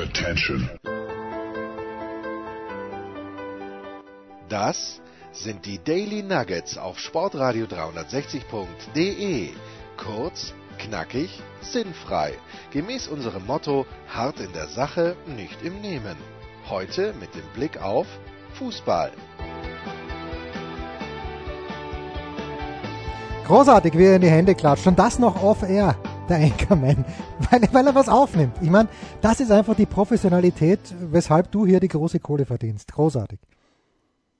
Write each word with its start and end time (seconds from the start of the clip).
Attention. 0.00 0.70
Das 4.48 5.02
sind 5.32 5.66
die 5.66 5.78
Daily 5.78 6.22
Nuggets 6.22 6.78
auf 6.78 6.98
Sportradio 6.98 7.66
360.de. 7.66 9.50
Kurz, 9.98 10.54
knackig, 10.78 11.42
sinnfrei. 11.60 12.32
Gemäß 12.70 13.08
unserem 13.08 13.44
Motto: 13.44 13.84
hart 14.08 14.40
in 14.40 14.52
der 14.54 14.68
Sache, 14.68 15.16
nicht 15.26 15.62
im 15.62 15.82
Nehmen. 15.82 16.16
Heute 16.70 17.12
mit 17.20 17.34
dem 17.34 17.46
Blick 17.54 17.82
auf 17.82 18.06
Fußball. 18.54 19.12
Großartig, 23.46 23.98
wie 23.98 24.04
er 24.04 24.16
in 24.16 24.22
die 24.22 24.30
Hände 24.30 24.54
klatscht. 24.54 24.86
Und 24.86 24.98
das 24.98 25.18
noch 25.18 25.42
off-air, 25.42 25.94
der 26.30 26.38
Anchorman, 26.38 27.04
weil, 27.50 27.60
weil 27.72 27.86
er 27.86 27.94
was 27.94 28.08
aufnimmt. 28.08 28.54
Ich 28.62 28.70
meine, 28.70 28.88
das 29.20 29.40
ist 29.40 29.50
einfach 29.50 29.74
die 29.74 29.86
Professionalität, 29.86 30.80
weshalb 31.10 31.50
du 31.50 31.66
hier 31.66 31.80
die 31.80 31.88
große 31.88 32.20
Kohle 32.20 32.46
verdienst. 32.46 32.92
Großartig. 32.92 33.38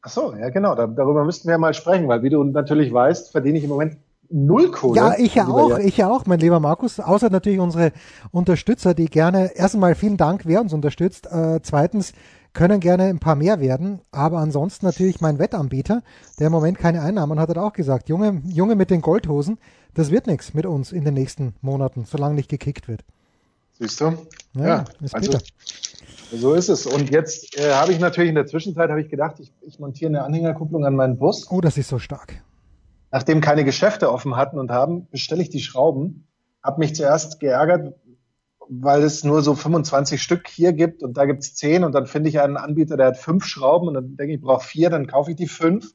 Ach 0.02 0.08
so, 0.08 0.34
ja 0.34 0.48
genau, 0.48 0.74
da, 0.74 0.86
darüber 0.86 1.24
müssten 1.24 1.48
wir 1.48 1.58
mal 1.58 1.74
sprechen, 1.74 2.08
weil 2.08 2.22
wie 2.22 2.30
du 2.30 2.42
natürlich 2.42 2.92
weißt, 2.92 3.32
verdiene 3.32 3.58
ich 3.58 3.64
im 3.64 3.70
Moment 3.70 3.98
null 4.30 4.70
Kohle. 4.70 4.96
Ja, 4.96 5.14
ich 5.18 5.34
ja 5.34 5.46
auch, 5.46 5.78
ich 5.78 5.96
ja 5.96 6.08
auch, 6.08 6.24
mein 6.26 6.38
lieber 6.38 6.60
Markus. 6.60 7.00
Außer 7.00 7.30
natürlich 7.30 7.58
unsere 7.58 7.92
Unterstützer, 8.30 8.94
die 8.94 9.06
gerne, 9.06 9.56
erstmal 9.56 9.94
vielen 9.94 10.16
Dank, 10.16 10.42
wer 10.44 10.60
uns 10.60 10.72
unterstützt. 10.72 11.26
Äh, 11.30 11.60
zweitens, 11.62 12.12
können 12.52 12.80
gerne 12.80 13.04
ein 13.04 13.20
paar 13.20 13.36
mehr 13.36 13.60
werden, 13.60 14.00
aber 14.10 14.38
ansonsten 14.38 14.86
natürlich 14.86 15.20
mein 15.20 15.38
Wettanbieter, 15.38 16.02
der 16.38 16.46
im 16.46 16.52
Moment 16.52 16.78
keine 16.78 17.02
Einnahmen 17.02 17.38
hat, 17.38 17.48
hat 17.48 17.58
auch 17.58 17.72
gesagt, 17.72 18.08
Junge, 18.08 18.42
Junge 18.44 18.74
mit 18.74 18.90
den 18.90 19.00
Goldhosen, 19.00 19.58
das 19.94 20.10
wird 20.10 20.26
nichts 20.26 20.54
mit 20.54 20.66
uns 20.66 20.92
in 20.92 21.04
den 21.04 21.14
nächsten 21.14 21.54
Monaten, 21.60 22.04
solange 22.04 22.34
nicht 22.34 22.48
gekickt 22.48 22.88
wird. 22.88 23.04
Siehst 23.78 24.00
du? 24.00 24.16
Ja, 24.54 24.66
ja 24.66 24.84
ist 25.00 25.14
also, 25.14 25.30
bitter. 25.30 25.44
So 26.32 26.54
ist 26.54 26.68
es. 26.68 26.86
Und 26.86 27.10
jetzt 27.10 27.58
äh, 27.58 27.72
habe 27.72 27.92
ich 27.92 27.98
natürlich 27.98 28.28
in 28.28 28.34
der 28.34 28.46
Zwischenzeit 28.46 28.90
habe 28.90 29.00
ich 29.00 29.08
gedacht, 29.08 29.40
ich, 29.40 29.52
ich 29.62 29.78
montiere 29.78 30.10
eine 30.10 30.22
Anhängerkupplung 30.22 30.84
an 30.84 30.94
meinen 30.94 31.18
Bus. 31.18 31.50
Oh, 31.50 31.60
das 31.60 31.76
ist 31.76 31.88
so 31.88 31.98
stark. 31.98 32.42
Nachdem 33.10 33.40
keine 33.40 33.64
Geschäfte 33.64 34.12
offen 34.12 34.36
hatten 34.36 34.58
und 34.58 34.70
haben, 34.70 35.08
bestelle 35.10 35.42
ich 35.42 35.50
die 35.50 35.60
Schrauben. 35.60 36.26
Habe 36.62 36.78
mich 36.78 36.94
zuerst 36.94 37.40
geärgert, 37.40 37.94
weil 38.72 39.02
es 39.02 39.24
nur 39.24 39.42
so 39.42 39.56
25 39.56 40.22
Stück 40.22 40.46
hier 40.48 40.72
gibt 40.72 41.02
und 41.02 41.16
da 41.16 41.24
gibt 41.24 41.42
es 41.42 41.56
10 41.56 41.82
und 41.82 41.92
dann 41.92 42.06
finde 42.06 42.28
ich 42.28 42.40
einen 42.40 42.56
Anbieter, 42.56 42.96
der 42.96 43.06
hat 43.08 43.18
fünf 43.18 43.44
Schrauben 43.44 43.88
und 43.88 43.94
dann 43.94 44.16
denke 44.16 44.32
ich, 44.32 44.38
ich 44.38 44.44
brauche 44.44 44.64
vier, 44.64 44.90
dann 44.90 45.08
kaufe 45.08 45.32
ich 45.32 45.36
die 45.36 45.48
fünf. 45.48 45.92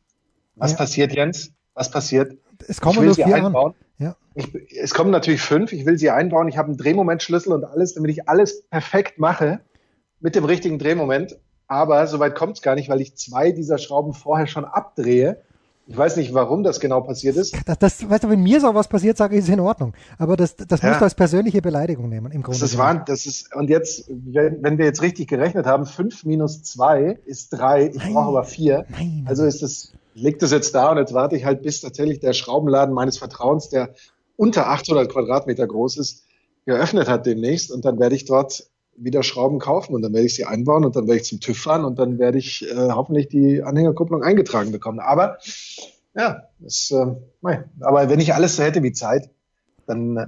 Was 0.56 0.72
ja. 0.72 0.78
passiert, 0.78 1.14
Jens? 1.14 1.54
Was 1.74 1.90
passiert? 1.90 2.38
Es 2.68 2.82
kommen 2.82 3.06
nur 3.06 3.16
vier 3.16 3.34
einbauen. 3.34 3.74
An. 3.98 4.06
Ja. 4.06 4.16
Ich, 4.34 4.54
es 4.78 4.94
kommen 4.94 5.10
natürlich 5.10 5.42
fünf, 5.42 5.72
ich 5.72 5.86
will 5.86 5.98
sie 5.98 6.10
einbauen, 6.10 6.50
ich 6.50 6.58
habe 6.58 6.68
einen 6.68 6.78
Drehmomentschlüssel 6.78 7.54
und 7.54 7.64
alles, 7.64 7.94
damit 7.94 8.12
ich 8.12 8.28
alles 8.28 8.64
perfekt 8.64 9.20
mache 9.20 9.62
mit 10.20 10.36
dem 10.36 10.44
richtigen 10.44 10.78
Drehmoment. 10.78 11.40
Aber 11.68 12.06
soweit 12.08 12.36
kommt 12.36 12.58
es 12.58 12.62
gar 12.62 12.76
nicht, 12.76 12.90
weil 12.90 13.00
ich 13.00 13.16
zwei 13.16 13.54
dieser 13.54 13.78
Schrauben 13.78 14.14
vorher 14.14 14.48
schon 14.48 14.66
abdrehe 14.66 15.42
ich 15.88 15.96
weiß 15.96 16.18
nicht, 16.18 16.34
warum 16.34 16.64
das 16.64 16.80
genau 16.80 17.02
passiert 17.02 17.36
ist. 17.36 17.56
Das, 17.66 17.78
das, 17.78 18.10
weißt 18.10 18.24
du, 18.24 18.30
wenn 18.30 18.42
mir 18.42 18.60
so 18.60 18.74
was 18.74 18.88
passiert, 18.88 19.18
sage 19.18 19.36
ich, 19.36 19.44
ist 19.44 19.50
in 19.50 19.60
Ordnung. 19.60 19.94
Aber 20.18 20.36
das, 20.36 20.56
das 20.56 20.82
ja. 20.82 20.90
musst 20.90 21.02
du 21.02 21.04
als 21.06 21.16
persönliche 21.16 21.62
Beleidigung 21.62 22.10
nehmen, 22.10 22.32
im 22.32 22.42
Grunde. 22.42 22.60
Das 22.60 22.72
ist 22.72 22.78
wahr, 22.78 23.04
das 23.06 23.28
ist, 23.28 23.56
und 23.56 23.70
jetzt, 23.70 24.10
wenn, 24.10 24.64
wenn 24.64 24.78
wir 24.80 24.86
jetzt 24.86 25.04
richtig 25.04 25.28
gerechnet 25.28 25.68
haben, 25.68 25.86
fünf 25.86 26.26
minus 26.26 26.64
zwei 26.64 27.20
ist 27.26 27.50
drei, 27.50 27.92
ich 27.94 27.98
brauche 27.98 28.30
aber 28.30 28.44
vier. 28.44 28.86
Nein. 28.90 29.26
Also 29.28 29.46
ist 29.46 29.62
es, 29.62 29.94
liegt 30.16 30.42
es 30.42 30.52
jetzt 30.52 30.74
da 30.74 30.92
und 30.92 30.98
jetzt 30.98 31.14
warte 31.14 31.36
ich 31.36 31.46
halt, 31.46 31.62
bis 31.62 31.82
tatsächlich 31.82 32.20
der 32.20 32.34
Schraubenladen 32.34 32.94
meines 32.94 33.20
Vertrauens, 33.20 33.70
der 33.70 33.94
unter 34.38 34.68
800 34.70 35.12
Quadratmeter 35.12 35.68
groß 35.68 35.98
ist, 35.98 36.24
geöffnet 36.66 37.08
hat 37.08 37.28
demnächst 37.28 37.72
und 37.72 37.86
dann 37.86 38.00
werde 38.00 38.16
ich 38.16 38.26
dort 38.26 38.68
wieder 38.98 39.24
Schrauben 39.24 39.60
kaufen 39.60 39.94
und 39.94 40.02
dann 40.02 40.14
werde 40.14 40.26
ich 40.26 40.36
sie 40.36 40.46
einbauen 40.46 40.86
und 40.86 40.96
dann 40.96 41.08
werde 41.08 41.22
ich 41.22 41.28
zum 41.28 41.40
TÜV 41.40 41.58
fahren 41.58 41.86
und 41.86 42.00
dann 42.00 42.18
werde 42.20 42.38
ich 42.38 42.66
äh, 42.70 42.92
hoffentlich 42.92 43.28
die 43.28 43.64
Anhängerkupplung 43.64 44.24
eingetragen 44.24 44.72
bekommen. 44.72 45.00
Aber 45.00 45.38
ja, 46.16 46.44
das, 46.60 46.92
äh, 46.92 47.58
aber 47.82 48.10
wenn 48.10 48.20
ich 48.20 48.34
alles 48.34 48.56
so 48.56 48.64
hätte 48.64 48.84
wie 48.84 48.94
Zeit, 48.94 49.30
dann 49.86 50.18
äh, 50.18 50.28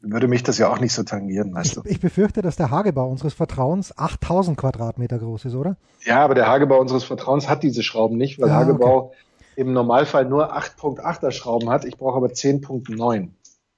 würde 0.00 0.28
mich 0.28 0.42
das 0.42 0.58
ja 0.58 0.70
auch 0.70 0.80
nicht 0.80 0.92
so 0.92 1.02
tangieren, 1.02 1.54
weißt 1.54 1.68
ich, 1.68 1.74
du. 1.74 1.82
Ich 1.84 2.00
befürchte, 2.00 2.42
dass 2.42 2.56
der 2.56 2.70
Hagebau 2.70 3.08
unseres 3.10 3.34
Vertrauens 3.34 3.96
8000 3.96 4.56
Quadratmeter 4.56 5.18
groß 5.18 5.46
ist, 5.46 5.54
oder? 5.54 5.76
Ja, 6.04 6.24
aber 6.24 6.34
der 6.34 6.46
Hagebau 6.46 6.80
unseres 6.80 7.04
Vertrauens 7.04 7.48
hat 7.48 7.62
diese 7.62 7.82
Schrauben 7.82 8.16
nicht, 8.16 8.40
weil 8.40 8.50
ah, 8.50 8.54
Hagebau 8.54 8.96
okay. 8.96 9.16
im 9.56 9.72
Normalfall 9.72 10.24
nur 10.26 10.56
8.8er 10.56 11.32
Schrauben 11.32 11.70
hat. 11.70 11.84
Ich 11.84 11.96
brauche 11.98 12.16
aber 12.16 12.28
10.9 12.28 13.30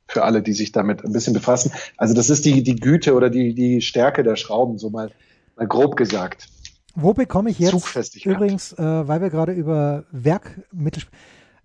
für 0.08 0.24
alle, 0.24 0.42
die 0.42 0.52
sich 0.52 0.72
damit 0.72 1.04
ein 1.04 1.12
bisschen 1.12 1.34
befassen. 1.34 1.72
Also 1.96 2.14
das 2.14 2.30
ist 2.30 2.44
die, 2.44 2.62
die 2.62 2.76
Güte 2.76 3.14
oder 3.14 3.30
die, 3.30 3.54
die 3.54 3.80
Stärke 3.80 4.22
der 4.22 4.36
Schrauben, 4.36 4.78
so 4.78 4.90
mal, 4.90 5.10
mal 5.56 5.66
grob 5.66 5.96
gesagt. 5.96 6.48
Wo 6.94 7.14
bekomme 7.14 7.50
ich 7.50 7.58
jetzt 7.58 8.24
übrigens, 8.24 8.72
äh, 8.72 9.08
weil 9.08 9.20
wir 9.20 9.30
gerade 9.30 9.52
über 9.52 10.04
Werkmittel 10.10 11.04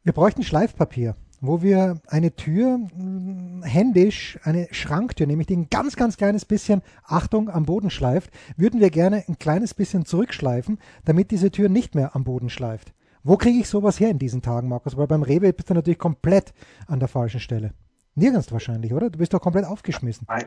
wir 0.03 0.11
bräuchten 0.11 0.43
Schleifpapier, 0.43 1.15
wo 1.39 1.61
wir 1.61 2.01
eine 2.07 2.35
Tür 2.35 2.77
mh, 2.77 3.65
händisch, 3.65 4.37
eine 4.43 4.67
Schranktür, 4.71 5.27
nämlich 5.27 5.47
die 5.47 5.55
ein 5.55 5.69
ganz, 5.69 5.95
ganz 5.95 6.17
kleines 6.17 6.43
bisschen, 6.43 6.81
Achtung, 7.05 7.49
am 7.49 7.65
Boden 7.65 7.89
schleift, 7.89 8.29
würden 8.57 8.81
wir 8.81 8.89
gerne 8.89 9.23
ein 9.29 9.39
kleines 9.39 9.73
bisschen 9.73 10.05
zurückschleifen, 10.05 10.77
damit 11.05 11.31
diese 11.31 11.51
Tür 11.51 11.69
nicht 11.69 11.95
mehr 11.95 12.17
am 12.17 12.25
Boden 12.25 12.49
schleift. 12.49 12.93
Wo 13.23 13.37
kriege 13.37 13.59
ich 13.59 13.69
sowas 13.69 13.97
her 14.01 14.09
in 14.09 14.19
diesen 14.19 14.41
Tagen, 14.41 14.67
Markus? 14.67 14.97
Weil 14.97 15.07
beim 15.07 15.23
Rewe 15.23 15.53
bist 15.53 15.69
du 15.69 15.73
natürlich 15.73 15.99
komplett 15.99 16.53
an 16.87 16.99
der 16.99 17.07
falschen 17.07 17.39
Stelle. 17.39 17.71
Nirgends 18.15 18.51
wahrscheinlich, 18.51 18.93
oder? 18.93 19.09
Du 19.09 19.19
bist 19.19 19.33
doch 19.33 19.41
komplett 19.41 19.65
aufgeschmissen. 19.65 20.27
Nein, 20.29 20.45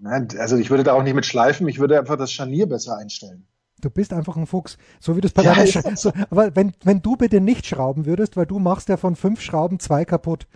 nein 0.00 0.28
also 0.38 0.56
ich 0.56 0.70
würde 0.70 0.84
da 0.84 0.94
auch 0.94 1.02
nicht 1.02 1.14
mit 1.14 1.26
schleifen, 1.26 1.68
ich 1.68 1.78
würde 1.78 1.98
einfach 1.98 2.16
das 2.16 2.32
Scharnier 2.32 2.66
besser 2.66 2.96
einstellen. 2.96 3.46
Du 3.80 3.90
bist 3.90 4.12
einfach 4.12 4.36
ein 4.36 4.46
Fuchs. 4.46 4.78
So 4.98 5.16
wie 5.16 5.20
du 5.20 5.26
es 5.26 5.34
bei 5.34 5.42
ja, 5.42 5.54
deiner 5.54 5.96
so, 5.96 6.12
Aber 6.30 6.56
wenn, 6.56 6.72
wenn 6.84 7.02
du 7.02 7.16
bitte 7.16 7.40
nicht 7.40 7.66
schrauben 7.66 8.06
würdest, 8.06 8.36
weil 8.36 8.46
du 8.46 8.58
machst 8.58 8.88
ja 8.88 8.96
von 8.96 9.16
fünf 9.16 9.40
Schrauben 9.40 9.78
zwei 9.78 10.04
kaputt. 10.04 10.46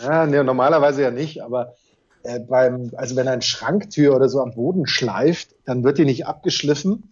Ja, 0.00 0.26
nee, 0.26 0.42
normalerweise 0.42 1.02
ja 1.02 1.10
nicht, 1.10 1.42
aber 1.42 1.74
äh, 2.22 2.38
beim, 2.38 2.90
also 2.96 3.16
wenn 3.16 3.28
ein 3.28 3.42
Schranktür 3.42 4.14
oder 4.14 4.28
so 4.28 4.40
am 4.40 4.52
Boden 4.52 4.86
schleift, 4.86 5.54
dann 5.64 5.84
wird 5.84 5.98
die 5.98 6.04
nicht 6.04 6.26
abgeschliffen, 6.26 7.10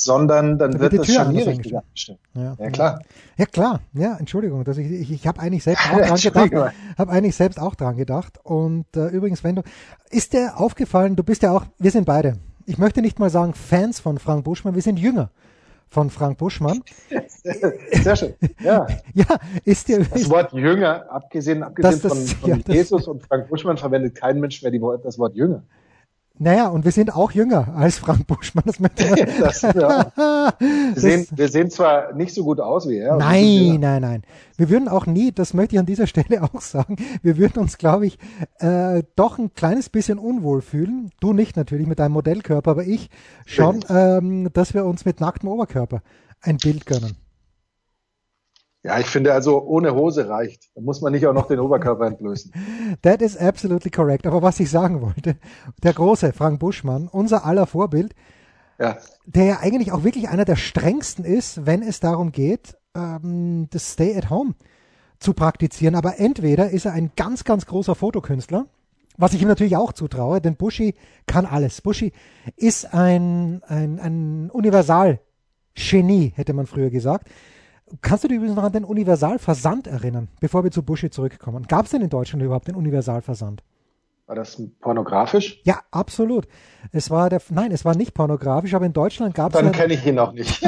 sondern 0.00 0.58
dann, 0.58 0.72
dann 0.72 0.80
wird, 0.80 0.92
wird 0.92 1.08
das 1.08 1.14
Scharnier 1.14 1.46
richtig 1.46 1.76
abgestellt. 1.76 2.18
Ja, 2.34 2.56
ja, 2.58 2.70
klar. 2.70 3.00
Ja, 3.36 3.46
klar. 3.46 3.80
Ja, 3.92 4.16
Entschuldigung, 4.18 4.64
dass 4.64 4.78
ich, 4.78 4.90
ich, 4.90 5.12
ich 5.12 5.26
habe 5.26 5.40
eigentlich 5.40 5.64
selbst 5.64 5.90
auch 5.90 6.30
dran 6.30 6.50
gedacht. 6.50 6.74
Habe 6.96 7.12
eigentlich 7.12 7.36
selbst 7.36 7.60
auch 7.60 7.74
dran 7.74 7.96
gedacht. 7.96 8.38
Und 8.42 8.86
äh, 8.96 9.08
übrigens, 9.08 9.44
wenn 9.44 9.56
du, 9.56 9.62
ist 10.10 10.32
dir 10.32 10.56
aufgefallen, 10.56 11.16
du 11.16 11.22
bist 11.22 11.42
ja 11.42 11.52
auch, 11.52 11.66
wir 11.78 11.90
sind 11.90 12.04
beide 12.04 12.38
ich 12.68 12.76
möchte 12.76 13.00
nicht 13.00 13.18
mal 13.18 13.30
sagen 13.30 13.54
Fans 13.54 13.98
von 13.98 14.18
Frank 14.18 14.44
Buschmann, 14.44 14.74
wir 14.74 14.82
sind 14.82 14.98
Jünger 14.98 15.30
von 15.88 16.10
Frank 16.10 16.36
Buschmann. 16.36 16.82
Sehr 18.02 18.14
schön. 18.14 18.34
Ja. 18.60 18.86
ja, 19.14 19.24
ist 19.64 19.88
der, 19.88 20.00
das 20.00 20.28
Wort 20.28 20.52
Jünger, 20.52 21.10
abgesehen, 21.10 21.62
abgesehen 21.62 22.02
das, 22.02 22.02
das, 22.02 22.32
von, 22.32 22.52
von 22.52 22.62
ja, 22.66 22.74
Jesus 22.74 23.08
und 23.08 23.22
Frank 23.26 23.48
Buschmann, 23.48 23.78
verwendet 23.78 24.16
kein 24.16 24.38
Mensch 24.38 24.62
mehr 24.62 24.70
die, 24.70 24.82
das 25.02 25.18
Wort 25.18 25.34
Jünger. 25.34 25.62
Naja, 26.40 26.68
und 26.68 26.84
wir 26.84 26.92
sind 26.92 27.14
auch 27.14 27.32
jünger 27.32 27.74
als 27.76 27.98
Frank 27.98 28.26
Buschmann. 28.26 28.64
Das 28.66 28.78
das, 29.40 29.62
ja. 29.62 30.12
wir, 30.16 30.92
sehen, 30.94 31.26
wir 31.30 31.48
sehen 31.48 31.70
zwar 31.70 32.12
nicht 32.14 32.32
so 32.32 32.44
gut 32.44 32.60
aus 32.60 32.88
wie 32.88 32.98
er. 32.98 33.16
Nein, 33.16 33.78
nein, 33.80 34.02
nein. 34.02 34.22
Wir 34.56 34.70
würden 34.70 34.88
auch 34.88 35.06
nie, 35.06 35.32
das 35.32 35.52
möchte 35.52 35.74
ich 35.74 35.80
an 35.80 35.86
dieser 35.86 36.06
Stelle 36.08 36.42
auch 36.42 36.60
sagen, 36.60 36.96
wir 37.22 37.38
würden 37.38 37.58
uns, 37.60 37.78
glaube 37.78 38.06
ich, 38.06 38.18
äh, 38.60 39.02
doch 39.16 39.38
ein 39.38 39.52
kleines 39.54 39.88
bisschen 39.88 40.18
unwohl 40.18 40.62
fühlen. 40.62 41.10
Du 41.20 41.32
nicht 41.32 41.56
natürlich 41.56 41.86
mit 41.86 41.98
deinem 41.98 42.12
Modellkörper, 42.12 42.70
aber 42.70 42.84
ich 42.84 43.10
schon, 43.44 43.84
ähm, 43.88 44.48
dass 44.52 44.74
wir 44.74 44.84
uns 44.84 45.04
mit 45.04 45.20
nacktem 45.20 45.48
Oberkörper 45.48 46.02
ein 46.40 46.58
Bild 46.58 46.86
gönnen. 46.86 47.16
Ja, 48.84 48.98
ich 49.00 49.06
finde 49.06 49.32
also 49.32 49.62
ohne 49.62 49.94
Hose 49.94 50.28
reicht. 50.28 50.70
Da 50.74 50.80
muss 50.80 51.00
man 51.00 51.12
nicht 51.12 51.26
auch 51.26 51.32
noch 51.32 51.48
den 51.48 51.58
Oberkörper 51.58 52.06
entblößen. 52.06 52.52
That 53.02 53.22
is 53.22 53.36
absolutely 53.36 53.90
correct. 53.90 54.26
Aber 54.26 54.40
was 54.42 54.60
ich 54.60 54.70
sagen 54.70 55.02
wollte, 55.02 55.36
der 55.82 55.92
große 55.92 56.32
Frank 56.32 56.60
Buschmann, 56.60 57.08
unser 57.08 57.44
aller 57.44 57.66
Vorbild, 57.66 58.14
ja. 58.78 58.96
der 59.26 59.44
ja 59.44 59.58
eigentlich 59.60 59.90
auch 59.90 60.04
wirklich 60.04 60.28
einer 60.28 60.44
der 60.44 60.56
strengsten 60.56 61.24
ist, 61.24 61.66
wenn 61.66 61.82
es 61.82 61.98
darum 61.98 62.30
geht, 62.30 62.76
ähm, 62.94 63.66
das 63.70 63.92
Stay 63.92 64.16
at 64.16 64.30
Home 64.30 64.54
zu 65.18 65.34
praktizieren. 65.34 65.96
Aber 65.96 66.20
entweder 66.20 66.70
ist 66.70 66.84
er 66.84 66.92
ein 66.92 67.10
ganz, 67.16 67.42
ganz 67.42 67.66
großer 67.66 67.96
Fotokünstler, 67.96 68.66
was 69.16 69.34
ich 69.34 69.42
ihm 69.42 69.48
natürlich 69.48 69.76
auch 69.76 69.92
zutraue, 69.92 70.40
denn 70.40 70.54
Buschi 70.54 70.94
kann 71.26 71.44
alles. 71.44 71.80
Buschi 71.80 72.12
ist 72.56 72.94
ein, 72.94 73.60
ein, 73.66 73.98
ein 73.98 74.50
Universal-Genie, 74.50 76.32
hätte 76.36 76.52
man 76.52 76.66
früher 76.66 76.90
gesagt. 76.90 77.28
Kannst 78.02 78.24
du 78.24 78.28
dich 78.28 78.36
übrigens 78.36 78.56
noch 78.56 78.64
an 78.64 78.72
den 78.72 78.84
Universalversand 78.84 79.86
erinnern, 79.86 80.28
bevor 80.40 80.64
wir 80.64 80.70
zu 80.70 80.82
Buschi 80.82 81.10
zurückkommen? 81.10 81.66
Gab 81.66 81.86
es 81.86 81.92
denn 81.92 82.02
in 82.02 82.10
Deutschland 82.10 82.42
überhaupt 82.42 82.68
den 82.68 82.74
Universalversand? 82.74 83.62
War 84.28 84.34
das 84.34 84.62
pornografisch? 84.80 85.62
Ja, 85.64 85.80
absolut. 85.90 86.46
Es 86.92 87.10
war 87.10 87.30
der, 87.30 87.40
nein, 87.48 87.72
es 87.72 87.86
war 87.86 87.96
nicht 87.96 88.12
pornografisch, 88.12 88.74
aber 88.74 88.84
in 88.84 88.92
Deutschland 88.92 89.34
gab 89.34 89.54
es. 89.54 89.58
Dann 89.58 89.64
ja, 89.64 89.72
kenne 89.72 89.94
ich 89.94 90.04
ihn 90.04 90.16
noch 90.16 90.32
nicht. 90.32 90.62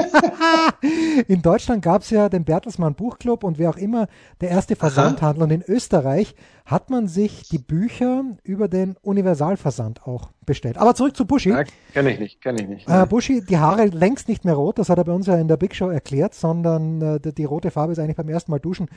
in 1.29 1.43
Deutschland 1.43 1.83
gab 1.83 2.01
es 2.01 2.09
ja 2.09 2.31
den 2.31 2.47
Bertelsmann 2.47 2.95
Buchclub 2.95 3.45
und 3.45 3.59
wer 3.59 3.69
auch 3.69 3.77
immer 3.77 4.09
der 4.41 4.49
erste 4.49 4.77
Versandhandel. 4.77 5.43
Und 5.43 5.51
in 5.51 5.63
Österreich 5.63 6.35
hat 6.65 6.89
man 6.89 7.07
sich 7.07 7.51
die 7.51 7.59
Bücher 7.59 8.25
über 8.45 8.67
den 8.67 8.97
Universalversand 9.03 10.07
auch 10.07 10.31
bestellt. 10.47 10.79
Aber 10.79 10.95
zurück 10.95 11.15
zu 11.15 11.27
Buschi. 11.27 11.51
Ja, 11.51 11.65
kenne 11.93 12.13
ich 12.13 12.19
nicht, 12.19 12.41
kenne 12.41 12.63
ich 12.63 12.69
nicht. 12.69 12.89
Äh, 12.89 13.05
Buschi, 13.05 13.45
die 13.45 13.59
Haare 13.59 13.89
längst 13.89 14.29
nicht 14.29 14.47
mehr 14.47 14.55
rot, 14.55 14.79
das 14.79 14.89
hat 14.89 14.97
er 14.97 15.05
bei 15.05 15.13
uns 15.13 15.27
ja 15.27 15.37
in 15.37 15.49
der 15.49 15.59
Big 15.59 15.75
Show 15.75 15.91
erklärt, 15.91 16.33
sondern 16.33 17.03
äh, 17.03 17.21
die, 17.21 17.35
die 17.35 17.45
rote 17.45 17.71
Farbe 17.71 17.93
ist 17.93 17.99
eigentlich 17.99 18.17
beim 18.17 18.31
ersten 18.31 18.53
Mal 18.53 18.59
duschen 18.59 18.89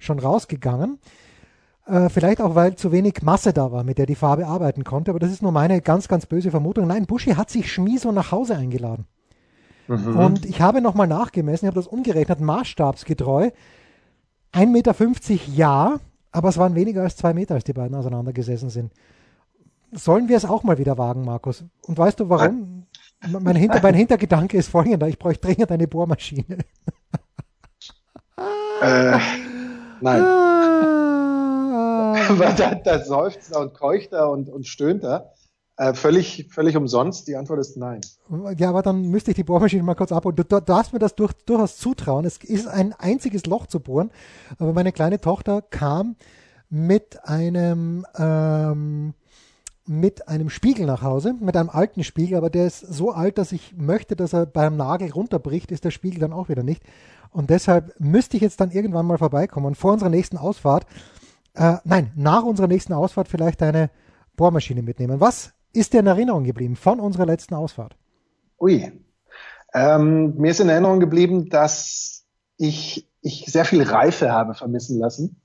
schon 0.00 0.18
rausgegangen. 0.18 0.98
Äh, 1.88 2.10
vielleicht 2.10 2.42
auch, 2.42 2.54
weil 2.54 2.76
zu 2.76 2.92
wenig 2.92 3.22
Masse 3.22 3.54
da 3.54 3.72
war, 3.72 3.82
mit 3.82 3.96
der 3.96 4.04
die 4.04 4.14
Farbe 4.14 4.46
arbeiten 4.46 4.84
konnte. 4.84 5.10
Aber 5.10 5.18
das 5.18 5.30
ist 5.30 5.42
nur 5.42 5.52
meine 5.52 5.80
ganz, 5.80 6.06
ganz 6.06 6.26
böse 6.26 6.50
Vermutung. 6.50 6.86
Nein, 6.86 7.06
Buschi 7.06 7.30
hat 7.30 7.48
sich 7.48 7.72
Schmieso 7.72 8.12
nach 8.12 8.30
Hause 8.30 8.56
eingeladen. 8.56 9.06
Mhm. 9.86 10.16
Und 10.16 10.44
ich 10.44 10.60
habe 10.60 10.82
nochmal 10.82 11.06
nachgemessen, 11.06 11.64
ich 11.64 11.68
habe 11.68 11.80
das 11.80 11.86
umgerechnet, 11.86 12.40
maßstabsgetreu. 12.40 13.50
1,50 14.52 14.66
Meter 14.66 14.94
ja, 15.54 15.98
aber 16.30 16.50
es 16.50 16.58
waren 16.58 16.74
weniger 16.74 17.02
als 17.02 17.16
zwei 17.16 17.32
Meter, 17.32 17.54
als 17.54 17.64
die 17.64 17.72
beiden 17.72 17.96
auseinandergesessen 17.96 18.68
sind. 18.68 18.92
Sollen 19.92 20.28
wir 20.28 20.36
es 20.36 20.44
auch 20.44 20.64
mal 20.64 20.76
wieder 20.76 20.98
wagen, 20.98 21.24
Markus? 21.24 21.64
Und 21.86 21.96
weißt 21.96 22.20
du 22.20 22.28
warum? 22.28 22.86
Mein, 23.40 23.56
Hinter, 23.56 23.80
mein 23.82 23.94
Hintergedanke 23.94 24.58
ist 24.58 24.68
folgender, 24.68 25.08
ich 25.08 25.18
brauche 25.18 25.38
dringend 25.38 25.72
eine 25.72 25.88
Bohrmaschine. 25.88 26.58
Äh, 28.80 29.18
nein. 30.00 30.87
Weil 32.38 32.54
da, 32.54 32.74
da 32.74 33.04
seufzt 33.04 33.52
er 33.52 33.60
und 33.60 33.74
keucht 33.74 34.12
er 34.12 34.30
und, 34.30 34.48
und 34.48 34.66
stöhnt 34.66 35.04
er. 35.04 35.32
Äh, 35.78 35.94
völlig, 35.94 36.48
völlig 36.50 36.76
umsonst. 36.76 37.28
Die 37.28 37.36
Antwort 37.36 37.60
ist 37.60 37.76
nein. 37.76 38.00
Ja, 38.56 38.70
aber 38.70 38.82
dann 38.82 39.02
müsste 39.02 39.30
ich 39.30 39.36
die 39.36 39.44
Bohrmaschine 39.44 39.82
mal 39.84 39.94
kurz 39.94 40.10
abholen. 40.10 40.34
Du, 40.34 40.42
du 40.42 40.60
darfst 40.60 40.92
mir 40.92 40.98
das 40.98 41.14
durch, 41.14 41.32
durchaus 41.46 41.76
zutrauen. 41.76 42.24
Es 42.24 42.38
ist 42.38 42.66
ein 42.66 42.92
einziges 42.94 43.46
Loch 43.46 43.66
zu 43.66 43.78
bohren. 43.78 44.10
Aber 44.58 44.72
meine 44.72 44.90
kleine 44.90 45.20
Tochter 45.20 45.62
kam 45.62 46.16
mit 46.68 47.24
einem, 47.24 48.04
ähm, 48.18 49.14
mit 49.86 50.28
einem 50.28 50.50
Spiegel 50.50 50.84
nach 50.84 51.02
Hause, 51.02 51.34
mit 51.40 51.56
einem 51.56 51.70
alten 51.70 52.02
Spiegel, 52.04 52.36
aber 52.36 52.50
der 52.50 52.66
ist 52.66 52.80
so 52.80 53.12
alt, 53.12 53.38
dass 53.38 53.52
ich 53.52 53.74
möchte, 53.76 54.16
dass 54.16 54.34
er 54.34 54.44
beim 54.46 54.76
Nagel 54.76 55.12
runterbricht, 55.12 55.70
ist 55.70 55.84
der 55.84 55.92
Spiegel 55.92 56.18
dann 56.18 56.32
auch 56.32 56.48
wieder 56.48 56.62
nicht. 56.62 56.82
Und 57.30 57.50
deshalb 57.50 57.94
müsste 57.98 58.36
ich 58.36 58.42
jetzt 58.42 58.60
dann 58.60 58.70
irgendwann 58.70 59.06
mal 59.06 59.16
vorbeikommen. 59.16 59.76
vor 59.76 59.92
unserer 59.92 60.10
nächsten 60.10 60.36
Ausfahrt 60.36 60.86
äh, 61.58 61.78
nein, 61.84 62.12
nach 62.14 62.44
unserer 62.44 62.68
nächsten 62.68 62.92
Ausfahrt 62.92 63.28
vielleicht 63.28 63.62
eine 63.62 63.90
Bohrmaschine 64.36 64.82
mitnehmen. 64.82 65.20
Was 65.20 65.52
ist 65.72 65.92
dir 65.92 66.00
in 66.00 66.06
Erinnerung 66.06 66.44
geblieben 66.44 66.76
von 66.76 67.00
unserer 67.00 67.26
letzten 67.26 67.54
Ausfahrt? 67.54 67.96
Ui. 68.60 68.92
Ähm, 69.74 70.36
mir 70.36 70.52
ist 70.52 70.60
in 70.60 70.68
Erinnerung 70.68 71.00
geblieben, 71.00 71.48
dass 71.48 72.24
ich, 72.56 73.08
ich 73.22 73.46
sehr 73.46 73.64
viel 73.64 73.82
Reife 73.82 74.32
habe 74.32 74.54
vermissen 74.54 74.98
lassen. 74.98 75.40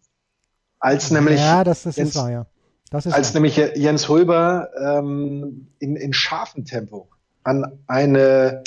Als 0.80 1.12
nämlich. 1.12 1.39
Ja, 1.39 1.63
das, 1.63 1.83
das 1.83 1.95
Jens, 1.95 2.10
ist 2.10 2.16
wahr, 2.16 2.31
ja. 2.31 2.45
Das 2.92 3.06
ist 3.06 3.13
als 3.13 3.30
wahr. 3.30 3.42
nämlich 3.42 3.57
Jens 3.57 4.07
Hulber 4.07 4.69
ähm, 4.80 5.68
in, 5.80 5.95
in 5.95 6.13
scharfem 6.13 6.66
Tempo 6.66 7.09
an 7.44 7.80
eine 7.88 8.63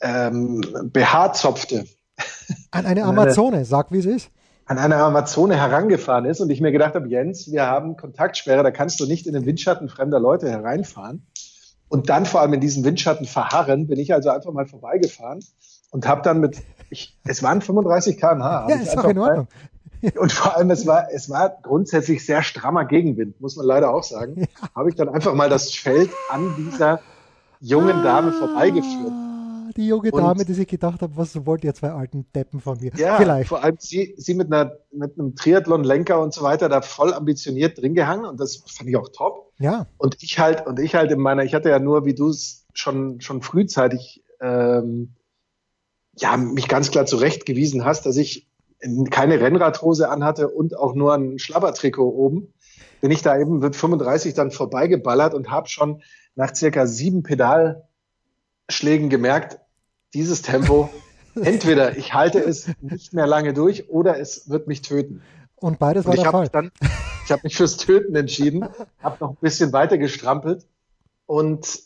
ähm, 0.00 0.60
BH 0.92 1.32
zopfte. 1.32 1.86
An 2.70 2.86
eine 2.86 3.04
Amazone, 3.04 3.64
sag 3.64 3.90
wie 3.90 3.98
es 3.98 4.06
ist 4.06 4.30
an 4.66 4.78
eine 4.78 4.96
Amazone 4.96 5.56
herangefahren 5.56 6.24
ist 6.24 6.40
und 6.40 6.50
ich 6.50 6.60
mir 6.60 6.72
gedacht 6.72 6.94
habe, 6.94 7.08
Jens, 7.08 7.50
wir 7.50 7.66
haben 7.66 7.96
Kontaktsperre, 7.96 8.62
da 8.62 8.70
kannst 8.70 8.98
du 9.00 9.06
nicht 9.06 9.26
in 9.26 9.34
den 9.34 9.44
Windschatten 9.44 9.88
fremder 9.88 10.20
Leute 10.20 10.50
hereinfahren. 10.50 11.26
Und 11.88 12.08
dann 12.08 12.24
vor 12.26 12.40
allem 12.40 12.54
in 12.54 12.60
diesen 12.60 12.82
Windschatten 12.84 13.26
verharren, 13.26 13.86
bin 13.86 13.98
ich 13.98 14.14
also 14.14 14.30
einfach 14.30 14.52
mal 14.52 14.66
vorbeigefahren 14.66 15.40
und 15.90 16.08
habe 16.08 16.22
dann 16.22 16.40
mit, 16.40 16.62
ich, 16.90 17.18
es 17.24 17.42
waren 17.42 17.60
35 17.60 18.18
km/h. 18.18 18.68
Ja, 18.68 18.76
ist 18.76 18.98
auch 18.98 19.04
in 19.04 19.18
Ordnung. 19.18 19.48
Und 20.18 20.32
vor 20.32 20.56
allem, 20.56 20.70
es 20.70 20.86
war, 20.86 21.08
es 21.12 21.30
war 21.30 21.56
grundsätzlich 21.62 22.26
sehr 22.26 22.42
strammer 22.42 22.84
Gegenwind, 22.84 23.40
muss 23.40 23.56
man 23.56 23.64
leider 23.64 23.94
auch 23.94 24.02
sagen. 24.02 24.34
Ja. 24.40 24.46
Habe 24.74 24.90
ich 24.90 24.96
dann 24.96 25.08
einfach 25.08 25.34
mal 25.34 25.48
das 25.48 25.72
Feld 25.72 26.10
an 26.30 26.54
dieser 26.58 27.00
jungen 27.60 28.02
Dame 28.02 28.32
vorbeigeführt 28.32 29.12
die 29.76 29.86
junge 29.88 30.10
Dame, 30.10 30.40
und, 30.40 30.48
die 30.48 30.54
sich 30.54 30.66
gedacht 30.66 31.02
hat, 31.02 31.10
was 31.14 31.46
wollt 31.46 31.64
ihr 31.64 31.74
zwei 31.74 31.90
alten 31.90 32.26
Deppen 32.34 32.60
von 32.60 32.78
mir? 32.80 32.92
Ja, 32.96 33.16
Vielleicht. 33.16 33.48
vor 33.48 33.62
allem 33.62 33.76
sie, 33.78 34.14
sie 34.16 34.34
mit, 34.34 34.52
einer, 34.52 34.72
mit 34.92 35.18
einem 35.18 35.34
Triathlon-Lenker 35.34 36.20
und 36.20 36.32
so 36.32 36.42
weiter 36.42 36.68
da 36.68 36.80
voll 36.82 37.12
ambitioniert 37.12 37.78
drin 37.78 37.94
gehangen 37.94 38.24
und 38.24 38.40
das 38.40 38.56
fand 38.66 38.88
ich 38.88 38.96
auch 38.96 39.08
top. 39.08 39.52
Ja. 39.58 39.86
Und 39.98 40.22
ich 40.22 40.38
halt, 40.38 40.66
und 40.66 40.78
ich 40.78 40.94
halt 40.94 41.10
in 41.10 41.20
meiner, 41.20 41.44
ich 41.44 41.54
hatte 41.54 41.70
ja 41.70 41.78
nur, 41.78 42.04
wie 42.04 42.14
du 42.14 42.28
es 42.28 42.66
schon, 42.72 43.20
schon 43.20 43.42
frühzeitig, 43.42 44.24
ähm, 44.40 45.14
ja, 46.16 46.36
mich 46.36 46.68
ganz 46.68 46.90
klar 46.90 47.06
zurechtgewiesen 47.06 47.84
hast, 47.84 48.06
dass 48.06 48.16
ich 48.16 48.48
keine 49.10 49.40
Rennradhose 49.40 50.08
anhatte 50.10 50.48
und 50.48 50.76
auch 50.76 50.94
nur 50.94 51.14
ein 51.14 51.38
Schlabbertrikot 51.38 52.08
oben, 52.08 52.52
bin 53.00 53.10
ich 53.10 53.22
da 53.22 53.38
eben 53.38 53.58
mit 53.58 53.76
35 53.76 54.34
dann 54.34 54.50
vorbeigeballert 54.50 55.34
und 55.34 55.50
habe 55.50 55.68
schon 55.68 56.02
nach 56.34 56.54
circa 56.54 56.86
sieben 56.86 57.22
Pedalschlägen 57.22 59.08
gemerkt, 59.08 59.58
dieses 60.14 60.42
Tempo, 60.42 60.88
entweder 61.34 61.96
ich 61.96 62.14
halte 62.14 62.38
es 62.38 62.68
nicht 62.80 63.12
mehr 63.12 63.26
lange 63.26 63.52
durch 63.52 63.90
oder 63.90 64.18
es 64.18 64.48
wird 64.48 64.68
mich 64.68 64.82
töten. 64.82 65.22
Und 65.56 65.78
beides 65.78 66.04
war 66.04 66.12
und 66.12 66.18
ich 66.18 66.22
der 66.22 66.32
Fall. 66.32 66.48
Dann, 66.48 66.70
ich 67.24 67.32
habe 67.32 67.42
mich 67.44 67.56
fürs 67.56 67.76
Töten 67.76 68.14
entschieden, 68.14 68.66
habe 69.02 69.16
noch 69.20 69.30
ein 69.30 69.38
bisschen 69.40 69.72
weiter 69.72 69.98
gestrampelt 69.98 70.66
und 71.26 71.80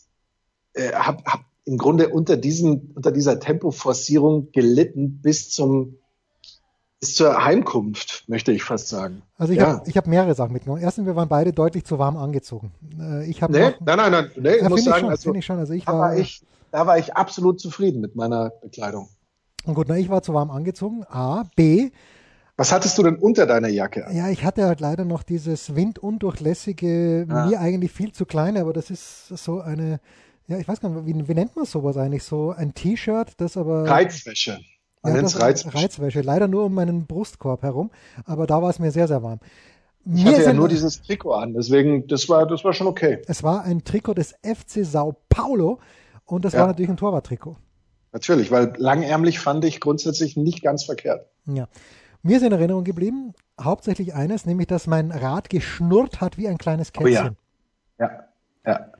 äh, 0.73 0.91
habe 0.93 1.23
hab 1.25 1.41
im 1.65 1.77
Grunde 1.77 2.09
unter, 2.09 2.35
diesen, 2.35 2.93
unter 2.95 3.11
dieser 3.11 3.39
Tempoforcierung 3.39 4.51
gelitten 4.51 5.21
bis 5.21 5.51
zum 5.51 5.99
bis 6.99 7.15
zur 7.15 7.45
Heimkunft, 7.45 8.25
möchte 8.27 8.51
ich 8.51 8.63
fast 8.63 8.89
sagen. 8.89 9.21
Also 9.37 9.53
ich 9.53 9.59
ja. 9.59 9.79
habe 9.79 9.89
hab 9.89 10.07
mehrere 10.07 10.35
Sachen 10.35 10.51
mitgenommen. 10.51 10.81
Erstens, 10.81 11.05
wir 11.05 11.15
waren 11.15 11.29
beide 11.29 11.53
deutlich 11.53 11.85
zu 11.85 11.97
warm 11.97 12.17
angezogen. 12.17 12.71
Äh, 12.99 13.29
ich 13.29 13.41
habe 13.41 13.53
nee, 13.53 13.59
nein, 13.79 13.97
nein, 13.97 14.11
nein, 14.11 14.31
nee, 14.35 14.55
ich 14.55 14.67
muss 14.67 14.83
sagen, 14.83 14.99
schon, 14.99 15.09
also, 15.09 15.33
ich 15.33 15.45
schon. 15.45 15.59
Also 15.59 15.73
ich 15.73 15.87
war, 15.87 15.99
war 15.99 16.17
ich, 16.17 16.41
da 16.71 16.87
war 16.87 16.97
ich 16.97 17.15
absolut 17.15 17.59
zufrieden 17.59 18.01
mit 18.01 18.15
meiner 18.15 18.49
Bekleidung. 18.61 19.09
Und 19.65 19.73
gut, 19.75 19.87
na, 19.89 19.97
ich 19.97 20.09
war 20.09 20.21
zu 20.21 20.33
warm 20.33 20.51
angezogen. 20.51 21.03
A. 21.07 21.43
B. 21.55 21.91
Was 22.57 22.71
hattest 22.73 22.97
du 22.97 23.03
denn 23.03 23.15
unter 23.15 23.45
deiner 23.45 23.69
Jacke? 23.69 24.05
Ja, 24.11 24.29
ich 24.29 24.43
hatte 24.43 24.65
halt 24.65 24.81
leider 24.81 25.05
noch 25.05 25.23
dieses 25.23 25.75
windundurchlässige, 25.75 27.25
ah. 27.29 27.45
mir 27.45 27.59
eigentlich 27.59 27.91
viel 27.91 28.11
zu 28.11 28.25
kleine, 28.25 28.61
aber 28.61 28.73
das 28.73 28.89
ist 28.89 29.27
so 29.29 29.61
eine, 29.61 30.01
ja, 30.47 30.57
ich 30.57 30.67
weiß 30.67 30.81
gar 30.81 30.89
nicht, 30.89 31.05
wie, 31.05 31.27
wie 31.27 31.33
nennt 31.33 31.55
man 31.55 31.65
sowas 31.65 31.95
eigentlich? 31.95 32.23
So 32.23 32.51
ein 32.51 32.73
T-Shirt, 32.73 33.33
das 33.37 33.55
aber. 33.55 33.89
Reizwäsche. 33.89 34.59
Man 35.01 35.15
ja, 35.15 35.21
nennt 35.21 35.39
Reizwäsche. 35.39 35.77
Reizwäsche. 35.77 36.21
Leider 36.21 36.47
nur 36.47 36.65
um 36.65 36.73
meinen 36.73 37.05
Brustkorb 37.05 37.63
herum, 37.63 37.91
aber 38.25 38.45
da 38.45 38.61
war 38.61 38.69
es 38.69 38.79
mir 38.79 38.91
sehr, 38.91 39.07
sehr 39.07 39.23
warm. 39.23 39.39
Ich 40.05 40.23
mir 40.23 40.31
hatte 40.31 40.43
ja 40.43 40.53
nur 40.53 40.67
dieses 40.67 41.01
Trikot 41.01 41.33
an, 41.33 41.53
deswegen, 41.53 42.07
das 42.07 42.27
war, 42.27 42.47
das 42.47 42.63
war 42.63 42.73
schon 42.73 42.87
okay. 42.87 43.21
Es 43.27 43.43
war 43.43 43.63
ein 43.63 43.83
Trikot 43.83 44.15
des 44.15 44.33
FC 44.43 44.83
Sao 44.83 45.15
Paulo 45.29 45.79
und 46.31 46.45
das 46.45 46.53
ja. 46.53 46.59
war 46.59 46.67
natürlich 46.67 46.89
ein 46.89 46.97
Torwarttrikot. 46.97 47.57
Natürlich, 48.11 48.51
weil 48.51 48.73
langärmlich 48.77 49.39
fand 49.39 49.65
ich 49.65 49.79
grundsätzlich 49.79 50.35
nicht 50.35 50.63
ganz 50.63 50.83
verkehrt. 50.83 51.27
Ja. 51.45 51.67
Mir 52.21 52.37
ist 52.37 52.43
in 52.43 52.51
Erinnerung 52.51 52.83
geblieben, 52.83 53.33
hauptsächlich 53.59 54.13
eines, 54.13 54.45
nämlich, 54.45 54.67
dass 54.67 54.87
mein 54.87 55.11
Rad 55.11 55.49
geschnurrt 55.49 56.19
hat 56.21 56.37
wie 56.37 56.47
ein 56.47 56.57
kleines 56.57 56.91
Kätzchen. 56.91 57.37
Oh 57.99 58.03
ja. 58.03 58.09
ja, 58.09 58.23
ja. 58.65 58.91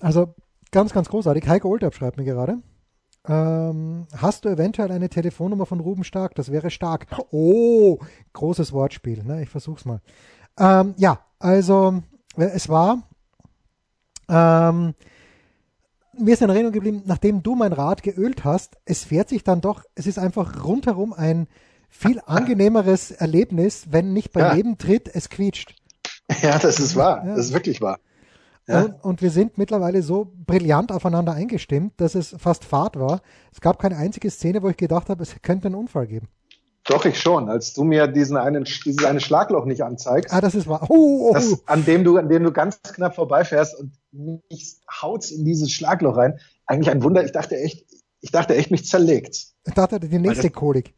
Also 0.00 0.34
ganz, 0.70 0.92
ganz 0.92 1.08
großartig. 1.08 1.46
Heiko 1.48 1.68
Olterb 1.68 1.94
schreibt 1.94 2.16
mir 2.16 2.24
gerade. 2.24 2.58
Ähm, 3.26 4.06
hast 4.16 4.44
du 4.44 4.48
eventuell 4.48 4.90
eine 4.90 5.08
Telefonnummer 5.08 5.66
von 5.66 5.80
Ruben 5.80 6.04
Stark? 6.04 6.34
Das 6.36 6.50
wäre 6.50 6.70
stark. 6.70 7.06
Oh, 7.30 7.98
großes 8.32 8.72
Wortspiel. 8.72 9.22
Ne? 9.24 9.42
Ich 9.42 9.50
versuch's 9.50 9.84
mal. 9.84 10.00
Ähm, 10.58 10.94
ja, 10.96 11.20
also 11.38 12.02
äh, 12.36 12.44
es 12.44 12.68
war 12.68 13.02
ähm, 14.28 14.94
mir 16.18 16.34
ist 16.34 16.42
in 16.42 16.48
Erinnerung 16.48 16.72
geblieben, 16.72 17.02
nachdem 17.06 17.42
du 17.42 17.54
mein 17.54 17.72
Rad 17.72 18.02
geölt 18.02 18.44
hast, 18.44 18.76
es 18.84 19.04
fährt 19.04 19.28
sich 19.28 19.44
dann 19.44 19.60
doch, 19.60 19.84
es 19.94 20.06
ist 20.06 20.18
einfach 20.18 20.64
rundherum 20.64 21.12
ein 21.12 21.48
viel 21.88 22.20
angenehmeres 22.26 23.10
Erlebnis, 23.10 23.86
wenn 23.90 24.12
nicht 24.12 24.32
bei 24.32 24.40
ja. 24.40 24.54
jedem 24.54 24.78
Tritt 24.78 25.08
es 25.14 25.28
quietscht. 25.28 25.74
Ja, 26.42 26.58
das 26.58 26.78
ist 26.78 26.94
wahr. 26.94 27.24
Ja. 27.24 27.36
Das 27.36 27.46
ist 27.46 27.54
wirklich 27.54 27.80
wahr. 27.80 27.98
Ja. 28.66 28.82
Und, 28.82 29.02
und, 29.02 29.22
wir 29.22 29.30
sind 29.30 29.56
mittlerweile 29.56 30.02
so 30.02 30.30
brillant 30.46 30.92
aufeinander 30.92 31.32
eingestimmt, 31.32 31.94
dass 31.96 32.14
es 32.14 32.36
fast 32.38 32.66
Fahrt 32.66 32.98
war. 32.98 33.22
Es 33.50 33.62
gab 33.62 33.78
keine 33.78 33.96
einzige 33.96 34.30
Szene, 34.30 34.62
wo 34.62 34.68
ich 34.68 34.76
gedacht 34.76 35.08
habe, 35.08 35.22
es 35.22 35.40
könnte 35.40 35.68
einen 35.68 35.74
Unfall 35.74 36.06
geben. 36.06 36.28
Doch, 36.88 37.04
ich 37.04 37.20
schon. 37.20 37.50
Als 37.50 37.74
du 37.74 37.84
mir 37.84 38.06
diesen 38.06 38.38
einen, 38.38 38.64
dieses 38.64 39.04
eine 39.04 39.20
Schlagloch 39.20 39.66
nicht 39.66 39.82
anzeigst. 39.82 40.32
Ah, 40.32 40.40
das 40.40 40.54
ist 40.54 40.66
wahr. 40.66 40.86
Oh, 40.88 40.94
oh, 40.94 41.28
oh. 41.28 41.34
Das, 41.34 41.62
an 41.66 41.84
dem 41.84 42.02
du, 42.02 42.16
an 42.16 42.30
dem 42.30 42.44
du 42.44 42.50
ganz 42.50 42.80
knapp 42.82 43.14
vorbeifährst 43.14 43.78
und 43.78 43.92
mich 44.10 44.78
haut 44.90 45.30
in 45.30 45.44
dieses 45.44 45.70
Schlagloch 45.70 46.16
rein. 46.16 46.40
Eigentlich 46.64 46.90
ein 46.90 47.02
Wunder. 47.02 47.22
Ich 47.22 47.32
dachte 47.32 47.58
echt, 47.58 47.84
ich 48.22 48.30
dachte 48.30 48.54
echt, 48.54 48.70
mich 48.70 48.86
zerlegt. 48.86 49.36
Ich 49.66 49.74
dachte, 49.74 50.00
die 50.00 50.18
nächste 50.18 50.48
Kolik. 50.48 50.94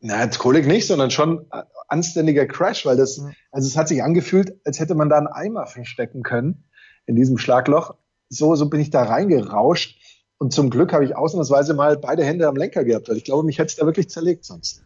Na, 0.00 0.24
Kolik 0.28 0.68
nicht, 0.68 0.86
sondern 0.86 1.10
schon 1.10 1.46
anständiger 1.88 2.46
Crash, 2.46 2.86
weil 2.86 2.96
das, 2.96 3.20
also 3.50 3.66
es 3.66 3.76
hat 3.76 3.88
sich 3.88 4.04
angefühlt, 4.04 4.60
als 4.64 4.78
hätte 4.78 4.94
man 4.94 5.08
da 5.08 5.18
einen 5.18 5.26
Eimer 5.26 5.66
verstecken 5.66 6.22
können 6.22 6.64
in 7.06 7.16
diesem 7.16 7.38
Schlagloch. 7.38 7.96
So, 8.28 8.54
so 8.54 8.70
bin 8.70 8.80
ich 8.80 8.90
da 8.90 9.02
reingerauscht. 9.02 9.99
Und 10.40 10.54
zum 10.54 10.70
Glück 10.70 10.94
habe 10.94 11.04
ich 11.04 11.14
ausnahmsweise 11.14 11.74
mal 11.74 11.98
beide 11.98 12.24
Hände 12.24 12.48
am 12.48 12.56
Lenker 12.56 12.82
gehabt, 12.82 13.10
weil 13.10 13.18
ich 13.18 13.24
glaube, 13.24 13.44
mich 13.44 13.58
hätte 13.58 13.68
es 13.68 13.76
da 13.76 13.84
wirklich 13.84 14.08
zerlegt 14.08 14.46
sonst. 14.46 14.82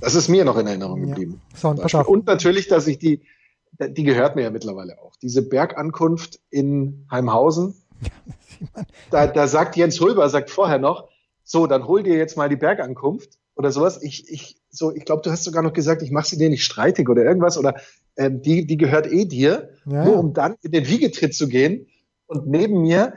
Das 0.00 0.16
ist 0.16 0.28
mir 0.28 0.44
noch 0.44 0.58
in 0.58 0.66
Erinnerung 0.66 1.00
geblieben. 1.00 1.40
Ja. 1.52 1.58
So, 1.58 1.68
und, 1.68 2.08
und 2.08 2.26
natürlich, 2.26 2.66
dass 2.66 2.88
ich 2.88 2.98
die, 2.98 3.22
die 3.78 4.02
gehört 4.02 4.34
mir 4.34 4.42
ja 4.42 4.50
mittlerweile 4.50 4.98
auch. 5.00 5.14
Diese 5.22 5.48
Bergankunft 5.48 6.40
in 6.50 7.06
Heimhausen, 7.08 7.74
da, 9.12 9.28
da 9.28 9.46
sagt 9.46 9.76
Jens 9.76 10.00
Hulber, 10.00 10.28
sagt 10.28 10.50
vorher 10.50 10.78
noch, 10.78 11.08
so, 11.44 11.68
dann 11.68 11.86
hol 11.86 12.02
dir 12.02 12.16
jetzt 12.16 12.36
mal 12.36 12.48
die 12.48 12.56
Bergankunft 12.56 13.38
oder 13.54 13.70
sowas. 13.70 14.02
Ich, 14.02 14.28
ich, 14.28 14.56
so, 14.70 14.92
ich 14.92 15.04
glaube, 15.04 15.22
du 15.22 15.30
hast 15.30 15.44
sogar 15.44 15.62
noch 15.62 15.72
gesagt, 15.72 16.02
ich 16.02 16.10
mache 16.10 16.26
sie 16.26 16.36
dir 16.36 16.50
nicht 16.50 16.64
streitig 16.64 17.08
oder 17.08 17.22
irgendwas 17.22 17.56
oder 17.56 17.76
ähm, 18.16 18.42
die, 18.42 18.66
die 18.66 18.76
gehört 18.76 19.06
eh 19.06 19.24
dir, 19.24 19.70
ja, 19.86 20.04
nur 20.04 20.18
um 20.18 20.32
dann 20.32 20.56
in 20.62 20.72
den 20.72 20.88
Wiegetritt 20.88 21.32
zu 21.32 21.46
gehen 21.46 21.86
und 22.26 22.48
neben 22.48 22.82
mir 22.82 23.14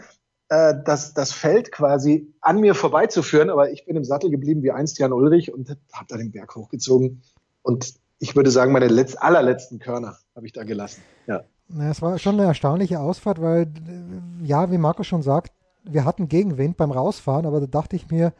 äh, 0.53 0.75
das, 0.85 1.13
das 1.13 1.33
Feld 1.33 1.71
quasi 1.71 2.31
an 2.41 2.59
mir 2.59 2.75
vorbeizuführen. 2.75 3.49
Aber 3.49 3.71
ich 3.71 3.85
bin 3.85 3.95
im 3.95 4.03
Sattel 4.03 4.29
geblieben 4.29 4.61
wie 4.61 4.71
einst 4.71 4.99
Jan 4.99 5.13
Ulrich 5.13 5.53
und 5.53 5.69
habe 5.91 6.05
da 6.07 6.17
den 6.17 6.31
Berg 6.31 6.55
hochgezogen. 6.55 7.23
Und 7.61 7.93
ich 8.19 8.35
würde 8.35 8.51
sagen, 8.51 8.71
meine 8.71 8.87
letzt, 8.87 9.21
allerletzten 9.21 9.79
Körner 9.79 10.17
habe 10.35 10.45
ich 10.45 10.53
da 10.53 10.63
gelassen. 10.63 11.01
Ja. 11.27 11.43
Na, 11.69 11.89
es 11.89 12.01
war 12.01 12.19
schon 12.19 12.35
eine 12.35 12.47
erstaunliche 12.47 12.99
Ausfahrt, 12.99 13.41
weil, 13.41 13.67
ja, 14.43 14.69
wie 14.71 14.77
Marco 14.77 15.03
schon 15.03 15.23
sagt, 15.23 15.53
wir 15.83 16.05
hatten 16.05 16.27
Gegenwind 16.27 16.77
beim 16.77 16.91
Rausfahren, 16.91 17.45
aber 17.45 17.59
da 17.59 17.67
dachte 17.67 17.95
ich 17.95 18.11
mir, 18.11 18.33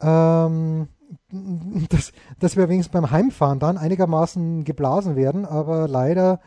ähm, 0.00 0.88
dass, 1.88 2.12
dass 2.38 2.56
wir 2.56 2.68
wenigstens 2.68 2.92
beim 2.92 3.10
Heimfahren 3.10 3.58
dann 3.58 3.76
einigermaßen 3.76 4.64
geblasen 4.64 5.16
werden, 5.16 5.44
aber 5.44 5.88
leider, 5.88 6.40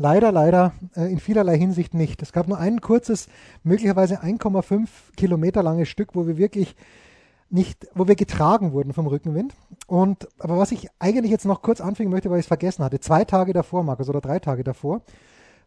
leider, 0.00 0.32
leider 0.32 0.72
äh, 0.96 1.12
in 1.12 1.20
vielerlei 1.20 1.56
Hinsicht 1.58 1.94
nicht. 1.94 2.22
Es 2.22 2.32
gab 2.32 2.48
nur 2.48 2.58
ein 2.58 2.80
kurzes, 2.80 3.28
möglicherweise 3.62 4.22
1,5 4.22 4.88
Kilometer 5.16 5.62
langes 5.62 5.88
Stück, 5.88 6.14
wo 6.14 6.26
wir 6.26 6.38
wirklich 6.38 6.74
nicht, 7.50 7.86
wo 7.94 8.08
wir 8.08 8.14
getragen 8.14 8.72
wurden 8.72 8.92
vom 8.92 9.06
Rückenwind. 9.06 9.54
Und 9.86 10.28
aber 10.38 10.56
was 10.56 10.72
ich 10.72 10.88
eigentlich 10.98 11.30
jetzt 11.30 11.44
noch 11.44 11.62
kurz 11.62 11.80
anfangen 11.80 12.10
möchte, 12.10 12.30
weil 12.30 12.38
ich 12.38 12.44
es 12.44 12.48
vergessen 12.48 12.84
hatte, 12.84 13.00
zwei 13.00 13.24
Tage 13.24 13.52
davor, 13.52 13.84
Markus, 13.84 14.08
oder 14.08 14.20
drei 14.20 14.38
Tage 14.38 14.64
davor, 14.64 15.02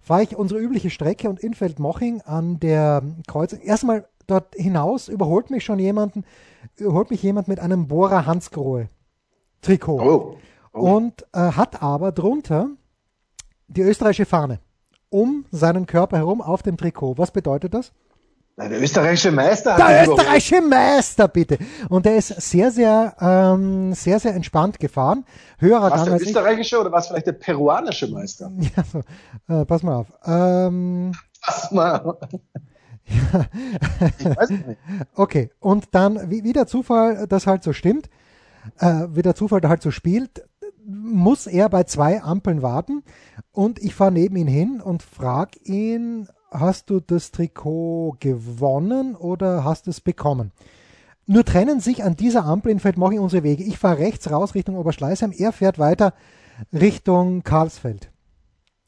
fahre 0.02 0.24
ich 0.24 0.36
unsere 0.36 0.60
übliche 0.60 0.90
Strecke 0.90 1.30
und 1.30 1.40
in 1.40 1.54
Feldmoching 1.54 2.22
an 2.22 2.60
der 2.60 3.04
Kreuzung. 3.28 3.60
Erstmal 3.60 4.08
dort 4.26 4.56
hinaus 4.56 5.10
überholt 5.10 5.52
mich 5.52 5.64
schon 5.64 5.80
jemanden, 5.80 6.26
überholt 6.78 7.12
mich 7.12 7.22
jemand 7.22 7.48
mit 7.48 7.60
einem 7.60 7.88
Bohrer 7.88 8.26
Hansgrohe 8.26 8.90
Trikot. 9.62 10.02
Oh. 10.02 10.38
Oh. 10.74 10.96
Und 10.96 11.24
äh, 11.34 11.52
hat 11.52 11.84
aber 11.84 12.12
drunter 12.12 12.70
die 13.68 13.82
österreichische 13.82 14.26
Fahne 14.26 14.60
um 15.10 15.46
seinen 15.52 15.86
Körper 15.86 16.18
herum 16.18 16.42
auf 16.42 16.64
dem 16.64 16.76
Trikot. 16.76 17.18
Was 17.18 17.32
bedeutet 17.32 17.74
das? 17.74 17.92
Der 18.58 18.82
österreichische 18.82 19.32
Meister. 19.32 19.76
Der 19.76 20.04
österreichische 20.04 20.62
Meister, 20.62 21.28
bitte. 21.28 21.58
Und 21.90 22.06
der 22.06 22.18
ist 22.18 22.28
sehr, 22.28 22.70
sehr, 22.72 23.16
ähm, 23.20 23.94
sehr, 23.94 24.20
sehr 24.20 24.36
entspannt 24.36 24.80
gefahren. 24.80 25.26
Höherer 25.58 25.90
Gang 25.90 26.06
der 26.06 26.22
österreichische 26.22 26.76
ich. 26.76 26.82
oder 26.82 26.92
was 26.92 27.08
vielleicht 27.08 27.28
der 27.28 27.34
peruanische 27.34 28.08
Meister? 28.08 28.52
Ja, 28.76 28.84
so. 28.84 29.02
Äh, 29.54 29.66
pass 29.66 29.82
mal 29.82 29.96
auf. 29.96 30.08
Ähm, 30.26 31.14
pass 31.42 31.72
mal 31.72 32.00
auf. 32.02 32.18
Ja. 33.06 33.46
Ich 34.20 34.26
weiß 34.26 34.50
nicht. 34.52 34.66
Okay, 35.16 35.50
und 35.60 35.94
dann, 35.94 36.30
wie, 36.30 36.44
wie 36.44 36.54
der 36.54 36.68
Zufall 36.68 37.28
das 37.28 37.48
halt 37.48 37.64
so 37.64 37.74
stimmt, 37.74 38.10
äh, 38.80 39.08
wie 39.10 39.22
der 39.22 39.36
Zufall 39.36 39.62
da 39.62 39.70
halt 39.70 39.82
so 39.82 39.92
spielt, 39.92 40.44
muss 40.86 41.48
er 41.48 41.70
bei 41.70 41.84
zwei 41.84 42.22
Ampeln 42.22 42.62
warten 42.62 43.04
und 43.54 43.80
ich 43.80 43.96
fahre 43.96 44.12
neben 44.12 44.36
ihn 44.36 44.48
hin 44.48 44.82
und 44.82 45.04
frage 45.04 45.60
ihn, 45.64 46.28
hast 46.52 46.90
du 46.90 47.00
das 47.00 47.32
Trikot 47.32 48.18
gewonnen 48.20 49.16
oder 49.16 49.64
hast 49.64 49.88
du 49.88 49.92
es 49.92 50.02
bekommen? 50.02 50.52
Nur 51.26 51.46
trennen 51.46 51.80
sich 51.80 52.04
an 52.04 52.18
dieser 52.18 52.44
Ampel 52.44 52.72
in 52.72 52.80
Feldmoching 52.80 53.20
unsere 53.20 53.44
Wege. 53.44 53.64
Ich 53.64 53.78
fahre 53.78 54.00
rechts 54.00 54.30
raus 54.30 54.56
Richtung 54.56 54.76
Oberschleißheim, 54.76 55.32
er 55.38 55.54
fährt 55.54 55.80
weiter 55.80 56.14
Richtung 56.74 57.44
Karlsfeld. 57.44 58.10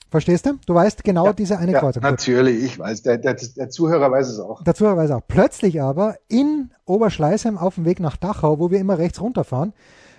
Verstehst 0.10 0.46
du? 0.46 0.54
Du 0.66 0.74
weißt 0.74 1.04
genau 1.04 1.26
ja, 1.26 1.34
diese 1.34 1.58
eine 1.58 1.74
ja, 1.74 1.80
Kreuzung. 1.80 2.04
Natürlich, 2.04 2.64
ich 2.64 2.80
weiß. 2.80 3.02
Der, 3.04 3.18
der, 3.18 3.34
der 3.34 3.70
Zuhörer 3.70 4.12
weiß 4.12 4.30
es 4.30 4.40
auch. 4.40 4.64
Der 4.64 4.76
Zuhörer 4.76 4.98
weiß 4.98 5.12
auch. 5.12 5.22
Plötzlich 5.28 5.82
aber 5.82 6.16
in 6.28 6.72
Oberschleißheim 6.86 7.58
auf 7.58 7.76
dem 7.76 7.86
Weg 7.86 8.00
nach 8.00 8.16
Dachau, 8.16 8.60
wo 8.60 8.72
wir 8.72 8.80
immer 8.80 8.98
rechts 8.98 9.20
runterfahren, 9.20 9.74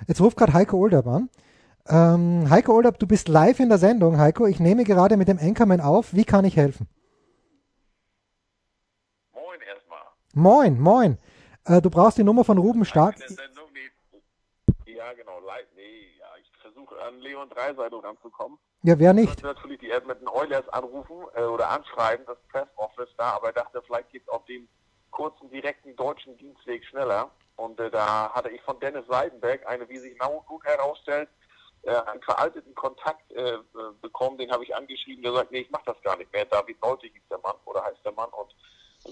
jetzt 0.07 0.21
ruft 0.21 0.37
gerade 0.37 0.53
Heiko 0.53 0.77
Olderb 0.77 1.07
an. 1.07 1.29
Ähm, 1.89 2.49
Heiko 2.51 2.75
Olderb, 2.75 2.99
du 2.99 3.07
bist 3.07 3.29
live 3.29 3.61
in 3.61 3.69
der 3.69 3.79
Sendung. 3.79 4.19
Heiko, 4.19 4.47
ich 4.47 4.59
nehme 4.59 4.85
gerade 4.85 5.17
mit 5.17 5.29
dem 5.29 5.39
Anchorman 5.39 5.81
auf. 5.81 6.13
Wie 6.13 6.25
kann 6.25 6.45
ich 6.45 6.57
helfen? 6.57 6.89
Moin, 10.35 10.79
moin. 10.79 11.17
Äh, 11.65 11.81
du 11.81 11.89
brauchst 11.89 12.19
die 12.19 12.25
Nummer 12.25 12.45
von 12.45 12.59
Ruben 12.59 12.85
Stark. 12.85 13.17
Ja, 13.19 15.13
genau. 15.15 15.41
Nee, 15.75 15.83
ja, 16.19 16.27
ich 16.41 16.51
versuche 16.61 16.95
an 17.03 17.19
Leon 17.21 17.49
Dreiseitel 17.49 18.01
ranzukommen. 18.01 18.59
Ja, 18.83 18.99
wer 18.99 19.15
nicht? 19.15 19.39
Ich 19.39 19.45
wollte 19.45 19.59
natürlich 19.59 19.81
die 19.81 19.91
Edmonton 19.91 20.29
Oilers 20.29 20.69
anrufen 20.69 21.17
äh, 21.35 21.43
oder 21.43 21.71
anschreiben, 21.71 22.27
das 22.27 22.37
Press 22.51 22.69
Office 22.77 23.09
da, 23.17 23.31
aber 23.31 23.49
ich 23.49 23.55
dachte, 23.55 23.81
vielleicht 23.87 24.11
geht 24.11 24.23
es 24.23 24.29
auf 24.29 24.45
dem 24.45 24.69
kurzen, 25.11 25.49
direkten 25.51 25.97
deutschen 25.97 26.37
Dienstweg 26.37 26.85
schneller. 26.85 27.31
Und 27.57 27.81
äh, 27.81 27.91
da 27.91 28.31
hatte 28.33 28.51
ich 28.51 28.61
von 28.63 28.79
Dennis 28.81 29.07
Seidenberg 29.09 29.67
eine, 29.67 29.89
wie 29.89 29.99
sich 29.99 30.19
now 30.19 30.45
gut 30.47 30.65
herausstellt, 30.65 31.29
einen 31.85 32.23
veralteten 32.23 32.75
Kontakt 32.75 33.31
äh, 33.33 33.55
äh, 33.55 33.61
bekommen, 34.01 34.39
den 34.39 34.51
habe 34.51 34.65
ich 34.65 34.75
angeschrieben, 34.75 35.23
der 35.23 35.33
sagt, 35.33 35.53
nee, 35.53 35.61
ich 35.61 35.71
mache 35.71 35.85
das 35.87 36.01
gar 36.03 36.17
nicht 36.17 36.33
mehr. 36.33 36.45
David 36.45 36.81
Nolte 36.83 37.07
hieß 37.07 37.23
der 37.31 37.39
Mann 37.39 37.55
oder 37.65 37.85
heißt 37.85 38.05
der 38.05 38.13
Mann 38.13 38.29
und 38.31 38.55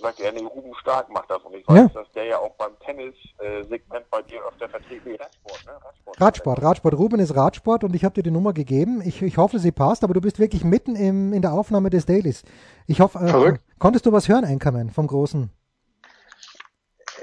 sagt 0.01 0.21
er, 0.21 0.33
nee, 0.33 0.45
Ruben 0.45 0.75
Stark 0.81 1.09
macht 1.11 1.31
das. 1.31 1.43
Und 1.43 1.55
ich 1.55 1.69
weiß, 1.69 1.93
ja. 1.95 2.01
dass 2.01 2.11
der 2.13 2.25
ja 2.25 2.39
auch 2.39 2.51
beim 2.57 2.77
Tennis-Segment 2.81 4.11
bei 4.11 4.23
dir 4.23 4.45
öfter 4.45 4.69
vertreten 4.69 5.11
ist. 5.11 5.21
Radsport, 5.21 5.67
ne? 5.67 5.73
Radsport, 5.73 6.21
Radsport, 6.21 6.63
Radsport. 6.63 6.95
Ruben 6.95 7.21
ist 7.21 7.37
Radsport 7.37 7.85
und 7.85 7.95
ich 7.95 8.05
habe 8.05 8.15
dir 8.15 8.23
die 8.23 8.31
Nummer 8.31 8.53
gegeben. 8.53 9.03
Ich, 9.05 9.23
ich 9.23 9.37
hoffe, 9.39 9.59
sie 9.59 9.73
passt, 9.73 10.03
aber 10.03 10.15
du 10.15 10.21
bist 10.21 10.39
wirklich 10.39 10.65
mitten 10.65 10.97
im, 10.97 11.33
in 11.33 11.43
der 11.43 11.53
Aufnahme 11.53 11.91
des 11.91 12.07
Dailies. 12.07 12.43
Ich 12.87 13.01
hoffe, 13.01 13.19
äh, 13.19 13.59
konntest 13.79 14.07
du 14.07 14.13
was 14.13 14.29
hören, 14.29 14.45
Einkommen 14.45 14.91
vom 14.91 15.07
Großen? 15.07 15.51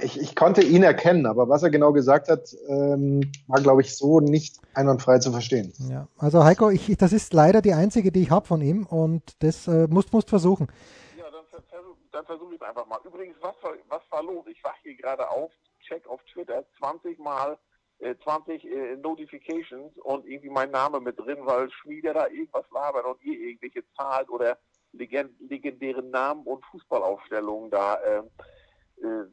Ich, 0.03 0.19
ich, 0.19 0.35
konnte 0.35 0.61
ihn 0.61 0.83
erkennen, 0.83 1.25
aber 1.25 1.49
was 1.49 1.63
er 1.63 1.69
genau 1.69 1.93
gesagt 1.93 2.27
hat, 2.27 2.55
ähm, 2.67 3.31
war, 3.47 3.61
glaube 3.61 3.81
ich, 3.81 3.95
so 3.95 4.19
nicht 4.19 4.59
einwandfrei 4.73 5.19
zu 5.19 5.31
verstehen. 5.31 5.73
Ja, 5.89 6.07
also 6.17 6.43
Heiko, 6.43 6.69
ich, 6.69 6.95
das 6.97 7.13
ist 7.13 7.33
leider 7.33 7.61
die 7.61 7.73
einzige, 7.73 8.11
die 8.11 8.23
ich 8.23 8.31
habe 8.31 8.47
von 8.47 8.61
ihm 8.61 8.85
und 8.85 9.21
das 9.39 9.67
äh, 9.67 9.87
musst, 9.87 10.13
musst 10.13 10.29
versuchen 10.29 10.67
dann 12.11 12.25
versuche 12.25 12.53
ich 12.53 12.61
es 12.61 12.67
einfach 12.67 12.85
mal. 12.85 12.99
Übrigens, 13.03 13.35
was 13.41 13.55
war, 13.63 13.73
was 13.87 14.01
war 14.09 14.23
los? 14.23 14.45
Ich 14.47 14.63
wache 14.63 14.77
hier 14.83 14.95
gerade 14.95 15.29
auf, 15.29 15.51
check 15.87 16.07
auf 16.07 16.21
Twitter 16.25 16.65
20 16.77 17.17
Mal, 17.19 17.57
äh, 17.99 18.15
20 18.23 18.63
äh, 18.65 18.95
Notifications 18.97 19.97
und 19.99 20.25
irgendwie 20.27 20.49
mein 20.49 20.71
Name 20.71 20.99
mit 20.99 21.17
drin, 21.19 21.39
weil 21.41 21.71
Schmieder 21.71 22.13
da 22.13 22.27
irgendwas 22.27 22.65
labert 22.71 23.05
und 23.05 23.21
ihr 23.23 23.39
irgendwelche 23.39 23.83
zahlt 23.97 24.29
oder 24.29 24.57
legend 24.93 25.31
legendären 25.39 26.09
Namen 26.09 26.43
und 26.45 26.65
Fußballaufstellungen 26.65 27.71
da 27.71 27.95
äh, 27.95 28.23
äh, 29.01 29.25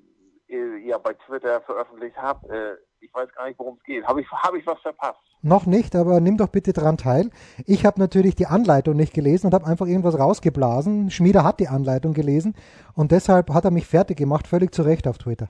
äh, 0.49 0.77
ja, 0.87 0.99
bei 0.99 1.15
Twitter 1.27 1.61
veröffentlicht 1.63 2.17
habt. 2.17 2.49
Äh, 2.51 2.75
ich 3.01 3.13
weiß 3.15 3.33
gar 3.35 3.47
nicht, 3.47 3.59
worum 3.59 3.77
es 3.77 3.85
geht. 3.85 4.05
Habe 4.07 4.21
ich, 4.21 4.31
hab 4.31 4.55
ich 4.55 4.67
was 4.67 4.81
verpasst? 4.81 5.21
Noch 5.43 5.67
nicht, 5.67 5.95
aber 5.95 6.21
nimm 6.21 6.37
doch 6.37 6.49
bitte 6.49 6.73
daran 6.73 6.97
teil. 6.97 7.31
Ich 7.65 7.87
habe 7.87 8.01
natürlich 8.01 8.35
die 8.35 8.47
Anleitung 8.47 8.97
nicht 8.97 9.15
gelesen 9.15 9.47
und 9.47 9.55
habe 9.55 9.67
einfach 9.67 9.87
irgendwas 9.87 10.19
rausgeblasen. 10.19 11.11
Schmieder 11.11 11.45
hat 11.45 11.61
die 11.61 11.69
Anleitung 11.69 12.13
gelesen 12.13 12.57
und 12.95 13.13
deshalb 13.13 13.51
hat 13.51 13.65
er 13.65 13.71
mich 13.71 13.87
fertig 13.87 14.19
gemacht, 14.19 14.49
völlig 14.49 14.75
zu 14.75 14.83
Recht 14.83 15.07
auf 15.07 15.19
Twitter. 15.19 15.49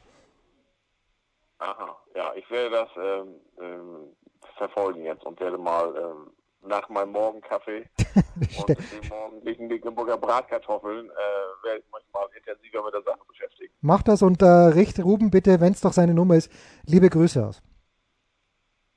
Aha, 1.59 1.97
ja, 2.14 2.33
ich 2.35 2.49
werde 2.50 2.71
das 2.71 2.88
ähm, 2.97 3.35
ähm, 3.61 4.17
verfolgen 4.59 5.05
jetzt 5.05 5.25
und 5.25 5.40
werde 5.40 5.57
mal 5.57 5.95
ähm, 5.97 6.33
nach 6.69 6.88
meinem 6.90 7.12
Morgenkaffee 7.12 7.88
und 8.59 8.69
den 8.69 9.09
morgendlichen 9.09 9.69
Mecklenburger 9.69 10.19
Bratkartoffeln 10.19 11.09
äh, 11.09 11.64
werde 11.64 11.81
ich 11.81 11.87
manchmal 11.90 12.28
intensiver 12.37 12.85
mit 12.85 12.93
der 12.93 13.02
Sache 13.02 13.21
beschäftigen. 13.26 13.38
Mach 13.88 14.02
das 14.02 14.21
und 14.21 14.42
äh, 14.42 14.47
richt 14.47 15.02
Ruben 15.02 15.30
bitte, 15.30 15.62
wenn 15.62 15.73
es 15.73 15.80
doch 15.80 15.95
seine 15.95 16.12
Nummer 16.12 16.37
ist, 16.37 16.52
liebe 16.85 17.09
Grüße 17.09 17.42
aus. 17.47 17.62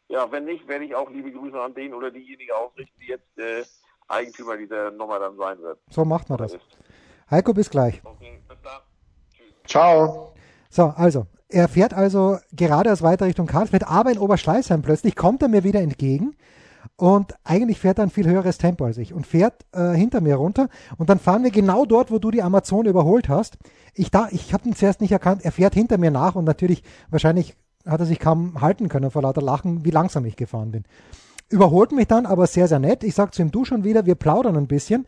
Ja, 0.10 0.29
wenn 0.29 0.43
nicht, 0.43 0.67
werde 0.67 0.83
ich 0.83 0.93
auch 0.93 1.10
liebe 1.10 1.31
Grüße 1.31 1.57
an 1.57 1.74
den 1.74 1.93
oder 1.93 2.12
diejenige 2.12 2.53
ausrichten, 2.53 3.00
die 3.00 3.07
jetzt 3.07 3.38
äh, 3.38 3.63
Eigentümer 4.10 4.57
dieser 4.57 4.91
Nummer 4.91 5.17
dann 5.17 5.38
sein 5.38 5.62
wird. 5.62 5.79
So 5.89 6.03
macht 6.03 6.27
man 6.27 6.39
das. 6.39 6.57
Heiko, 7.29 7.53
bis 7.53 7.69
gleich. 7.69 8.01
Okay, 8.03 8.41
bis 8.50 8.57
dann. 8.62 8.81
Tschüss. 9.33 9.53
Ciao. 9.65 10.33
So, 10.69 10.88
also, 10.98 11.25
er 11.48 11.69
fährt 11.69 11.93
also 11.93 12.39
geradeaus 12.51 13.01
weiter 13.01 13.27
Richtung 13.27 13.48
Karlsfeld, 13.48 13.88
aber 13.88 14.12
in 14.12 14.17
Oberschleißheim 14.17 14.81
plötzlich 14.81 15.15
kommt 15.15 15.41
er 15.41 15.48
mir 15.48 15.63
wieder 15.63 15.79
entgegen 15.79 16.36
und 17.01 17.34
eigentlich 17.43 17.79
fährt 17.79 17.98
er 17.98 18.03
ein 18.03 18.12
viel 18.12 18.27
höheres 18.27 18.60
Tempo 18.60 18.86
als 18.86 19.00
ich 19.00 19.12
und 19.12 19.25
fährt 19.25 19.65
äh, 19.72 19.93
hinter 19.93 20.22
mir 20.22 20.36
runter 20.36 20.70
und 21.00 21.10
dann 21.10 21.17
fahren 21.17 21.43
wir 21.43 21.50
genau 21.50 21.84
dort, 21.84 22.12
wo 22.12 22.20
du 22.20 22.29
die 22.29 22.43
Amazon 22.43 22.86
überholt 22.86 23.27
hast. 23.27 23.58
Ich, 23.96 24.12
da, 24.12 24.27
ich 24.29 24.53
habe 24.53 24.70
ihn 24.70 24.75
zuerst 24.75 25.01
nicht 25.01 25.12
erkannt, 25.12 25.43
er 25.43 25.51
fährt 25.51 25.74
hinter 25.74 25.98
mir 25.98 26.12
nach 26.12 26.36
und 26.36 26.46
natürlich 26.46 26.84
wahrscheinlich 27.10 27.55
hat 27.88 28.01
er 28.01 28.05
sich 28.05 28.20
kaum 28.20 28.62
halten 28.62 28.88
können 28.88 29.10
vor 29.10 29.24
lauter 29.24 29.41
Lachen, 29.41 29.84
wie 29.84 29.89
langsam 29.89 30.25
ich 30.25 30.36
gefahren 30.36 30.70
bin. 30.70 30.84
Überholt 31.50 31.91
mich 31.91 32.05
dann, 32.05 32.27
aber 32.27 32.46
sehr, 32.46 32.67
sehr 32.67 32.77
nett. 32.77 33.03
Ich 33.03 33.15
sage 33.15 33.31
zu 33.31 33.41
ihm, 33.41 33.50
du 33.50 33.65
schon 33.65 33.84
wieder, 33.84 34.05
wir 34.05 34.13
plaudern 34.13 34.55
ein 34.55 34.67
bisschen. 34.67 35.08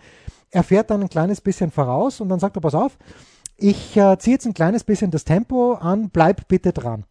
Er 0.50 0.64
fährt 0.64 0.90
dann 0.90 1.04
ein 1.04 1.10
kleines 1.10 1.42
bisschen 1.42 1.70
voraus 1.70 2.22
und 2.22 2.30
dann 2.30 2.40
sagt 2.40 2.58
er, 2.58 2.62
pass 2.62 2.74
auf, 2.74 2.98
ich 3.56 3.96
äh, 3.98 4.18
ziehe 4.18 4.34
jetzt 4.34 4.48
ein 4.48 4.56
kleines 4.56 4.84
bisschen 4.84 5.12
das 5.12 5.26
Tempo 5.26 5.76
an, 5.76 6.10
bleib 6.10 6.48
bitte 6.48 6.74
dran. 6.74 7.06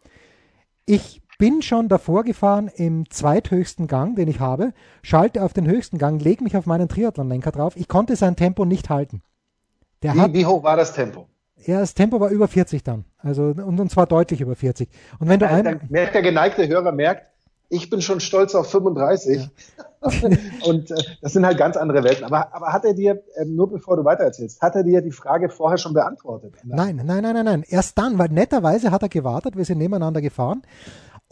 Ich 0.87 1.23
bin 1.43 1.61
schon 1.61 1.89
davor 1.89 2.23
gefahren 2.23 2.71
im 2.73 3.11
zweithöchsten 3.11 3.89
Gang, 3.89 4.15
den 4.15 4.29
ich 4.29 4.39
habe, 4.39 4.73
schalte 5.03 5.43
auf 5.43 5.53
den 5.53 5.67
höchsten 5.67 5.99
Gang, 5.99 6.23
lege 6.23 6.45
mich 6.45 6.57
auf 6.57 6.67
meinen 6.67 6.89
Triathlon-Lenker 6.89 7.51
drauf. 7.51 7.75
Ich 7.75 7.89
konnte 7.89 8.15
sein 8.15 8.37
Tempo 8.37 8.65
nicht 8.65 8.91
halten. 8.91 9.23
Wie, 10.03 10.11
hat, 10.11 10.33
wie, 10.35 10.47
hoch 10.47 10.63
war 10.63 10.77
das 10.77 10.93
Tempo? 10.93 11.27
Ja, 11.57 11.81
das 11.81 11.95
Tempo 11.95 12.21
war 12.21 12.31
über 12.31 12.47
40 12.47 12.85
dann. 12.85 13.07
Also, 13.19 13.43
und, 13.43 13.81
und 13.81 13.91
zwar 13.91 14.07
deutlich 14.07 14.41
über 14.41 14.55
40. 14.55 14.89
Und 15.19 15.29
wenn 15.29 15.41
du 15.41 15.49
ein, 15.49 15.65
dann 15.65 15.81
merkt 15.89 16.15
der 16.15 16.23
geneigte 16.23 16.69
Hörer, 16.69 16.93
merkt, 16.93 17.27
ich 17.71 17.91
bin 17.91 18.03
schon 18.03 18.21
stolz 18.21 18.55
auf 18.55 18.71
35. 18.71 19.39
Ja. 19.39 19.49
und 20.69 20.93
äh, 20.93 20.95
das 21.23 21.33
sind 21.33 21.45
halt 21.45 21.59
ganz 21.59 21.77
andere 21.77 22.05
Welten. 22.05 22.25
Aber, 22.25 22.55
aber 22.55 22.73
hat 22.73 22.85
er 22.85 22.95
dir, 22.95 23.21
äh, 23.35 23.45
nur 23.47 23.69
bevor 23.69 23.97
du 23.97 24.05
weitererzählst, 24.05 24.61
hat 24.61 24.77
er 24.77 24.85
dir 24.85 25.01
die 25.01 25.11
Frage 25.11 25.49
vorher 25.49 25.79
schon 25.79 25.93
beantwortet? 25.93 26.55
Nein, 26.63 27.03
nein, 27.05 27.23
nein, 27.23 27.35
nein, 27.35 27.45
nein. 27.45 27.65
Erst 27.67 27.99
dann, 27.99 28.17
weil 28.17 28.29
netterweise 28.29 28.93
hat 28.93 29.03
er 29.03 29.09
gewartet, 29.09 29.57
wir 29.57 29.65
sind 29.65 29.79
nebeneinander 29.79 30.21
gefahren. 30.21 30.63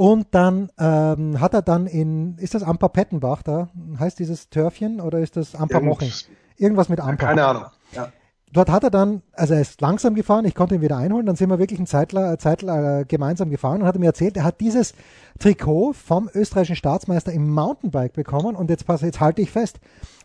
Und 0.00 0.28
dann 0.30 0.70
ähm, 0.78 1.42
hat 1.42 1.52
er 1.52 1.60
dann 1.60 1.86
in, 1.86 2.38
ist 2.38 2.54
das 2.54 2.62
Amper 2.62 2.88
Pettenbach 2.88 3.42
da? 3.42 3.68
Heißt 3.98 4.18
dieses 4.18 4.48
Törfchen 4.48 4.98
oder 4.98 5.18
ist 5.18 5.36
das 5.36 5.54
Amper 5.54 5.82
Moching? 5.82 6.10
Irgendwas 6.56 6.88
mit 6.88 7.00
Amper. 7.00 7.26
Keine 7.26 7.44
Ahnung. 7.44 7.64
Ja 7.92 8.10
dort 8.50 8.70
hat 8.70 8.82
er 8.82 8.90
dann, 8.90 9.20
also 9.32 9.52
er 9.52 9.60
ist 9.60 9.82
langsam 9.82 10.14
gefahren, 10.14 10.46
ich 10.46 10.54
konnte 10.54 10.74
ihn 10.74 10.80
wieder 10.80 10.96
einholen, 10.96 11.26
dann 11.26 11.36
sind 11.36 11.50
wir 11.50 11.58
wirklich 11.58 11.78
ein 11.78 11.86
Zeitler, 11.86 12.38
Zeitler 12.38 13.00
äh, 13.00 13.04
gemeinsam 13.04 13.50
gefahren 13.50 13.82
und 13.82 13.86
hat 13.86 13.94
er 13.96 14.00
mir 14.00 14.06
erzählt, 14.06 14.38
er 14.38 14.44
hat 14.44 14.62
dieses 14.62 14.94
Trikot 15.38 15.92
vom 15.92 16.30
österreichischen 16.32 16.76
Staatsmeister 16.76 17.30
im 17.32 17.52
Mountainbike 17.52 18.14
bekommen 18.14 18.56
und 18.56 18.70
jetzt 18.70 18.86
pass, 18.86 19.02
jetzt 19.02 19.20
halte 19.20 19.42
ich 19.42 19.50
fest, 19.50 19.80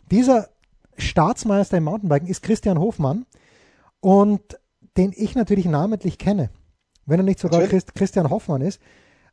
dieser 0.09 0.47
Staatsmeister 0.97 1.77
im 1.77 1.83
Mountainbiken 1.83 2.29
ist 2.29 2.41
Christian 2.41 2.79
Hofmann 2.79 3.25
und 3.99 4.41
den 4.97 5.11
ich 5.13 5.35
natürlich 5.35 5.65
namentlich 5.65 6.17
kenne, 6.17 6.49
wenn 7.05 7.19
er 7.19 7.23
nicht 7.23 7.39
sogar 7.39 7.61
Christ, 7.63 7.93
Christian 7.93 8.29
Hoffmann 8.29 8.61
ist, 8.61 8.79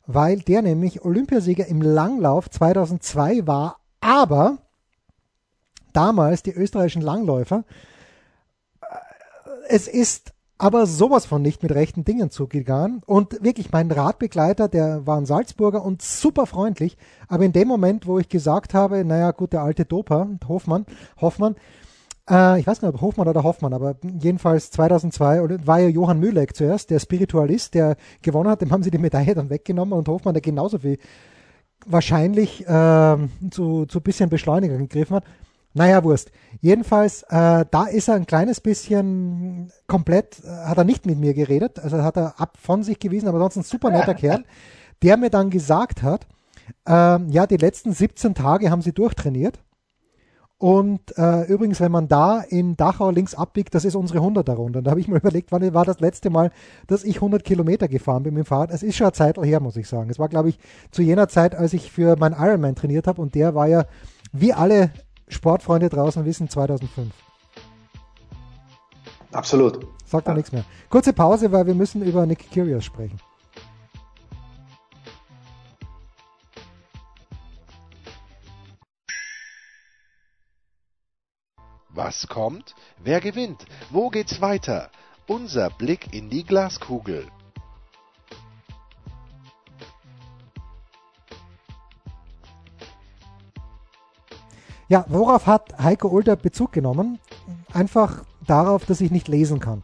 weil 0.05 0.39
der 0.39 0.61
nämlich 0.61 1.03
Olympiasieger 1.03 1.67
im 1.67 1.81
Langlauf 1.81 2.49
2002 2.49 3.47
war, 3.47 3.77
aber 4.01 4.57
damals 5.93 6.43
die 6.43 6.53
österreichischen 6.53 7.01
Langläufer 7.01 7.63
es 9.67 9.87
ist 9.87 10.33
aber 10.57 10.85
sowas 10.85 11.25
von 11.25 11.41
nicht 11.41 11.61
mit 11.63 11.73
rechten 11.73 12.05
Dingen 12.05 12.29
zugegangen. 12.29 13.01
Und 13.05 13.43
wirklich, 13.43 13.71
mein 13.71 13.91
Radbegleiter, 13.91 14.69
der 14.69 15.05
war 15.05 15.17
ein 15.17 15.25
Salzburger 15.25 15.83
und 15.83 16.01
super 16.01 16.45
freundlich. 16.45 16.97
Aber 17.27 17.43
in 17.43 17.51
dem 17.51 17.67
Moment, 17.67 18.07
wo 18.07 18.19
ich 18.19 18.29
gesagt 18.29 18.73
habe, 18.73 19.03
naja, 19.03 19.31
gut, 19.31 19.51
der 19.51 19.61
alte 19.61 19.83
Doper, 19.83 20.29
Hofmann, 20.47 20.85
Hoffmann, 21.19 21.55
äh, 22.29 22.59
ich 22.59 22.67
weiß 22.67 22.81
nicht, 22.81 22.93
ob 22.93 23.01
Hofmann 23.01 23.27
oder 23.27 23.43
Hoffmann, 23.43 23.73
aber 23.73 23.95
jedenfalls 24.19 24.71
2002 24.71 25.65
war 25.65 25.79
ja 25.79 25.87
Johann 25.87 26.19
Mühleck 26.19 26.55
zuerst, 26.55 26.89
der 26.89 26.99
Spiritualist, 26.99 27.73
der 27.73 27.97
gewonnen 28.21 28.49
hat, 28.49 28.61
dem 28.61 28.71
haben 28.71 28.83
sie 28.83 28.91
die 28.91 28.97
Medaille 28.97 29.35
dann 29.35 29.49
weggenommen 29.49 29.97
und 29.97 30.07
Hofmann, 30.07 30.33
der 30.33 30.41
genauso 30.41 30.79
viel 30.79 30.97
wahrscheinlich 31.85 32.65
äh, 32.65 33.17
zu, 33.51 33.85
zu 33.85 34.01
bisschen 34.01 34.29
Beschleuniger 34.29 34.77
gegriffen 34.77 35.17
hat. 35.17 35.25
Naja, 35.75 36.03
Wurst. 36.03 36.31
Jedenfalls, 36.61 37.23
äh, 37.23 37.65
da 37.69 37.85
ist 37.91 38.07
er 38.07 38.15
ein 38.15 38.27
kleines 38.27 38.61
bisschen 38.61 39.71
komplett, 39.87 40.43
äh, 40.43 40.47
hat 40.47 40.77
er 40.77 40.83
nicht 40.83 41.05
mit 41.05 41.17
mir 41.17 41.33
geredet, 41.33 41.79
also 41.79 42.03
hat 42.03 42.15
er 42.15 42.39
ab 42.39 42.57
von 42.61 42.83
sich 42.83 42.99
gewiesen, 42.99 43.27
aber 43.27 43.39
sonst 43.39 43.57
ein 43.57 43.63
super 43.63 43.89
netter 43.89 44.13
Kerl, 44.13 44.45
der 45.01 45.17
mir 45.17 45.31
dann 45.31 45.49
gesagt 45.49 46.03
hat, 46.03 46.27
äh, 46.87 47.19
ja, 47.31 47.47
die 47.47 47.57
letzten 47.57 47.91
17 47.91 48.35
Tage 48.35 48.69
haben 48.69 48.81
sie 48.81 48.93
durchtrainiert. 48.93 49.59
Und 50.63 51.17
äh, 51.17 51.43
übrigens, 51.47 51.81
wenn 51.81 51.91
man 51.91 52.07
da 52.07 52.39
in 52.39 52.77
Dachau 52.77 53.09
links 53.09 53.35
abbiegt, 53.35 53.75
das 53.75 53.83
ist 53.83 53.97
unsere 53.97 54.19
100er 54.19 54.53
Runde. 54.53 54.79
Und 54.79 54.85
da 54.85 54.91
habe 54.91 55.01
ich 55.01 55.09
mir 55.09 55.17
überlegt, 55.19 55.51
wann 55.51 55.73
war 55.73 55.83
das 55.83 55.99
letzte 55.99 56.29
Mal, 56.29 56.51
dass 56.87 57.03
ich 57.03 57.15
100 57.17 57.43
Kilometer 57.43 57.89
gefahren 57.89 58.23
bin 58.23 58.33
mit 58.33 58.45
dem 58.45 58.47
Fahrrad. 58.47 58.71
Es 58.71 58.81
ist 58.81 58.95
schon 58.95 59.07
eine 59.07 59.11
Zeit 59.11 59.37
her, 59.37 59.59
muss 59.59 59.75
ich 59.75 59.89
sagen. 59.89 60.09
Es 60.09 60.19
war, 60.19 60.29
glaube 60.29 60.47
ich, 60.47 60.59
zu 60.89 61.01
jener 61.01 61.27
Zeit, 61.27 61.53
als 61.53 61.73
ich 61.73 61.91
für 61.91 62.15
meinen 62.15 62.33
Ironman 62.39 62.75
trainiert 62.75 63.07
habe. 63.07 63.21
Und 63.21 63.35
der 63.35 63.55
war 63.55 63.67
ja, 63.67 63.83
wie 64.31 64.53
alle 64.53 64.91
Sportfreunde 65.27 65.89
draußen 65.89 66.23
wissen, 66.23 66.47
2005. 66.47 67.13
Absolut. 69.33 69.85
Sagt 70.05 70.29
ja. 70.29 70.33
nichts 70.33 70.53
mehr. 70.53 70.63
Kurze 70.89 71.11
Pause, 71.11 71.51
weil 71.51 71.67
wir 71.67 71.75
müssen 71.75 72.01
über 72.03 72.25
Nick 72.25 72.49
Curious 72.53 72.85
sprechen. 72.85 73.19
Was 81.95 82.27
kommt? 82.27 82.73
Wer 83.03 83.21
gewinnt? 83.21 83.65
Wo 83.91 84.09
geht's 84.09 84.41
weiter? 84.41 84.89
Unser 85.27 85.69
Blick 85.69 86.11
in 86.11 86.27
die 86.27 86.43
Glaskugel. 86.43 87.27
Ja, 94.89 95.05
worauf 95.07 95.45
hat 95.45 95.77
Heiko 95.77 96.07
Ulter 96.07 96.35
Bezug 96.35 96.71
genommen? 96.71 97.19
Einfach 97.71 98.23
darauf, 98.47 98.85
dass 98.85 98.99
ich 98.99 99.11
nicht 99.11 99.27
lesen 99.27 99.59
kann. 99.59 99.83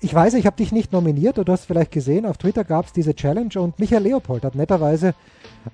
Ich 0.00 0.12
weiß, 0.12 0.34
ich 0.34 0.44
habe 0.44 0.56
dich 0.56 0.72
nicht 0.72 0.92
nominiert, 0.92 1.38
du 1.38 1.44
hast 1.50 1.66
vielleicht 1.66 1.92
gesehen, 1.92 2.26
auf 2.26 2.36
Twitter 2.36 2.64
gab 2.64 2.86
es 2.86 2.92
diese 2.92 3.14
Challenge 3.14 3.60
und 3.60 3.78
Michael 3.78 4.02
Leopold 4.02 4.44
hat 4.44 4.54
netterweise 4.56 5.14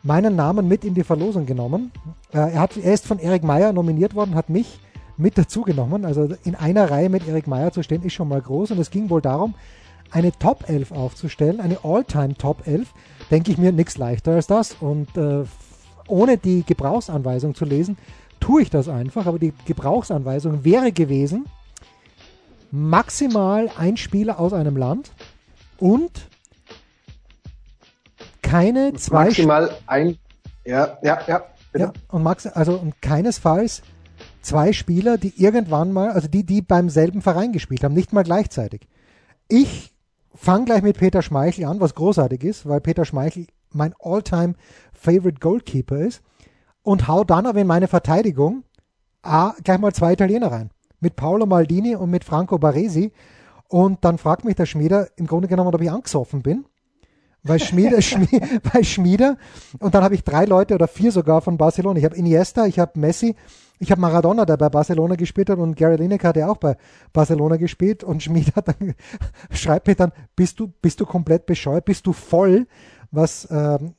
meinen 0.03 0.37
Namen 0.37 0.69
mit 0.69 0.85
in 0.85 0.95
die 0.95 1.05
Verlosung 1.05 1.45
genommen. 1.45 1.91
Äh, 2.33 2.53
er, 2.53 2.61
hat, 2.61 2.77
er 2.77 2.93
ist 2.93 3.07
von 3.07 3.19
Erik 3.19 3.43
Meyer 3.43 3.73
nominiert 3.73 4.15
worden, 4.15 4.35
hat 4.35 4.49
mich 4.49 4.79
mit 5.23 5.39
dazu 5.39 5.63
genommen. 5.63 6.05
Also 6.05 6.29
in 6.45 6.55
einer 6.55 6.91
Reihe 6.91 7.09
mit 7.09 7.27
Erik 7.27 7.47
Meyer 7.47 7.73
zu 7.73 7.83
stehen, 7.83 8.03
ist 8.03 8.13
schon 8.13 8.29
mal 8.29 8.41
groß. 8.41 8.73
Und 8.73 8.79
es 8.79 8.91
ging 8.91 9.09
wohl 9.09 9.23
darum, 9.23 9.55
eine 10.11 10.33
Top 10.33 10.69
11 10.69 10.93
aufzustellen, 10.93 11.61
eine 11.61 11.79
All-Time 11.85 12.37
Top 12.37 12.67
11. 12.67 12.93
Denke 13.31 13.51
ich 13.53 13.59
mir 13.59 13.73
nichts 13.73 13.97
leichter 13.97 14.33
als 14.33 14.47
das. 14.47 14.77
Und 14.79 15.17
äh, 15.17 15.45
ohne 16.07 16.37
die 16.37 16.65
Gebrauchsanweisung 16.65 17.55
zu 17.55 17.65
lesen, 17.65 17.97
tue 18.41 18.63
ich 18.63 18.71
das 18.71 18.89
einfach. 18.89 19.27
Aber 19.27 19.39
die 19.39 19.55
Gebrauchsanweisung 19.65 20.65
wäre 20.65 20.93
gewesen, 20.93 21.47
maximal 22.71 23.71
ein 23.79 23.97
Spieler 23.97 24.39
aus 24.39 24.53
einem 24.53 24.77
Land 24.77 25.13
und 25.79 26.11
keine 28.43 28.93
zwei. 28.95 29.25
Maximal 29.25 29.71
ein. 29.87 30.19
Ja, 30.65 30.99
ja, 31.03 31.21
ja. 31.27 31.43
Bitte. 31.73 31.85
Ja, 31.87 31.93
und 32.11 32.23
max, 32.23 32.47
also 32.47 32.75
und 32.75 33.01
keinesfalls 33.01 33.83
zwei 34.43 34.73
Spieler, 34.73 35.19
die 35.19 35.41
irgendwann 35.43 35.93
mal, 35.93 36.11
also 36.11 36.29
die, 36.29 36.45
die 36.45 36.63
beim 36.63 36.89
selben 36.89 37.23
Verein 37.23 37.53
gespielt 37.53 37.85
haben, 37.85 37.95
nicht 37.95 38.13
mal 38.13 38.25
gleichzeitig. 38.25 38.89
Ich 39.49 39.95
fange 40.35 40.67
gleich 40.67 40.83
mit 40.83 40.99
Peter 40.99 41.23
Schmeichel 41.23 41.65
an, 41.65 41.81
was 41.81 41.95
großartig 41.95 42.43
ist, 42.45 42.69
weil 42.69 42.81
Peter 42.81 43.05
Schmeichel 43.05 43.47
mein 43.71 43.95
all-time 44.01 44.55
favorite 44.93 45.41
Goalkeeper 45.41 45.99
ist 45.99 46.23
und 46.83 47.09
hau 47.09 47.25
dann 47.25 47.47
aber 47.47 47.61
in 47.61 47.67
meine 47.67 47.89
Verteidigung 47.89 48.65
A, 49.23 49.55
gleich 49.63 49.79
mal 49.79 49.95
zwei 49.95 50.13
Italiener 50.13 50.51
rein. 50.51 50.71
Mit 51.01 51.17
Paolo 51.17 51.47
Maldini 51.47 51.95
und 51.95 52.11
mit 52.11 52.25
Franco 52.25 52.59
Baresi. 52.59 53.13
Und 53.69 54.05
dann 54.05 54.19
fragt 54.19 54.45
mich 54.45 54.57
der 54.57 54.67
Schmieder 54.67 55.09
im 55.17 55.27
Grunde 55.27 55.49
genommen, 55.49 55.75
ob 55.75 55.81
ich 55.81 55.91
angesoffen 55.91 56.43
bin. 56.43 56.65
Weil 57.45 57.59
Schmieder, 57.59 58.01
Schmieder, 58.03 58.47
weil 58.73 58.85
Schmieder, 58.85 59.37
und 59.79 59.95
dann 59.95 60.05
habe 60.05 60.15
ich 60.15 60.25
drei 60.25 60.45
Leute 60.45 60.75
oder 60.75 60.89
vier 60.89 61.11
sogar 61.13 61.41
von 61.41 61.57
Barcelona. 61.57 61.99
Ich 61.99 62.05
habe 62.05 62.17
Iniesta, 62.17 62.67
ich 62.67 62.79
habe 62.79 62.99
Messi, 62.99 63.35
ich 63.83 63.91
habe 63.91 64.01
Maradona, 64.01 64.45
der 64.45 64.57
bei 64.57 64.69
Barcelona 64.69 65.17
gespielt 65.17 65.51
hat 65.51 65.59
und 65.59 65.75
Gary 65.75 65.97
Lineker 65.97 66.29
hat 66.29 66.37
ja 66.37 66.49
auch 66.49 66.59
bei 66.59 66.77
Barcelona 67.13 67.57
gespielt 67.57 68.05
und 68.05 68.23
Schmieder 68.23 68.63
dann, 68.63 68.95
schreibt 69.51 69.89
mir 69.89 69.97
dann, 69.97 70.13
bist 70.37 70.61
du, 70.61 70.69
bist 70.69 71.01
du 71.01 71.07
komplett 71.07 71.47
bescheuert, 71.47 71.85
bist 71.85 72.07
du 72.07 72.13
voll, 72.13 72.69
was, 73.11 73.49
ähm, 73.51 73.95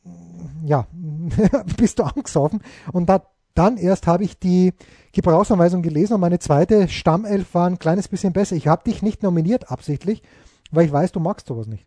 ja, 0.64 0.88
bist 1.78 2.00
du 2.00 2.04
angesoffen. 2.04 2.62
Und 2.94 3.10
da, 3.10 3.26
dann 3.56 3.76
erst 3.76 4.08
habe 4.08 4.24
ich 4.24 4.40
die 4.40 4.74
Gebrauchsanweisung 5.12 5.82
gelesen 5.82 6.14
und 6.14 6.22
meine 6.22 6.40
zweite 6.40 6.88
Stammelf 6.88 7.54
war 7.54 7.68
ein 7.68 7.78
kleines 7.78 8.08
bisschen 8.08 8.32
besser. 8.32 8.56
Ich 8.56 8.68
habe 8.68 8.86
dich 8.86 9.02
nicht 9.02 9.22
nominiert 9.22 9.70
absichtlich, 9.70 10.24
weil 10.72 10.86
ich 10.86 10.94
weiß, 10.94 11.12
du 11.12 11.20
magst 11.20 11.48
sowas 11.48 11.68
nicht. 11.68 11.86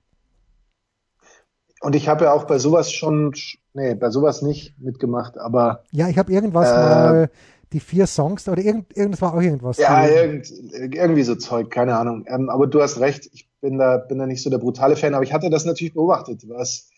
Und 1.80 1.94
ich 1.94 2.08
habe 2.08 2.24
ja 2.24 2.32
auch 2.32 2.44
bei 2.44 2.58
sowas 2.58 2.92
schon, 2.92 3.32
nee, 3.74 3.94
bei 3.94 4.10
sowas 4.10 4.42
nicht 4.42 4.78
mitgemacht, 4.78 5.38
aber. 5.38 5.84
Ja, 5.92 6.08
ich 6.08 6.18
habe 6.18 6.32
irgendwas 6.32 6.70
äh, 6.70 6.74
mal 6.74 7.30
die 7.72 7.80
vier 7.80 8.06
Songs 8.06 8.48
oder 8.48 8.62
irgend, 8.62 8.96
irgendwas 8.96 9.22
war 9.22 9.34
auch 9.34 9.42
irgendwas. 9.42 9.78
Ja, 9.78 10.06
irgend, 10.06 10.50
irgendwie 10.94 11.22
so 11.22 11.34
Zeug, 11.34 11.70
keine 11.70 11.96
Ahnung. 11.96 12.24
Ähm, 12.28 12.48
aber 12.48 12.66
du 12.66 12.80
hast 12.80 13.00
recht, 13.00 13.28
ich 13.32 13.48
bin 13.60 13.78
da, 13.78 13.98
bin 13.98 14.18
da 14.18 14.26
nicht 14.26 14.42
so 14.42 14.50
der 14.50 14.58
brutale 14.58 14.96
Fan, 14.96 15.14
aber 15.14 15.24
ich 15.24 15.32
hatte 15.32 15.50
das 15.50 15.64
natürlich 15.64 15.94
beobachtet, 15.94 16.48
was 16.48 16.88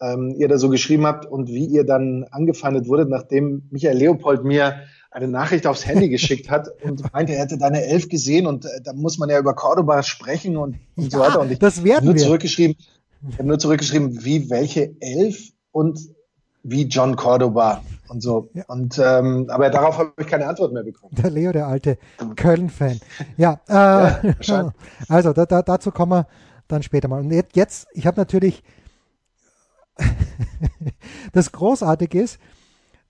ähm, 0.00 0.34
ihr 0.36 0.48
da 0.48 0.58
so 0.58 0.68
geschrieben 0.68 1.06
habt 1.06 1.26
und 1.26 1.48
wie 1.48 1.66
ihr 1.66 1.84
dann 1.84 2.24
angefeindet 2.30 2.88
wurdet, 2.88 3.08
nachdem 3.08 3.68
Michael 3.70 3.98
Leopold 3.98 4.44
mir 4.44 4.80
eine 5.10 5.28
Nachricht 5.28 5.66
aufs 5.66 5.86
Handy 5.86 6.08
geschickt 6.08 6.50
hat 6.50 6.68
und 6.82 7.12
meinte, 7.12 7.34
er 7.34 7.42
hätte 7.42 7.58
deine 7.58 7.84
Elf 7.84 8.08
gesehen 8.08 8.46
und 8.46 8.64
äh, 8.64 8.80
da 8.82 8.92
muss 8.92 9.18
man 9.18 9.28
ja 9.28 9.38
über 9.38 9.54
Cordoba 9.54 10.02
sprechen 10.02 10.56
und, 10.56 10.78
und 10.96 11.04
ja, 11.04 11.10
so 11.10 11.18
weiter. 11.20 11.40
Und 11.40 11.52
ich 11.52 11.58
das 11.58 11.84
werden 11.84 12.06
nur 12.06 12.14
wir. 12.14 12.22
zurückgeschrieben, 12.22 12.76
Ich 13.28 13.38
habe 13.38 13.48
nur 13.48 13.58
zurückgeschrieben, 13.58 14.24
wie 14.24 14.50
welche 14.50 14.94
elf 15.00 15.50
und 15.72 15.98
wie 16.62 16.84
John 16.84 17.16
Cordoba 17.16 17.82
und 18.08 18.22
so. 18.22 18.48
Ja. 18.54 18.64
Und 18.68 18.98
ähm, 18.98 19.46
aber 19.48 19.70
darauf 19.70 19.98
habe 19.98 20.12
ich 20.18 20.26
keine 20.26 20.46
Antwort 20.46 20.72
mehr 20.72 20.82
bekommen. 20.82 21.14
Der 21.14 21.30
Leo, 21.30 21.52
der 21.52 21.66
alte 21.66 21.98
Köln-Fan. 22.36 23.00
Ja, 23.36 23.60
äh, 23.68 24.32
ja 24.42 24.72
also 25.08 25.32
da, 25.32 25.46
da, 25.46 25.62
dazu 25.62 25.90
kommen 25.90 26.12
wir 26.12 26.26
dann 26.68 26.82
später 26.82 27.08
mal. 27.08 27.20
Und 27.20 27.30
jetzt, 27.54 27.86
ich 27.92 28.06
habe 28.06 28.18
natürlich 28.18 28.62
das 31.32 31.52
Großartige 31.52 32.20
ist, 32.20 32.38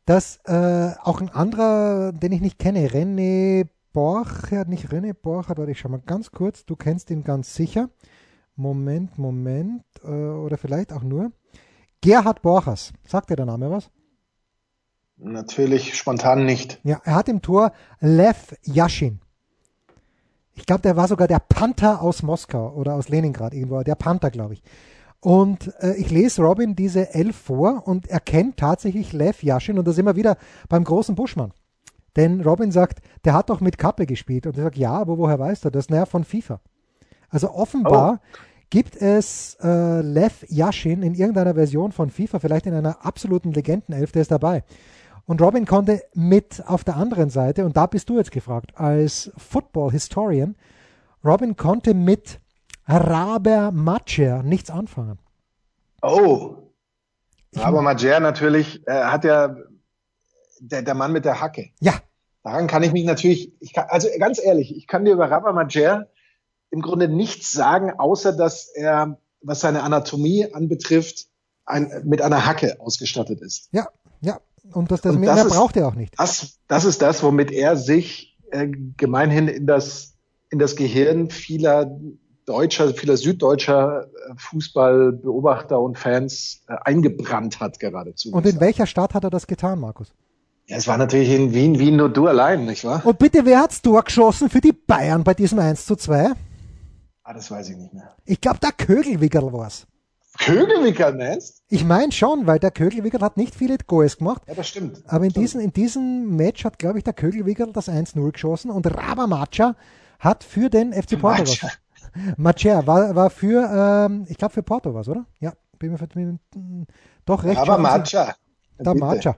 dass 0.07 0.41
äh, 0.45 0.91
auch 1.03 1.21
ein 1.21 1.31
anderer, 1.31 2.13
den 2.13 2.33
ich 2.33 2.41
nicht 2.41 2.59
kenne, 2.59 2.89
René 2.89 3.67
Borchert, 3.93 4.69
nicht 4.69 4.89
René 4.89 5.15
Borchert, 5.15 5.59
warte 5.59 5.71
ich 5.71 5.79
schau 5.79 5.89
mal 5.89 6.03
ganz 6.05 6.31
kurz, 6.31 6.67
du 6.67 6.77
kennst 6.77 7.11
ihn 7.11 7.25
ganz 7.25 7.55
sicher. 7.55 7.89
Moment, 8.57 9.19
Moment, 9.19 9.85
äh, 10.05 10.09
oder 10.09 10.57
vielleicht 10.57 10.93
auch 10.93 11.03
nur. 11.03 11.33
Gerhard 12.01 12.43
Borchers, 12.43 12.93
sagt 13.07 13.31
dir 13.31 13.37
der 13.37 13.47
Name 13.47 13.71
was? 13.71 13.91
Natürlich 15.17 15.95
spontan 15.95 16.45
nicht. 16.45 16.81
Ja, 16.83 17.01
er 17.05 17.15
hat 17.15 17.29
im 17.29 17.41
Tor 17.41 17.73
Lev 18.01 18.57
Yashin. 18.63 19.21
Ich 20.55 20.67
glaube, 20.67 20.83
der 20.83 20.97
war 20.97 21.09
sogar 21.09 21.29
der 21.29 21.41
Panther 21.41 22.01
aus 22.03 22.23
Moskau 22.23 22.75
oder 22.75 22.95
aus 22.95 23.09
Leningrad 23.09 23.55
irgendwo, 23.55 23.83
der 23.83 23.95
Panther, 23.95 24.31
glaube 24.31 24.55
ich. 24.55 24.63
Und 25.21 25.73
äh, 25.81 25.95
ich 25.95 26.11
lese 26.11 26.43
Robin 26.43 26.77
diese 26.77 27.15
Elf 27.15 27.37
vor 27.37 27.87
und 27.87 28.09
erkennt 28.09 28.59
tatsächlich 28.59 29.13
Lev 29.13 29.43
Yashin 29.43 29.79
und 29.79 29.89
da 29.89 29.93
sind 29.93 30.05
wir 30.05 30.17
wieder 30.17 30.37
beim 30.69 30.85
großen 30.85 31.15
Buschmann. 31.15 31.53
Denn 32.17 32.43
Robin 32.43 32.71
sagt, 32.71 33.01
der 33.25 33.35
hat 33.35 33.51
doch 33.51 33.61
mit 33.61 33.79
Kappe 33.79 34.07
gespielt. 34.07 34.47
Und 34.47 34.57
ich 34.57 34.63
sage, 34.63 34.79
ja, 34.79 34.93
aber 34.93 35.19
woher 35.19 35.39
weiß 35.39 35.65
er 35.65 35.71
das? 35.71 35.89
Naja, 35.89 36.07
von 36.07 36.25
FIFA. 36.25 36.61
Also 37.35 37.51
offenbar 37.51 38.21
oh. 38.23 38.37
gibt 38.71 38.95
es 38.95 39.57
äh, 39.61 40.03
Lev 40.03 40.47
Yashin 40.49 41.03
in 41.03 41.15
irgendeiner 41.15 41.55
Version 41.55 41.91
von 41.91 42.09
FIFA, 42.09 42.39
vielleicht 42.39 42.67
in 42.67 42.75
einer 42.75 43.05
absoluten 43.05 43.51
Legendenelf, 43.51 44.13
der 44.13 44.23
ist 44.23 44.31
dabei. 44.31 44.63
Und 45.27 45.43
Robin 45.43 45.67
konnte 45.67 46.01
mit 46.15 46.63
auf 46.65 46.85
der 46.85 46.95
anderen 46.95 47.31
Seite, 47.31 47.65
und 47.65 47.77
da 47.77 47.87
bist 47.87 48.09
du 48.09 48.19
jetzt 48.19 48.31
gefragt, 48.31 48.79
als 48.79 49.33
Football 49.37 49.91
Historian, 49.91 50.55
Robin 51.25 51.57
konnte 51.57 51.93
mit 51.93 52.39
Raber 52.87 53.73
Macher 53.73 54.45
nichts 54.45 54.71
anfangen. 54.71 55.19
Oh. 56.01 56.55
Raber 57.57 57.83
Macher 57.83 58.21
natürlich 58.21 58.87
äh, 58.87 58.93
hat 58.93 59.25
ja 59.25 59.57
der, 60.61 60.83
der 60.83 60.95
Mann 60.95 61.11
mit 61.11 61.25
der 61.25 61.41
Hacke. 61.41 61.71
Ja. 61.81 61.95
Daran 62.45 62.69
kann 62.69 62.85
ich 62.85 62.93
mich 62.93 63.05
natürlich, 63.05 63.53
ich 63.59 63.73
kann, 63.73 63.87
also 63.89 64.07
ganz 64.21 64.41
ehrlich, 64.41 64.77
ich 64.77 64.87
kann 64.87 65.05
dir 65.05 65.15
über 65.15 65.29
Raber 65.29 65.53
Macher 65.53 66.07
im 66.75 66.83
Grunde 66.83 67.09
nichts 67.09 67.53
sagen, 67.53 67.93
außer 67.97 68.33
dass 68.33 68.69
er, 68.75 69.19
was 69.41 69.61
seine 69.61 69.85
Anatomie 69.85 70.53
anbetrifft, 70.53 71.27
ein, 71.65 72.03
mit 72.05 72.21
einer 72.21 72.45
Hacke 72.45 72.81
ausgestattet 72.81 73.41
ist. 73.41 73.69
Ja, 73.71 73.89
ja. 74.21 74.41
Und 74.73 74.91
das, 74.91 75.03
das, 75.03 75.15
Und 75.15 75.23
das 75.23 75.37
mehr 75.37 75.45
braucht 75.45 75.77
er 75.77 75.87
auch 75.87 75.95
nicht. 75.95 76.15
Das, 76.19 76.59
das 76.67 76.85
ist 76.85 77.01
das, 77.01 77.23
womit 77.23 77.53
er 77.53 77.77
sich 77.77 78.37
äh, 78.51 78.69
gemeinhin 78.97 79.47
in 79.47 79.67
das, 79.67 80.15
in 80.51 80.59
das 80.59 80.75
Gehirn 80.75 81.31
vieler 81.31 81.97
deutscher, 82.45 82.93
vieler 82.93 83.17
süddeutscher 83.17 84.07
äh, 84.07 84.35
Fußballbeobachter 84.37 85.81
und 85.81 85.97
Fans 85.97 86.63
äh, 86.67 86.75
eingebrannt 86.85 87.61
hat 87.61 87.79
geradezu. 87.79 88.33
Und 88.33 88.47
in 88.47 88.59
welcher 88.59 88.87
Stadt 88.87 89.15
hat 89.15 89.23
er 89.23 89.31
das 89.31 89.47
getan, 89.47 89.79
Markus? 89.79 90.13
Ja, 90.67 90.79
es 90.79 90.89
war 90.89 90.97
natürlich 90.97 91.31
in 91.31 91.55
Wien, 91.55 91.79
Wien 91.79 91.97
nur 91.97 92.09
du 92.09 92.27
allein, 92.27 92.65
nicht 92.65 92.85
wahr? 92.85 93.03
Und 93.05 93.19
bitte, 93.19 93.45
wer 93.45 93.61
hat's 93.61 93.83
durchgeschossen 93.83 94.49
für 94.49 94.61
die 94.61 94.73
Bayern 94.73 95.23
bei 95.23 95.35
diesem 95.35 95.59
1 95.59 95.85
zu 95.87 95.95
2? 95.95 96.33
Ah, 97.25 97.33
das 97.33 97.51
weiß 97.51 97.71
ich 97.71 97.77
nicht 97.77 97.95
mehr. 97.95 98.15
Ich 98.27 98.41
glaube, 98.41 98.59
der 98.61 98.73
Kögelwickerl 98.73 99.53
war's. 99.53 99.87
Kögelwickerl 100.39 101.15
meinst? 101.15 101.63
Ich 101.69 101.85
meine 101.85 102.13
schon, 102.13 102.47
weil 102.47 102.59
der 102.59 102.71
Kögelwickerl 102.71 103.23
hat 103.23 103.37
nicht 103.37 103.55
viele 103.55 103.79
Goals 103.79 104.19
gemacht. 104.19 104.43
Ja, 104.47 104.55
das 104.55 104.69
stimmt. 104.69 105.03
Aber 105.07 105.25
in, 105.25 105.31
stimmt. 105.31 105.45
Diesem, 105.45 105.61
in 105.61 105.73
diesem 105.73 106.37
Match 106.37 106.65
hat, 106.65 106.79
glaube 106.79 106.99
ich, 106.99 107.05
der 107.05 107.15
Kögelwickerl 107.15 107.73
das 107.73 107.89
1-0 107.89 108.33
geschossen 108.33 108.71
und 108.71 108.87
Rabamacha 108.87 109.75
hat 110.19 110.45
für 110.45 110.69
den 110.69 110.93
FC 110.93 111.19
Porto 111.19 111.43
was. 111.43 111.79
Macher 112.37 112.87
war, 112.87 113.15
war 113.15 113.31
für, 113.31 114.07
ähm, 114.09 114.27
ich 114.29 114.37
glaube 114.37 114.55
für 114.55 114.63
Porto 114.63 114.95
was, 114.95 115.09
oder? 115.09 115.27
Ja, 115.41 115.53
bin 115.79 115.93
mir, 115.93 115.99
bin, 115.99 116.87
doch 117.25 117.43
recht. 117.45 117.59
Aber 117.59 117.79
Macha. 117.79 118.35
Der 118.79 118.95
Macha. 118.95 119.37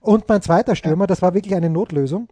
Und 0.00 0.28
mein 0.28 0.42
zweiter 0.42 0.76
Stürmer, 0.76 1.06
das 1.06 1.20
war 1.22 1.34
wirklich 1.34 1.54
eine 1.54 1.70
Notlösung. 1.70 2.28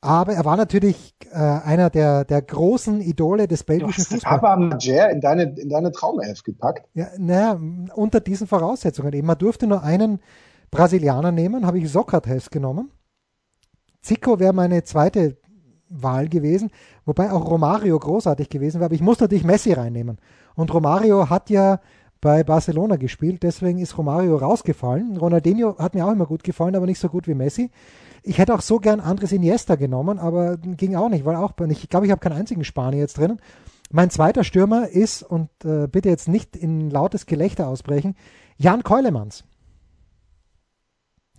Aber 0.00 0.32
er 0.32 0.44
war 0.44 0.56
natürlich 0.56 1.14
äh, 1.32 1.36
einer 1.36 1.90
der, 1.90 2.24
der 2.24 2.40
großen 2.40 3.00
Idole 3.00 3.48
des 3.48 3.64
belgischen 3.64 4.04
Fußballs. 4.04 4.24
Aber 4.24 4.56
Majer 4.56 5.10
in 5.10 5.20
deine, 5.20 5.54
in 5.58 5.68
deine 5.68 5.90
Traumelf 5.90 6.44
gepackt? 6.44 6.88
Ja, 6.94 7.08
naja, 7.18 7.58
unter 7.94 8.20
diesen 8.20 8.46
Voraussetzungen 8.46 9.12
eben. 9.12 9.26
Man 9.26 9.38
durfte 9.38 9.66
nur 9.66 9.82
einen 9.82 10.20
Brasilianer 10.70 11.32
nehmen, 11.32 11.66
habe 11.66 11.78
ich 11.78 11.90
Sokrates 11.90 12.50
genommen. 12.50 12.92
Zico 14.00 14.38
wäre 14.38 14.52
meine 14.52 14.84
zweite 14.84 15.36
Wahl 15.88 16.28
gewesen, 16.28 16.70
wobei 17.04 17.32
auch 17.32 17.50
Romario 17.50 17.98
großartig 17.98 18.50
gewesen 18.50 18.78
wäre, 18.78 18.86
aber 18.86 18.94
ich 18.94 19.00
muss 19.00 19.18
natürlich 19.18 19.44
Messi 19.44 19.72
reinnehmen. 19.72 20.18
Und 20.54 20.72
Romario 20.72 21.28
hat 21.30 21.50
ja 21.50 21.80
bei 22.20 22.42
Barcelona 22.42 22.96
gespielt, 22.96 23.42
deswegen 23.42 23.78
ist 23.78 23.96
Romario 23.96 24.36
rausgefallen. 24.36 25.16
Ronaldinho 25.16 25.78
hat 25.78 25.94
mir 25.94 26.06
auch 26.06 26.12
immer 26.12 26.26
gut 26.26 26.42
gefallen, 26.42 26.74
aber 26.74 26.86
nicht 26.86 26.98
so 26.98 27.08
gut 27.08 27.28
wie 27.28 27.34
Messi. 27.34 27.70
Ich 28.22 28.38
hätte 28.38 28.54
auch 28.54 28.60
so 28.60 28.78
gern 28.78 29.00
Andres 29.00 29.32
Iniesta 29.32 29.76
genommen, 29.76 30.18
aber 30.18 30.56
ging 30.56 30.96
auch 30.96 31.08
nicht, 31.08 31.24
weil 31.24 31.36
auch 31.36 31.52
ich 31.68 31.88
glaube, 31.88 32.06
ich 32.06 32.12
habe 32.12 32.20
keinen 32.20 32.38
einzigen 32.38 32.64
Spanier 32.64 33.00
jetzt 33.00 33.18
drinnen. 33.18 33.40
Mein 33.90 34.10
zweiter 34.10 34.44
Stürmer 34.44 34.88
ist, 34.88 35.22
und 35.22 35.48
äh, 35.64 35.86
bitte 35.86 36.08
jetzt 36.08 36.28
nicht 36.28 36.56
in 36.56 36.90
lautes 36.90 37.26
Gelächter 37.26 37.68
ausbrechen, 37.68 38.16
Jan 38.56 38.82
Keulemanns. 38.82 39.44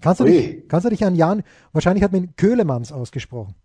Kannst 0.02 0.22
du, 0.22 0.26
dich, 0.26 0.68
kannst 0.70 0.86
du 0.86 0.90
dich 0.90 1.04
an 1.04 1.16
Jan, 1.16 1.44
wahrscheinlich 1.74 2.04
hat 2.04 2.14
man 2.14 2.36
Köhlemanns 2.38 2.92
ausgesprochen. 2.92 3.56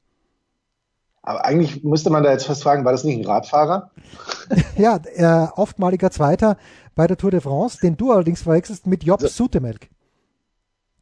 Aber 1.23 1.45
eigentlich 1.47 1.83
müsste 1.83 2.11
man 2.11 2.23
da 2.23 2.33
jetzt 2.33 2.45
fast 2.45 2.63
fragen, 2.63 2.85
war 2.85 2.93
das 2.93 3.05
nicht 3.05 3.19
ein 3.19 3.25
Radfahrer? 3.25 3.91
ja, 4.77 5.01
äh, 5.15 5.49
oftmaliger 5.57 6.11
Zweiter 6.11 6.59
bei 6.95 7.07
der 7.07 7.17
Tour 7.17 7.31
de 7.31 7.41
France, 7.41 7.79
den 7.81 7.97
du 7.97 8.13
allerdings 8.13 8.43
verwechselst 8.43 8.87
mit 8.87 9.05
Job 9.05 9.21
so. 9.21 9.29
Sutemelk. 9.29 9.89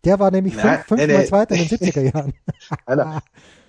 Der 0.05 0.19
war 0.19 0.31
nämlich 0.31 0.57
fünf, 0.57 0.85
fünfmal 0.87 1.07
nee. 1.07 1.27
Zweiter 1.27 1.55
in 1.55 1.69
den 1.69 1.79
70er 1.79 2.01
Jahren. 2.13 2.33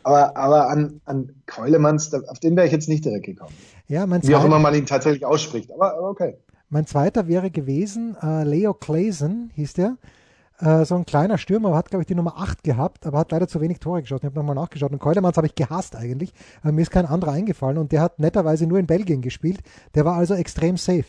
aber, 0.03 0.35
aber 0.35 0.69
an, 0.69 1.01
an 1.05 1.43
Keulemanns, 1.45 2.13
auf 2.13 2.39
den 2.39 2.55
wäre 2.55 2.65
ich 2.65 2.73
jetzt 2.73 2.89
nicht 2.89 3.05
direkt 3.05 3.25
gekommen. 3.25 3.53
Ja, 3.87 4.07
mein 4.07 4.23
Wie 4.23 4.35
auch 4.35 4.43
immer 4.43 4.59
man 4.59 4.73
ihn 4.73 4.85
tatsächlich 4.85 5.25
ausspricht, 5.25 5.71
aber, 5.71 5.95
aber 5.95 6.09
okay. 6.09 6.37
Mein 6.69 6.87
zweiter 6.87 7.27
wäre 7.27 7.51
gewesen, 7.51 8.17
äh, 8.21 8.43
Leo 8.43 8.73
Clason 8.73 9.51
hieß 9.53 9.73
der. 9.73 9.97
Äh, 10.59 10.85
so 10.85 10.95
ein 10.95 11.05
kleiner 11.05 11.37
Stürmer, 11.37 11.75
hat, 11.75 11.89
glaube 11.89 12.01
ich, 12.01 12.07
die 12.07 12.15
Nummer 12.15 12.37
8 12.37 12.63
gehabt, 12.63 13.05
aber 13.05 13.19
hat 13.19 13.31
leider 13.31 13.47
zu 13.47 13.61
wenig 13.61 13.79
Tore 13.79 14.01
geschossen. 14.01 14.25
Ich 14.25 14.31
habe 14.31 14.39
nochmal 14.39 14.55
nachgeschaut. 14.55 14.91
Und 14.91 14.99
Keulemanns 14.99 15.37
habe 15.37 15.45
ich 15.45 15.55
gehasst 15.55 15.95
eigentlich. 15.95 16.33
Aber 16.61 16.71
mir 16.71 16.81
ist 16.81 16.91
kein 16.91 17.05
anderer 17.05 17.31
eingefallen 17.31 17.77
und 17.77 17.91
der 17.91 18.01
hat 18.01 18.19
netterweise 18.19 18.65
nur 18.65 18.79
in 18.79 18.87
Belgien 18.87 19.21
gespielt. 19.21 19.59
Der 19.93 20.05
war 20.05 20.15
also 20.15 20.33
extrem 20.33 20.77
safe. 20.77 21.05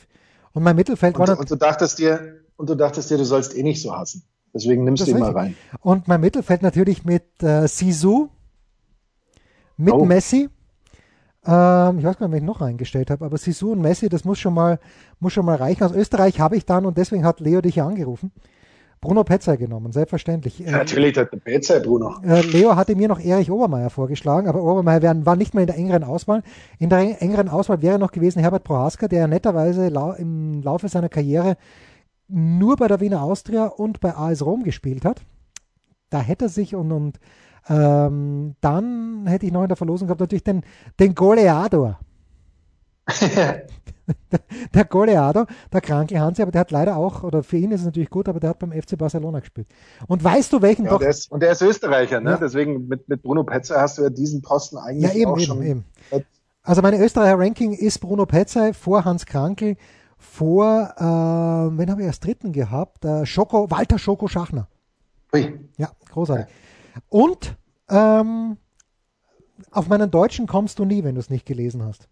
Und 0.55 0.63
mein 0.63 0.77
Mittelfeld 0.77 1.19
und, 1.19 1.29
war. 1.29 1.39
Und 1.39 1.51
du 1.51 1.57
dachtest 1.57 1.99
dir, 1.99 2.41
und 2.57 2.71
du 2.71 2.75
dachtest 2.75 3.11
dir, 3.11 3.19
du 3.19 3.25
sollst 3.25 3.55
eh 3.55 3.63
nicht 3.63 3.83
so 3.83 3.95
hassen. 3.95 4.23
Deswegen 4.55 4.85
nimmst 4.85 5.07
du 5.07 5.11
ihn 5.11 5.19
mal 5.19 5.33
rein. 5.33 5.57
Und 5.81 6.07
mein 6.07 6.21
Mittelfeld 6.21 6.63
natürlich 6.63 7.05
mit 7.05 7.43
äh, 7.43 7.67
Sisu, 7.67 8.29
mit 9.77 9.93
oh. 9.93 10.05
Messi. 10.05 10.49
Ähm, 11.45 11.99
ich 11.99 12.05
weiß 12.05 12.19
gar 12.19 12.29
nicht, 12.29 12.37
wen 12.37 12.45
ich 12.45 12.45
noch 12.45 12.61
reingestellt 12.61 13.11
habe, 13.11 13.25
aber 13.25 13.37
Sisu 13.37 13.73
und 13.73 13.81
Messi, 13.81 14.09
das 14.09 14.25
muss 14.25 14.39
schon 14.39 14.55
mal, 14.55 14.79
muss 15.19 15.33
schon 15.33 15.45
mal 15.45 15.57
reichen. 15.57 15.83
Aus 15.83 15.93
Österreich 15.93 16.39
habe 16.39 16.57
ich 16.57 16.65
dann, 16.65 16.87
und 16.87 16.97
deswegen 16.97 17.25
hat 17.25 17.41
Leo 17.41 17.61
dich 17.61 17.77
ja 17.77 17.87
angerufen, 17.87 18.31
Bruno 19.05 19.23
Petzer 19.23 19.59
genommen, 19.59 19.93
selbstverständlich. 19.93 20.61
Ja, 20.61 20.71
natürlich, 20.71 21.13
der 21.13 21.27
Petzer, 21.27 21.81
Bruno. 21.81 22.17
Äh, 22.23 22.41
Leo 22.41 22.75
hatte 22.75 22.97
mir 22.97 23.07
noch 23.07 23.21
Erich 23.21 23.51
Obermeier 23.51 23.91
vorgeschlagen, 23.91 24.49
aber 24.49 24.63
Obermeier 24.63 25.27
war 25.27 25.37
nicht 25.37 25.53
mehr 25.53 25.61
in 25.61 25.67
der 25.67 25.77
engeren 25.77 26.05
Auswahl. 26.05 26.43
In 26.79 26.89
der 26.89 27.21
engeren 27.21 27.51
Auswahl 27.51 27.83
wäre 27.83 27.99
noch 27.99 28.13
gewesen 28.13 28.41
Herbert 28.41 28.65
Prohaska, 28.65 29.07
der 29.07 29.29
netterweise 29.29 29.89
im 30.19 30.63
Laufe 30.63 30.89
seiner 30.89 31.11
Karriere 31.11 31.59
nur 32.29 32.77
bei 32.77 32.89
der 32.89 33.01
Wiener 33.01 33.23
Austria 33.23 33.67
und 33.67 34.01
bei 34.01 34.17
AS 34.17 34.41
Rom 34.45 34.63
gespielt 34.63 35.05
hat. 35.05 35.21
Da 36.09 36.21
hätte 36.21 36.47
er 36.47 36.49
sich 36.49 36.75
und, 36.75 36.91
und 36.91 37.21
ähm, 37.69 38.55
dann 38.63 39.27
hätte 39.27 39.45
ich 39.45 39.53
noch 39.53 39.63
in 39.63 39.69
der 39.69 39.77
Verlosung 39.77 40.09
gehabt 40.09 40.21
natürlich 40.21 40.45
den, 40.45 40.63
den 40.99 41.15
Goleador. 41.15 41.99
der 44.75 44.85
Goleado, 44.85 45.47
der 45.73 45.81
kranke 45.81 46.19
Hansi, 46.19 46.43
aber 46.43 46.53
der 46.53 46.61
hat 46.61 46.71
leider 46.71 46.97
auch, 46.97 47.23
oder 47.23 47.43
für 47.43 47.57
ihn 47.57 47.71
ist 47.71 47.81
es 47.81 47.87
natürlich 47.87 48.11
gut, 48.11 48.29
aber 48.29 48.41
der 48.41 48.51
hat 48.51 48.59
beim 48.59 48.73
FC 48.73 48.99
Barcelona 48.99 49.41
gespielt. 49.41 49.67
Und 50.07 50.23
weißt 50.23 50.53
du, 50.53 50.63
welchen 50.63 50.85
ja, 50.85 50.91
doch. 50.91 50.99
Der 50.99 51.11
ist, 51.11 51.31
und 51.31 51.43
der 51.43 51.53
ist 51.53 51.63
Österreicher, 51.63 52.21
ne? 52.21 52.31
Ja. 52.31 52.37
Deswegen 52.37 52.89
mit, 52.89 53.09
mit 53.09 53.23
Bruno 53.23 53.45
Petzer 53.45 53.81
hast 53.81 53.99
du 53.99 54.03
ja 54.03 54.11
diesen 54.11 54.43
Posten 54.43 54.77
eigentlich 54.77 55.13
ja, 55.13 55.21
eben, 55.21 55.31
auch 55.31 55.39
eben, 55.39 55.47
schon. 55.47 55.63
Eben. 55.63 55.85
Also 56.63 56.83
meine 56.83 56.99
Österreicher 56.99 57.39
Ranking 57.39 57.73
ist 57.73 57.99
Bruno 57.99 58.27
Petzer 58.27 58.75
vor 58.75 59.05
Hans 59.05 59.27
Krankel, 59.27 59.77
vor, 60.17 60.95
äh, 60.97 61.03
wen 61.03 61.91
habe 61.91 62.03
ich 62.03 62.09
als 62.09 62.21
dritten 62.21 62.53
gehabt? 62.53 63.05
Äh, 63.05 63.27
Schoko, 63.27 63.71
Walter 63.71 63.99
Schoko 63.99 64.27
Schachner. 64.27 64.69
Ui. 65.33 65.61
Ja, 65.77 65.91
großartig. 66.11 66.47
Und 67.09 67.57
ähm, 67.91 68.57
auf 69.71 69.89
meinen 69.89 70.11
Deutschen 70.11 70.47
kommst 70.47 70.79
du 70.79 70.85
nie, 70.85 71.05
wenn 71.05 71.15
du 71.15 71.21
es 71.21 71.31
nicht 71.31 71.47
gelesen 71.47 71.83
hast. 71.85 72.09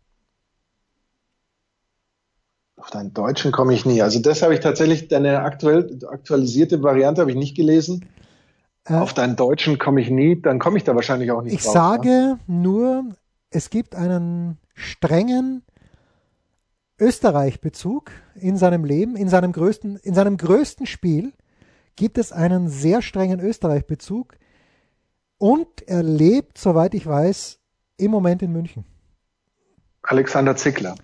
Deinen 2.90 3.14
Deutschen 3.14 3.52
komme 3.52 3.74
ich 3.74 3.86
nie. 3.86 4.02
Also 4.02 4.20
das 4.20 4.42
habe 4.42 4.54
ich 4.54 4.60
tatsächlich, 4.60 5.08
deine 5.08 5.40
aktuell, 5.40 5.98
aktualisierte 6.08 6.82
Variante 6.82 7.20
habe 7.20 7.30
ich 7.30 7.36
nicht 7.36 7.56
gelesen. 7.56 8.06
Äh, 8.84 8.94
Auf 8.94 9.14
deinen 9.14 9.36
Deutschen 9.36 9.78
komme 9.78 10.00
ich 10.00 10.10
nie, 10.10 10.40
dann 10.40 10.58
komme 10.58 10.78
ich 10.78 10.84
da 10.84 10.94
wahrscheinlich 10.94 11.30
auch 11.30 11.42
nicht 11.42 11.54
Ich 11.54 11.62
drauf, 11.62 11.72
sage 11.72 12.08
ja? 12.08 12.38
nur, 12.46 13.04
es 13.50 13.70
gibt 13.70 13.94
einen 13.94 14.58
strengen 14.74 15.62
Österreich-Bezug 16.98 18.10
in 18.34 18.56
seinem 18.56 18.84
Leben, 18.84 19.16
in 19.16 19.28
seinem 19.28 19.52
größten, 19.52 19.96
in 19.96 20.14
seinem 20.14 20.36
größten 20.36 20.86
Spiel 20.86 21.32
gibt 21.96 22.18
es 22.18 22.32
einen 22.32 22.68
sehr 22.68 23.02
strengen 23.02 23.40
Österreich-Bezug 23.40 24.34
und 25.38 25.82
er 25.86 26.02
lebt, 26.02 26.58
soweit 26.58 26.94
ich 26.94 27.06
weiß, 27.06 27.58
im 27.98 28.10
Moment 28.10 28.42
in 28.42 28.52
München. 28.52 28.84
Alexander 30.02 30.56
Zickler. 30.56 30.94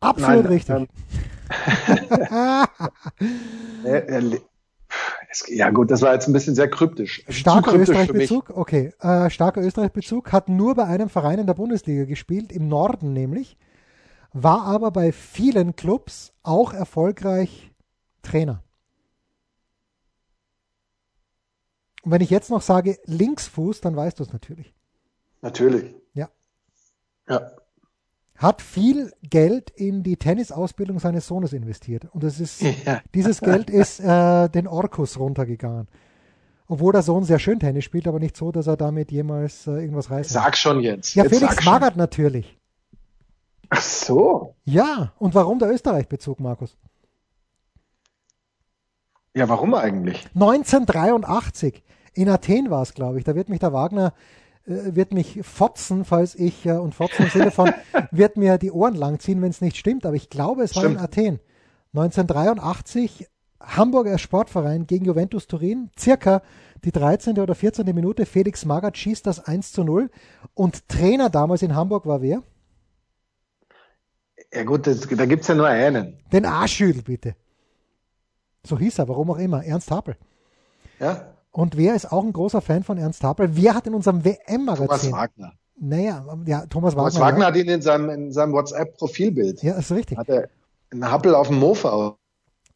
Absolut 0.00 0.44
Nein, 0.44 0.46
richtig. 0.46 0.74
Ähm, 0.74 0.88
ja 5.48 5.70
gut, 5.70 5.90
das 5.90 6.00
war 6.00 6.14
jetzt 6.14 6.26
ein 6.26 6.32
bisschen 6.32 6.54
sehr 6.54 6.70
kryptisch. 6.70 7.22
Starker 7.28 7.74
Österreich-Bezug, 7.74 8.50
okay. 8.50 8.94
Äh, 9.00 9.28
starker 9.28 9.60
Österreich-Bezug, 9.60 10.32
hat 10.32 10.48
nur 10.48 10.74
bei 10.74 10.84
einem 10.84 11.10
Verein 11.10 11.38
in 11.38 11.46
der 11.46 11.54
Bundesliga 11.54 12.04
gespielt, 12.04 12.50
im 12.50 12.68
Norden 12.68 13.12
nämlich, 13.12 13.58
war 14.32 14.64
aber 14.64 14.90
bei 14.90 15.12
vielen 15.12 15.76
Clubs 15.76 16.32
auch 16.42 16.72
erfolgreich 16.72 17.70
Trainer. 18.22 18.62
Und 22.02 22.12
wenn 22.12 22.22
ich 22.22 22.30
jetzt 22.30 22.48
noch 22.48 22.62
sage 22.62 22.96
Linksfuß, 23.04 23.82
dann 23.82 23.96
weißt 23.96 24.18
du 24.18 24.22
es 24.22 24.32
natürlich. 24.32 24.72
Natürlich. 25.42 25.94
Ja. 26.14 26.30
Ja 27.28 27.50
hat 28.40 28.62
viel 28.62 29.12
Geld 29.22 29.68
in 29.68 30.02
die 30.02 30.16
Tennisausbildung 30.16 30.98
seines 30.98 31.26
Sohnes 31.26 31.52
investiert. 31.52 32.06
Und 32.12 32.24
das 32.24 32.40
ist, 32.40 32.62
ja. 32.62 33.02
dieses 33.14 33.40
Geld 33.40 33.68
ist 33.68 34.00
äh, 34.00 34.48
den 34.48 34.66
Orkus 34.66 35.18
runtergegangen. 35.18 35.88
Obwohl 36.66 36.92
der 36.92 37.02
Sohn 37.02 37.24
sehr 37.24 37.38
schön 37.38 37.60
Tennis 37.60 37.84
spielt, 37.84 38.08
aber 38.08 38.18
nicht 38.18 38.36
so, 38.36 38.50
dass 38.50 38.66
er 38.66 38.78
damit 38.78 39.12
jemals 39.12 39.66
äh, 39.66 39.72
irgendwas 39.72 40.10
reißt. 40.10 40.30
Sag 40.30 40.56
schon 40.56 40.80
jetzt. 40.80 41.14
Ja, 41.14 41.24
jetzt 41.24 41.36
Felix 41.36 41.64
Magath 41.66 41.96
natürlich. 41.96 42.56
Ach 43.68 43.82
so. 43.82 44.54
Ja, 44.64 45.12
und 45.18 45.34
warum 45.34 45.58
der 45.58 45.70
Österreich-Bezug, 45.70 46.40
Markus? 46.40 46.78
Ja, 49.34 49.48
warum 49.50 49.74
eigentlich? 49.74 50.24
1983. 50.34 51.82
In 52.14 52.30
Athen 52.30 52.70
war 52.70 52.82
es, 52.82 52.94
glaube 52.94 53.18
ich. 53.18 53.24
Da 53.24 53.34
wird 53.34 53.50
mich 53.50 53.60
der 53.60 53.74
Wagner 53.74 54.14
wird 54.70 55.12
mich 55.12 55.40
fotzen, 55.42 56.04
falls 56.04 56.34
ich, 56.34 56.66
äh, 56.66 56.72
und 56.72 56.94
fotzen 56.94 57.24
im 57.24 57.30
Sinne 57.30 57.50
von, 57.50 57.72
wird 58.10 58.36
mir 58.36 58.58
die 58.58 58.70
Ohren 58.70 58.94
langziehen, 58.94 59.42
wenn 59.42 59.50
es 59.50 59.60
nicht 59.60 59.76
stimmt, 59.76 60.06
aber 60.06 60.16
ich 60.16 60.30
glaube, 60.30 60.62
es 60.62 60.70
stimmt. 60.70 60.84
war 60.84 60.92
in 60.92 60.98
Athen. 60.98 61.40
1983, 61.92 63.26
Hamburger 63.60 64.18
Sportverein 64.18 64.86
gegen 64.86 65.04
Juventus 65.04 65.46
Turin, 65.46 65.90
circa 65.98 66.42
die 66.84 66.92
13. 66.92 67.38
oder 67.38 67.54
14. 67.54 67.84
Minute, 67.94 68.24
Felix 68.24 68.64
Magath 68.64 68.96
schießt 68.96 69.26
das 69.26 69.40
1 69.40 69.72
zu 69.72 69.84
0 69.84 70.10
und 70.54 70.88
Trainer 70.88 71.28
damals 71.28 71.62
in 71.62 71.74
Hamburg 71.74 72.06
war 72.06 72.22
wer? 72.22 72.42
Ja 74.52 74.64
gut, 74.64 74.86
das, 74.86 75.00
da 75.00 75.26
gibt 75.26 75.42
es 75.42 75.48
ja 75.48 75.54
nur 75.54 75.66
einen. 75.66 76.18
Den 76.32 76.46
Arschüdel, 76.46 77.02
bitte. 77.02 77.36
So 78.64 78.78
hieß 78.78 78.98
er, 78.98 79.08
warum 79.08 79.30
auch 79.30 79.38
immer, 79.38 79.64
Ernst 79.64 79.90
Happel. 79.90 80.16
Ja. 80.98 81.34
Und 81.52 81.76
wer 81.76 81.94
ist 81.94 82.12
auch 82.12 82.24
ein 82.24 82.32
großer 82.32 82.60
Fan 82.60 82.84
von 82.84 82.98
Ernst 82.98 83.24
Happel? 83.24 83.56
Wer 83.56 83.74
hat 83.74 83.86
in 83.86 83.94
unserem 83.94 84.24
WM-Magazin. 84.24 85.10
Thomas 85.10 85.12
Wagner. 85.12 85.52
Naja, 85.82 86.24
ja, 86.46 86.66
Thomas, 86.66 86.94
Thomas 86.94 86.96
Wagner. 86.96 87.20
Wagner 87.20 87.40
ja. 87.40 87.46
hat 87.46 87.56
ihn 87.56 87.68
in 87.68 87.82
seinem, 87.82 88.10
in 88.10 88.32
seinem 88.32 88.52
WhatsApp-Profilbild. 88.52 89.62
Ja, 89.62 89.74
ist 89.74 89.90
richtig. 89.90 90.18
Hat 90.18 90.28
er 90.28 90.48
einen 90.90 91.10
Happel 91.10 91.34
auf 91.34 91.48
dem 91.48 91.58
Mofa. 91.58 92.16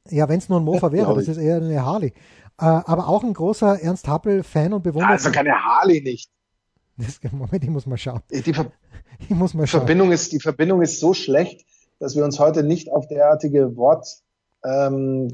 Ja, 0.08 0.28
wenn 0.28 0.38
es 0.38 0.48
nur 0.48 0.60
ein 0.60 0.64
Mofa 0.64 0.90
wäre, 0.92 1.14
das 1.14 1.28
ist 1.28 1.36
eher 1.36 1.56
eine 1.56 1.84
Harley. 1.84 2.12
Äh, 2.58 2.64
aber 2.64 3.08
auch 3.08 3.22
ein 3.22 3.34
großer 3.34 3.80
Ernst 3.80 4.08
Happel-Fan 4.08 4.72
und 4.72 4.82
Bewunderer. 4.82 5.12
Also 5.12 5.30
keine 5.30 5.52
Harley 5.52 6.00
nicht. 6.00 6.30
Das, 6.96 7.20
Moment, 7.32 7.62
ich 7.62 7.70
muss 7.70 7.86
mal 7.86 7.98
schauen. 7.98 8.22
Die, 8.30 8.54
Ver 8.54 8.66
ich 9.18 9.30
muss 9.30 9.54
mal 9.54 9.66
schauen. 9.66 9.80
Verbindung 9.80 10.12
ist, 10.12 10.32
die 10.32 10.40
Verbindung 10.40 10.80
ist 10.82 11.00
so 11.00 11.14
schlecht, 11.14 11.66
dass 11.98 12.14
wir 12.16 12.24
uns 12.24 12.38
heute 12.38 12.62
nicht 12.62 12.90
auf 12.90 13.06
derartige 13.08 13.76
Wort 13.76 14.06
ähm, 14.64 15.28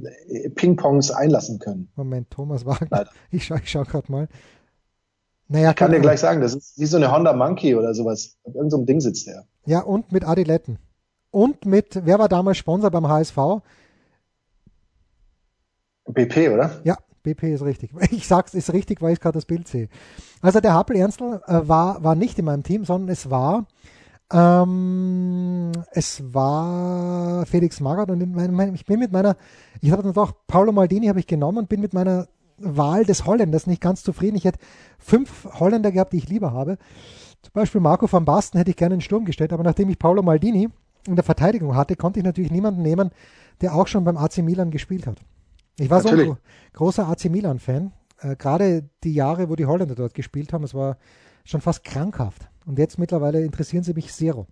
Ping-Pongs 0.54 1.10
einlassen 1.10 1.58
können. 1.58 1.90
Moment, 1.96 2.30
Thomas 2.30 2.66
Wagner. 2.66 2.88
Leider. 2.90 3.10
Ich 3.30 3.44
schaue 3.44 3.60
schau 3.64 3.84
gerade 3.84 4.10
mal. 4.10 4.28
Naja, 5.48 5.70
ich 5.70 5.76
kann 5.76 5.90
dir 5.90 6.00
gleich 6.00 6.20
sagen, 6.20 6.40
das 6.40 6.54
ist 6.54 6.78
wie 6.78 6.86
so 6.86 6.96
eine 6.96 7.10
Honda 7.10 7.32
Monkey 7.32 7.74
oder 7.74 7.92
sowas. 7.92 8.36
Auf 8.44 8.54
irgendeinem 8.54 8.80
so 8.80 8.84
Ding 8.84 9.00
sitzt 9.00 9.26
der. 9.26 9.46
Ja, 9.66 9.80
und 9.80 10.12
mit 10.12 10.24
Adiletten. 10.24 10.78
Und 11.30 11.64
mit, 11.64 12.00
wer 12.04 12.18
war 12.18 12.28
damals 12.28 12.58
Sponsor 12.58 12.90
beim 12.90 13.08
HSV? 13.08 13.36
BP, 16.06 16.50
oder? 16.50 16.80
Ja, 16.84 16.96
BP 17.22 17.54
ist 17.54 17.62
richtig. 17.62 17.92
Ich 18.10 18.26
sag's, 18.26 18.54
ist 18.54 18.72
richtig, 18.72 19.02
weil 19.02 19.12
ich 19.12 19.20
gerade 19.20 19.38
das 19.38 19.44
Bild 19.46 19.68
sehe. 19.68 19.88
Also 20.40 20.60
der 20.60 20.74
Happel 20.74 20.96
Ernstl 20.96 21.40
äh, 21.46 21.60
war, 21.68 22.02
war 22.02 22.14
nicht 22.14 22.38
in 22.38 22.44
meinem 22.44 22.62
Team, 22.62 22.84
sondern 22.84 23.08
es 23.08 23.30
war 23.30 23.66
ähm, 24.32 25.72
es 25.92 26.22
war 26.32 27.44
Felix 27.46 27.80
Magath 27.80 28.10
und 28.10 28.32
mein, 28.32 28.74
ich 28.74 28.84
bin 28.84 29.00
mit 29.00 29.12
meiner, 29.12 29.36
ich 29.80 29.90
habe 29.90 30.02
dann 30.02 30.12
doch, 30.12 30.32
Paolo 30.46 30.72
Maldini 30.72 31.06
habe 31.06 31.20
ich 31.20 31.26
genommen 31.26 31.58
und 31.58 31.68
bin 31.68 31.80
mit 31.80 31.94
meiner 31.94 32.28
Wahl 32.58 33.04
des 33.04 33.24
Holländers 33.26 33.66
nicht 33.66 33.80
ganz 33.80 34.02
zufrieden. 34.02 34.36
Ich 34.36 34.44
hätte 34.44 34.60
fünf 34.98 35.48
Holländer 35.58 35.90
gehabt, 35.90 36.12
die 36.12 36.18
ich 36.18 36.28
lieber 36.28 36.52
habe. 36.52 36.78
Zum 37.42 37.52
Beispiel 37.54 37.80
Marco 37.80 38.10
van 38.10 38.24
Basten 38.24 38.58
hätte 38.58 38.70
ich 38.70 38.76
gerne 38.76 38.94
in 38.94 38.98
den 38.98 39.04
Sturm 39.04 39.24
gestellt, 39.24 39.52
aber 39.52 39.64
nachdem 39.64 39.88
ich 39.88 39.98
Paolo 39.98 40.22
Maldini 40.22 40.68
in 41.06 41.16
der 41.16 41.24
Verteidigung 41.24 41.74
hatte, 41.74 41.96
konnte 41.96 42.20
ich 42.20 42.24
natürlich 42.24 42.50
niemanden 42.50 42.82
nehmen, 42.82 43.10
der 43.62 43.74
auch 43.74 43.86
schon 43.86 44.04
beim 44.04 44.18
AC 44.18 44.38
Milan 44.38 44.70
gespielt 44.70 45.06
hat. 45.06 45.16
Ich 45.78 45.88
war 45.88 46.02
natürlich. 46.02 46.26
so 46.26 46.32
ein 46.32 46.38
großer 46.74 47.08
AC 47.08 47.24
Milan-Fan. 47.30 47.92
Äh, 48.20 48.36
Gerade 48.36 48.90
die 49.02 49.14
Jahre, 49.14 49.48
wo 49.48 49.56
die 49.56 49.64
Holländer 49.64 49.94
dort 49.94 50.12
gespielt 50.12 50.52
haben, 50.52 50.64
es 50.64 50.74
war 50.74 50.98
schon 51.44 51.62
fast 51.62 51.84
krankhaft. 51.84 52.49
Und 52.66 52.78
jetzt 52.78 52.98
mittlerweile 52.98 53.42
interessieren 53.42 53.82
sie 53.82 53.94
mich 53.94 54.12
zero. 54.12 54.46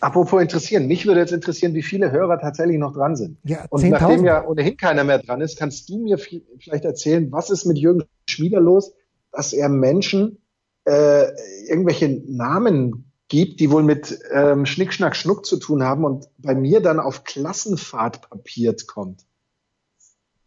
Apropos 0.00 0.40
interessieren, 0.40 0.86
mich 0.86 1.06
würde 1.06 1.20
jetzt 1.20 1.32
interessieren, 1.32 1.74
wie 1.74 1.82
viele 1.82 2.10
Hörer 2.10 2.40
tatsächlich 2.40 2.78
noch 2.78 2.94
dran 2.94 3.16
sind. 3.16 3.36
Ja, 3.44 3.66
und 3.68 3.86
nachdem 3.90 4.24
ja 4.24 4.46
ohnehin 4.46 4.78
keiner 4.78 5.04
mehr 5.04 5.18
dran 5.18 5.42
ist, 5.42 5.58
kannst 5.58 5.90
du 5.90 5.98
mir 5.98 6.16
vielleicht 6.16 6.86
erzählen, 6.86 7.30
was 7.30 7.50
ist 7.50 7.66
mit 7.66 7.76
Jürgen 7.76 8.04
Schmieder 8.26 8.60
los, 8.60 8.94
dass 9.30 9.52
er 9.52 9.68
Menschen 9.68 10.38
äh, 10.86 11.26
irgendwelche 11.68 12.08
Namen 12.26 13.12
gibt, 13.28 13.60
die 13.60 13.70
wohl 13.70 13.82
mit 13.82 14.18
ähm, 14.32 14.64
Schnick, 14.64 14.92
Schnack, 14.94 15.16
Schnuck 15.16 15.44
zu 15.44 15.58
tun 15.58 15.82
haben 15.82 16.04
und 16.04 16.28
bei 16.38 16.54
mir 16.54 16.80
dann 16.80 16.98
auf 16.98 17.24
Klassenfahrt 17.24 18.28
papiert 18.28 18.86
kommt. 18.86 19.26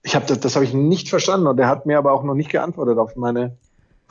Ich 0.01 0.15
habe 0.15 0.25
das, 0.25 0.39
das 0.39 0.55
habe 0.55 0.65
ich 0.65 0.73
nicht 0.73 1.09
verstanden 1.09 1.47
und 1.47 1.59
er 1.59 1.67
hat 1.67 1.85
mir 1.85 1.97
aber 1.97 2.11
auch 2.11 2.23
noch 2.23 2.35
nicht 2.35 2.49
geantwortet 2.49 2.97
auf 2.97 3.15
meine 3.15 3.57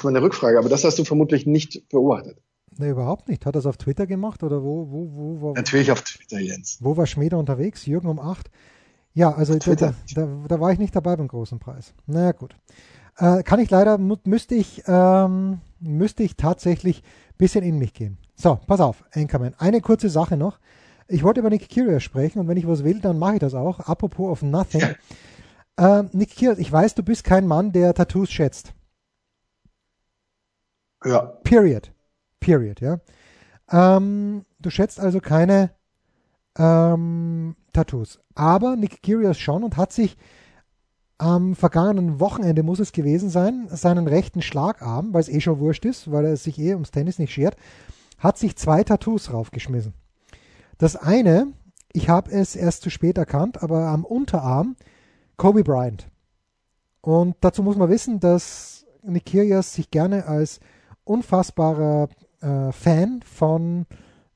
meine 0.04 0.22
Rückfrage, 0.22 0.58
aber 0.58 0.68
das 0.68 0.84
hast 0.84 0.98
du 0.98 1.04
vermutlich 1.04 1.46
nicht 1.46 1.88
beobachtet. 1.88 2.38
Ne, 2.78 2.88
überhaupt 2.88 3.28
nicht. 3.28 3.44
Hat 3.44 3.54
er 3.54 3.58
es 3.58 3.66
auf 3.66 3.76
Twitter 3.76 4.06
gemacht 4.06 4.42
oder 4.42 4.62
wo, 4.62 4.90
wo, 4.90 5.10
wo, 5.12 5.40
wo? 5.40 5.52
Natürlich 5.52 5.92
auf 5.92 6.02
Twitter, 6.02 6.40
Jens. 6.40 6.78
Wo 6.80 6.96
war 6.96 7.06
Schmieder 7.06 7.38
unterwegs? 7.38 7.86
Jürgen 7.86 8.08
um 8.08 8.18
8? 8.18 8.50
Ja, 9.14 9.32
also 9.32 9.58
da, 9.58 9.74
da, 9.74 9.94
da, 10.48 10.60
war 10.60 10.72
ich 10.72 10.78
nicht 10.78 10.96
dabei 10.96 11.16
beim 11.16 11.28
großen 11.28 11.58
Preis. 11.58 11.92
Naja, 12.06 12.32
gut. 12.32 12.56
Äh, 13.18 13.42
kann 13.42 13.60
ich 13.60 13.68
leider, 13.68 13.98
müsste 13.98 14.54
ich, 14.54 14.82
ähm, 14.86 15.60
müsste 15.80 16.22
ich 16.22 16.36
tatsächlich 16.36 17.02
ein 17.02 17.36
bisschen 17.36 17.62
in 17.62 17.78
mich 17.78 17.92
gehen. 17.92 18.16
So, 18.34 18.58
pass 18.66 18.80
auf, 18.80 19.04
Anchorman. 19.12 19.54
Eine 19.58 19.82
kurze 19.82 20.08
Sache 20.08 20.38
noch. 20.38 20.58
Ich 21.08 21.22
wollte 21.22 21.40
über 21.40 21.50
Nick 21.50 21.68
Curious 21.68 22.02
sprechen 22.02 22.38
und 22.38 22.48
wenn 22.48 22.56
ich 22.56 22.66
was 22.66 22.84
will, 22.84 23.00
dann 23.00 23.18
mache 23.18 23.34
ich 23.34 23.40
das 23.40 23.54
auch. 23.54 23.80
Apropos 23.80 24.30
of 24.30 24.42
Nothing. 24.42 24.80
Ja. 24.80 26.00
Äh, 26.00 26.04
Nick 26.12 26.36
Curious, 26.36 26.58
ich 26.58 26.72
weiß, 26.72 26.94
du 26.94 27.02
bist 27.02 27.24
kein 27.24 27.46
Mann, 27.46 27.72
der 27.72 27.92
Tattoos 27.92 28.30
schätzt. 28.30 28.72
Ja. 31.04 31.20
Period. 31.44 31.92
Period, 32.40 32.80
ja. 32.80 32.98
Ähm, 33.70 34.44
du 34.60 34.70
schätzt 34.70 35.00
also 35.00 35.20
keine 35.20 35.70
ähm, 36.58 37.56
Tattoos. 37.72 38.20
Aber 38.34 38.76
Nick 38.76 39.02
Kyrgios 39.02 39.38
schon 39.38 39.64
und 39.64 39.76
hat 39.76 39.92
sich 39.92 40.16
am 41.18 41.54
vergangenen 41.54 42.18
Wochenende, 42.20 42.62
muss 42.62 42.80
es 42.80 42.92
gewesen 42.92 43.30
sein, 43.30 43.68
seinen 43.70 44.08
rechten 44.08 44.42
Schlagarm, 44.42 45.14
weil 45.14 45.20
es 45.20 45.28
eh 45.28 45.40
schon 45.40 45.60
wurscht 45.60 45.84
ist, 45.84 46.10
weil 46.10 46.24
er 46.24 46.36
sich 46.36 46.58
eh 46.58 46.72
ums 46.74 46.90
Tennis 46.90 47.18
nicht 47.18 47.32
schert, 47.32 47.56
hat 48.18 48.38
sich 48.38 48.56
zwei 48.56 48.82
Tattoos 48.82 49.32
raufgeschmissen. 49.32 49.94
Das 50.78 50.96
eine, 50.96 51.52
ich 51.92 52.08
habe 52.08 52.30
es 52.32 52.56
erst 52.56 52.82
zu 52.82 52.90
spät 52.90 53.18
erkannt, 53.18 53.62
aber 53.62 53.86
am 53.86 54.04
Unterarm 54.04 54.74
Kobe 55.36 55.62
Bryant. 55.62 56.08
Und 57.02 57.36
dazu 57.40 57.62
muss 57.62 57.76
man 57.76 57.88
wissen, 57.88 58.18
dass 58.18 58.84
Nick 59.02 59.30
sich 59.62 59.90
gerne 59.90 60.26
als 60.26 60.60
unfassbarer 61.04 62.08
äh, 62.40 62.72
Fan 62.72 63.20
von 63.24 63.86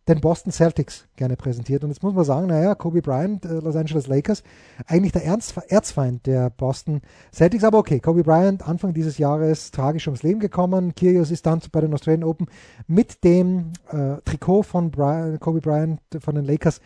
den 0.08 0.20
Boston 0.20 0.52
Celtics 0.52 1.08
gerne 1.16 1.36
präsentiert. 1.36 1.82
Und 1.82 1.90
jetzt 1.90 2.02
muss 2.02 2.14
man 2.14 2.24
sagen, 2.24 2.46
naja, 2.46 2.74
Kobe 2.76 3.02
Bryant, 3.02 3.44
äh, 3.44 3.54
Los 3.54 3.74
Angeles 3.74 4.06
Lakers, 4.06 4.42
eigentlich 4.86 5.12
der 5.12 5.24
Ernst, 5.24 5.56
Erzfeind 5.68 6.26
der 6.26 6.50
Boston 6.50 7.00
Celtics. 7.32 7.64
Aber 7.64 7.78
okay, 7.78 7.98
Kobe 7.98 8.22
Bryant 8.22 8.66
Anfang 8.66 8.94
dieses 8.94 9.18
Jahres 9.18 9.72
tragisch 9.72 10.06
ums 10.06 10.22
Leben 10.22 10.38
gekommen. 10.38 10.94
Kyrgios 10.94 11.30
ist 11.30 11.46
dann 11.46 11.60
bei 11.72 11.80
den 11.80 11.92
Australian 11.92 12.24
Open 12.24 12.46
mit 12.86 13.24
dem 13.24 13.72
äh, 13.90 14.16
Trikot 14.24 14.62
von 14.62 14.90
Brian, 14.90 15.40
Kobe 15.40 15.60
Bryant 15.60 16.00
von 16.20 16.36
den 16.36 16.44
Lakers 16.44 16.80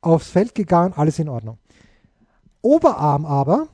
aufs 0.00 0.30
Feld 0.30 0.54
gegangen, 0.54 0.94
alles 0.96 1.18
in 1.18 1.28
Ordnung. 1.28 1.58
Oberarm 2.62 3.24
aber, 3.24 3.68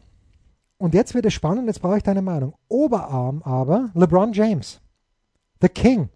und 0.78 0.94
jetzt 0.94 1.14
wird 1.14 1.26
es 1.26 1.32
spannend, 1.32 1.66
jetzt 1.66 1.80
brauche 1.80 1.96
ich 1.96 2.02
deine 2.02 2.22
Meinung. 2.22 2.54
Oberarm 2.68 3.42
aber, 3.42 3.90
LeBron 3.94 4.32
James, 4.32 4.80
The 5.60 5.68
King. 5.68 6.10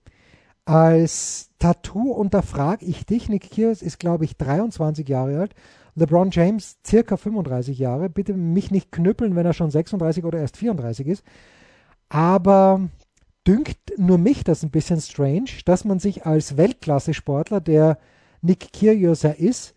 Als 0.64 1.50
Tattoo 1.59 2.12
unterfrage 2.12 2.85
ich 2.85 3.07
dich. 3.07 3.29
Nick 3.29 3.50
Kyrgios 3.50 3.83
ist, 3.83 3.98
glaube 3.98 4.24
ich, 4.24 4.37
23 4.37 5.09
Jahre 5.09 5.38
alt. 5.38 5.55
LeBron 5.94 6.31
James 6.31 6.79
circa 6.87 7.16
35 7.16 7.79
Jahre. 7.79 8.09
Bitte 8.09 8.35
mich 8.35 8.70
nicht 8.70 8.92
knüppeln, 8.92 9.35
wenn 9.37 9.46
er 9.46 9.53
schon 9.53 9.70
36 9.70 10.24
oder 10.24 10.38
erst 10.38 10.57
34 10.57 11.07
ist. 11.07 11.24
Aber 12.09 12.88
dünkt 13.46 13.79
nur 13.96 14.18
mich 14.18 14.44
das 14.44 14.62
ein 14.62 14.70
bisschen 14.70 15.00
strange, 15.00 15.50
dass 15.64 15.85
man 15.85 15.98
sich 15.98 16.26
als 16.26 16.57
Weltklasse-Sportler, 16.57 17.61
der 17.61 17.98
Nick 18.42 18.72
Kyrgios 18.72 19.22
ja 19.22 19.31
ist, 19.31 19.74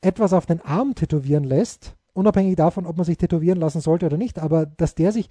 etwas 0.00 0.32
auf 0.32 0.46
den 0.46 0.60
Arm 0.60 0.94
tätowieren 0.94 1.44
lässt, 1.44 1.96
unabhängig 2.12 2.56
davon, 2.56 2.86
ob 2.86 2.96
man 2.96 3.06
sich 3.06 3.18
tätowieren 3.18 3.58
lassen 3.58 3.80
sollte 3.80 4.06
oder 4.06 4.16
nicht, 4.16 4.38
aber 4.38 4.66
dass 4.66 4.94
der 4.94 5.12
sich 5.12 5.28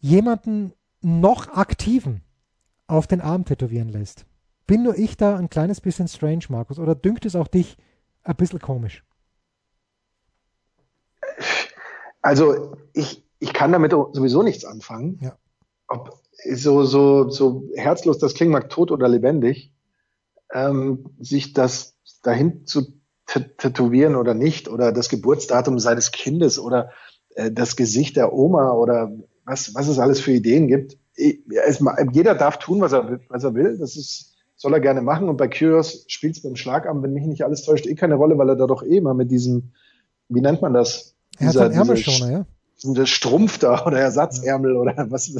jemanden 0.00 0.72
noch 1.00 1.48
aktiven 1.48 2.22
auf 2.92 3.06
den 3.06 3.20
Arm 3.20 3.44
tätowieren 3.44 3.88
lässt. 3.88 4.26
Bin 4.66 4.82
nur 4.82 4.96
ich 4.96 5.16
da 5.16 5.36
ein 5.36 5.50
kleines 5.50 5.80
bisschen 5.80 6.08
strange, 6.08 6.44
Markus, 6.48 6.78
oder 6.78 6.94
dünkt 6.94 7.24
es 7.26 7.34
auch 7.34 7.48
dich 7.48 7.76
ein 8.22 8.36
bisschen 8.36 8.60
komisch? 8.60 9.04
Also 12.20 12.76
ich, 12.92 13.24
ich 13.38 13.52
kann 13.52 13.72
damit 13.72 13.92
sowieso 13.92 14.42
nichts 14.42 14.64
anfangen. 14.64 15.18
Ja. 15.20 15.36
Ob 15.88 16.20
so, 16.54 16.84
so, 16.84 17.28
so 17.28 17.68
herzlos 17.74 18.18
das 18.18 18.34
klingt 18.34 18.52
mag, 18.52 18.70
tot 18.70 18.90
oder 18.90 19.08
lebendig, 19.08 19.72
ähm, 20.52 21.10
sich 21.18 21.52
das 21.52 21.96
dahin 22.22 22.66
zu 22.66 23.00
tätowieren 23.26 24.16
oder 24.16 24.34
nicht, 24.34 24.68
oder 24.68 24.92
das 24.92 25.08
Geburtsdatum 25.08 25.78
seines 25.78 26.12
Kindes 26.12 26.58
oder 26.58 26.90
äh, 27.34 27.50
das 27.50 27.76
Gesicht 27.76 28.16
der 28.16 28.32
Oma 28.32 28.72
oder 28.72 29.10
was, 29.44 29.74
was 29.74 29.88
es 29.88 29.98
alles 29.98 30.20
für 30.20 30.32
Ideen 30.32 30.68
gibt. 30.68 30.98
Jeder 31.16 32.34
darf 32.34 32.58
tun, 32.58 32.80
was 32.80 32.92
er, 32.92 33.20
was 33.28 33.44
er 33.44 33.54
will. 33.54 33.78
Das 33.78 33.96
ist, 33.96 34.34
soll 34.56 34.74
er 34.74 34.80
gerne 34.80 35.02
machen. 35.02 35.28
Und 35.28 35.36
bei 35.36 35.48
Curious 35.48 36.04
spielt 36.08 36.36
es 36.36 36.42
beim 36.42 36.56
Schlagarm, 36.56 37.02
wenn 37.02 37.12
mich 37.12 37.24
nicht 37.24 37.44
alles 37.44 37.62
täuscht, 37.62 37.86
eh 37.86 37.94
keine 37.94 38.14
Rolle, 38.14 38.38
weil 38.38 38.48
er 38.48 38.56
da 38.56 38.66
doch 38.66 38.82
eh 38.82 38.96
immer 38.96 39.14
mit 39.14 39.30
diesem, 39.30 39.72
wie 40.28 40.40
nennt 40.40 40.62
man 40.62 40.72
das? 40.72 41.14
Er 41.38 41.48
hat 41.48 41.56
einen 41.56 41.72
Ärmelschoner, 41.72 42.30
ja 42.30 42.46
der 42.84 43.06
Strumpf 43.06 43.58
da 43.58 43.86
oder 43.86 44.00
Ersatzärmel 44.00 44.76
oder 44.76 45.10
was, 45.10 45.36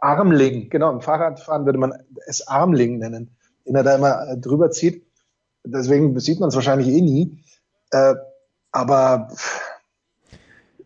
Armling, 0.00 0.70
genau, 0.70 0.92
im 0.92 1.00
Fahrradfahren 1.00 1.66
würde 1.66 1.78
man 1.78 1.92
es 2.26 2.46
Armling 2.46 2.98
nennen, 2.98 3.36
den 3.66 3.74
er 3.74 3.82
da 3.82 3.96
immer 3.96 4.28
äh, 4.28 4.38
drüber 4.38 4.70
zieht. 4.70 5.06
Deswegen 5.64 6.18
sieht 6.18 6.40
man 6.40 6.48
es 6.48 6.54
wahrscheinlich 6.54 6.88
eh 6.88 7.00
nie. 7.00 7.42
Äh, 7.90 8.14
aber 8.72 9.28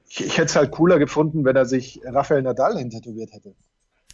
ich, 0.09 0.25
ich 0.25 0.39
hätte 0.39 0.47
es 0.47 0.57
halt 0.57 0.71
cooler 0.71 0.99
gefunden, 0.99 1.45
wenn 1.45 1.57
er 1.57 1.67
sich 1.67 2.01
Rafael 2.05 2.43
Nadal 2.43 2.79
hintätowiert 2.79 3.33
hätte. 3.33 3.55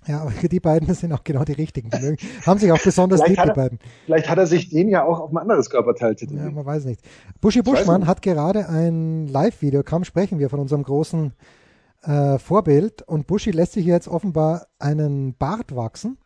Ja, 0.06 0.22
aber 0.22 0.30
die 0.48 0.60
beiden 0.60 0.92
sind 0.94 1.12
auch 1.12 1.24
genau 1.24 1.44
die 1.44 1.52
richtigen. 1.52 1.90
Die 1.90 2.00
mögen, 2.00 2.16
haben 2.44 2.58
sich 2.58 2.70
auch 2.72 2.82
besonders 2.82 3.26
lieb, 3.26 3.38
die 3.42 3.50
beiden. 3.52 3.78
Vielleicht 4.04 4.28
hat 4.28 4.38
er 4.38 4.46
sich 4.46 4.68
den 4.68 4.88
ja 4.88 5.04
auch 5.04 5.20
auf 5.20 5.30
ein 5.32 5.38
anderes 5.38 5.70
Körperteil 5.70 6.14
tätowiert. 6.14 6.44
Ja, 6.44 6.50
man 6.50 6.64
weiß 6.64 6.84
nicht. 6.84 7.00
Buschi 7.40 7.62
Buschmann 7.62 8.06
hat 8.06 8.22
gerade 8.22 8.68
ein 8.68 9.26
Live-Video, 9.26 9.82
kaum 9.82 10.04
sprechen 10.04 10.38
wir 10.38 10.50
von 10.50 10.60
unserem 10.60 10.82
großen 10.82 11.32
äh, 12.02 12.38
Vorbild 12.38 13.02
und 13.02 13.26
Buschi 13.26 13.50
lässt 13.50 13.72
sich 13.72 13.86
jetzt 13.86 14.08
offenbar 14.08 14.66
einen 14.78 15.34
Bart 15.34 15.74
wachsen. 15.74 16.18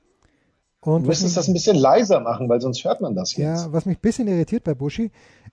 Und 0.83 1.03
du 1.03 1.09
müsstest 1.09 1.37
das 1.37 1.47
ein 1.47 1.53
bisschen 1.53 1.77
leiser 1.77 2.21
machen, 2.21 2.49
weil 2.49 2.61
sonst 2.61 2.83
hört 2.85 3.03
man 3.03 3.15
das 3.15 3.37
jetzt. 3.37 3.67
Ja, 3.67 3.73
was 3.73 3.85
mich 3.85 3.99
ein 3.99 4.01
bisschen 4.01 4.29
irritiert 4.29 4.65
bei 4.65 4.75
Buschi, 4.75 5.11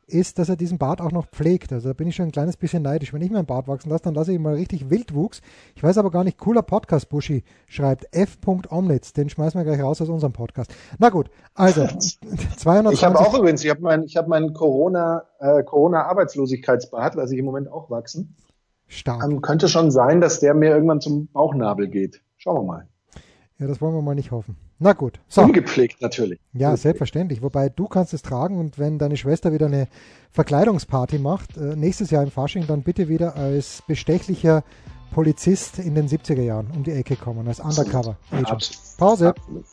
ist, 0.08 0.40
dass 0.40 0.48
er 0.48 0.56
diesen 0.56 0.78
Bart 0.78 1.02
auch 1.02 1.12
noch 1.12 1.28
pflegt. 1.28 1.74
Also 1.74 1.90
da 1.90 1.94
bin 1.94 2.08
ich 2.08 2.16
schon 2.16 2.28
ein 2.28 2.32
kleines 2.32 2.56
bisschen 2.56 2.82
neidisch. 2.82 3.14
Wenn 3.14 3.22
ich 3.22 3.30
mir 3.30 3.40
einen 3.40 3.46
Bart 3.46 3.68
wachsen 3.68 3.90
lasse, 3.90 4.06
dann 4.06 4.14
lasse 4.14 4.32
ich 4.32 4.38
ihn 4.38 4.42
mal 4.42 4.54
richtig 4.54 4.90
Wildwuchs. 4.90 5.42
Ich 5.76 5.84
weiß 5.84 5.98
aber 5.98 6.12
gar 6.12 6.24
nicht, 6.24 6.38
cooler 6.38 6.62
Podcast, 6.62 7.10
Buschi 7.10 7.44
schreibt 7.68 8.08
f.omnitz. 8.16 9.12
Den 9.12 9.30
schmeißen 9.30 9.60
wir 9.60 9.66
gleich 9.66 9.82
raus 9.82 10.02
aus 10.02 10.08
unserem 10.08 10.32
Podcast. 10.32 10.74
Na 10.98 11.10
gut, 11.10 11.30
also 11.54 11.86
200. 12.58 12.94
Ich 12.94 13.04
habe 13.04 13.20
auch 13.20 13.38
übrigens, 13.38 13.64
ich 13.66 13.70
habe 13.70 13.82
meinen 13.82 14.08
hab 14.08 14.30
mein 14.30 14.54
Corona, 14.54 15.24
äh, 15.40 15.62
Corona-Arbeitslosigkeitsbart, 15.64 17.16
lasse 17.16 17.34
ich 17.34 17.40
im 17.40 17.46
Moment 17.46 17.70
auch 17.70 17.90
wachsen. 17.90 18.38
Stark. 18.88 19.26
Ähm, 19.26 19.42
könnte 19.42 19.68
schon 19.68 19.92
sein, 19.92 20.22
dass 20.22 20.40
der 20.40 20.54
mir 20.54 20.70
irgendwann 20.70 21.02
zum 21.02 21.28
Bauchnabel 21.28 21.90
geht. 21.90 22.22
Schauen 22.38 22.56
wir 22.56 22.64
mal. 22.64 22.88
Ja, 23.60 23.68
das 23.68 23.82
wollen 23.82 23.94
wir 23.94 24.02
mal 24.02 24.16
nicht 24.16 24.32
hoffen. 24.32 24.56
Na 24.80 24.94
gut. 24.94 25.20
So. 25.28 25.42
Ungepflegt 25.42 26.02
natürlich. 26.02 26.40
Ja, 26.54 26.68
Ungepflegt. 26.70 26.82
selbstverständlich. 26.84 27.42
Wobei 27.42 27.70
du 27.70 27.88
kannst 27.88 28.14
es 28.14 28.22
tragen 28.22 28.60
und 28.60 28.78
wenn 28.78 29.00
deine 29.00 29.18
Schwester 29.18 29.52
wieder 29.52 29.66
eine 29.66 29.88
Verkleidungsparty 30.32 31.18
macht, 31.18 31.58
äh, 31.58 31.76
nächstes 31.76 32.12
Jahr 32.12 32.22
im 32.24 32.30
Fasching, 32.32 32.68
dann 32.68 32.84
bitte 32.84 33.08
wieder 33.08 33.36
als 33.36 33.82
bestechlicher 33.88 34.64
Polizist 35.12 35.80
in 35.80 35.96
den 35.96 36.08
70er 36.08 36.42
Jahren 36.44 36.68
um 36.76 36.84
die 36.84 36.92
Ecke 36.92 37.16
kommen, 37.16 37.48
als 37.48 37.60
Undercover 37.60 38.18
Agent. 38.32 38.78
Pause. 38.98 39.30
Absolut. 39.30 39.66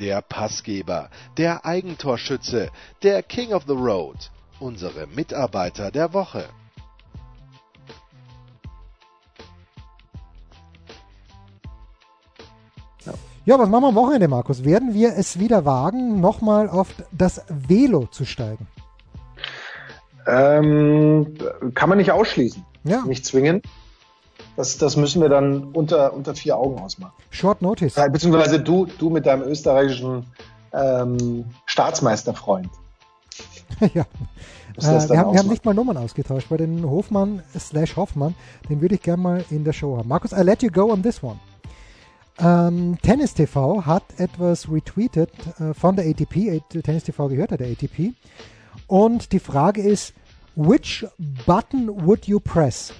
Der 0.00 0.22
Passgeber, 0.22 1.10
der 1.36 1.66
Eigentorschütze, 1.66 2.70
der 3.02 3.22
King 3.22 3.52
of 3.52 3.64
the 3.66 3.74
Road 3.74 4.30
unsere 4.60 5.06
Mitarbeiter 5.08 5.90
der 5.90 6.12
Woche. 6.12 6.44
Ja, 13.46 13.58
was 13.58 13.68
machen 13.68 13.82
wir 13.82 13.88
am 13.88 13.94
Wochenende, 13.94 14.28
Markus? 14.28 14.64
Werden 14.64 14.94
wir 14.94 15.16
es 15.16 15.38
wieder 15.38 15.64
wagen, 15.64 16.20
nochmal 16.20 16.68
auf 16.68 16.88
das 17.10 17.42
Velo 17.48 18.06
zu 18.06 18.24
steigen? 18.24 18.68
Ähm, 20.26 21.34
kann 21.74 21.88
man 21.88 21.98
nicht 21.98 22.12
ausschließen. 22.12 22.64
Ja. 22.84 23.02
Nicht 23.06 23.24
zwingen. 23.24 23.62
Das, 24.56 24.76
das 24.76 24.96
müssen 24.96 25.22
wir 25.22 25.30
dann 25.30 25.64
unter, 25.72 26.12
unter 26.12 26.34
vier 26.34 26.58
Augen 26.58 26.78
ausmachen. 26.78 27.14
Short 27.30 27.62
Notice. 27.62 27.94
Beziehungsweise 28.12 28.60
du, 28.60 28.86
du 28.98 29.08
mit 29.08 29.26
deinem 29.26 29.42
österreichischen 29.42 30.26
ähm, 30.72 31.46
Staatsmeisterfreund. 31.66 32.68
ja. 33.94 34.06
Äh, 34.76 35.08
wir, 35.08 35.18
haben, 35.18 35.32
wir 35.32 35.38
haben, 35.38 35.48
nicht 35.48 35.64
mal 35.64 35.74
Nummern 35.74 35.96
ausgetauscht 35.96 36.48
bei 36.48 36.56
den 36.56 36.88
Hofmann 36.88 37.42
slash 37.58 37.96
Hoffmann. 37.96 38.34
Den 38.68 38.80
würde 38.80 38.94
ich 38.96 39.02
gerne 39.02 39.22
mal 39.22 39.44
in 39.50 39.64
der 39.64 39.72
Show 39.72 39.96
haben. 39.96 40.08
Markus, 40.08 40.32
I 40.32 40.42
let 40.42 40.62
you 40.62 40.70
go 40.70 40.90
on 40.92 41.02
this 41.02 41.22
one. 41.22 41.38
Ähm, 42.38 42.96
Tennis 43.02 43.34
TV 43.34 43.84
hat 43.84 44.04
etwas 44.16 44.70
retweetet 44.70 45.30
äh, 45.58 45.74
von 45.74 45.96
der 45.96 46.06
ATP. 46.06 46.62
Tennis 46.82 47.04
TV 47.04 47.28
gehört 47.28 47.50
ja 47.50 47.56
der 47.56 47.68
ATP. 47.68 48.14
Und 48.86 49.32
die 49.32 49.40
Frage 49.40 49.82
ist, 49.82 50.14
which 50.56 51.06
button 51.46 51.88
would 52.06 52.26
you 52.26 52.40
press? 52.40 52.92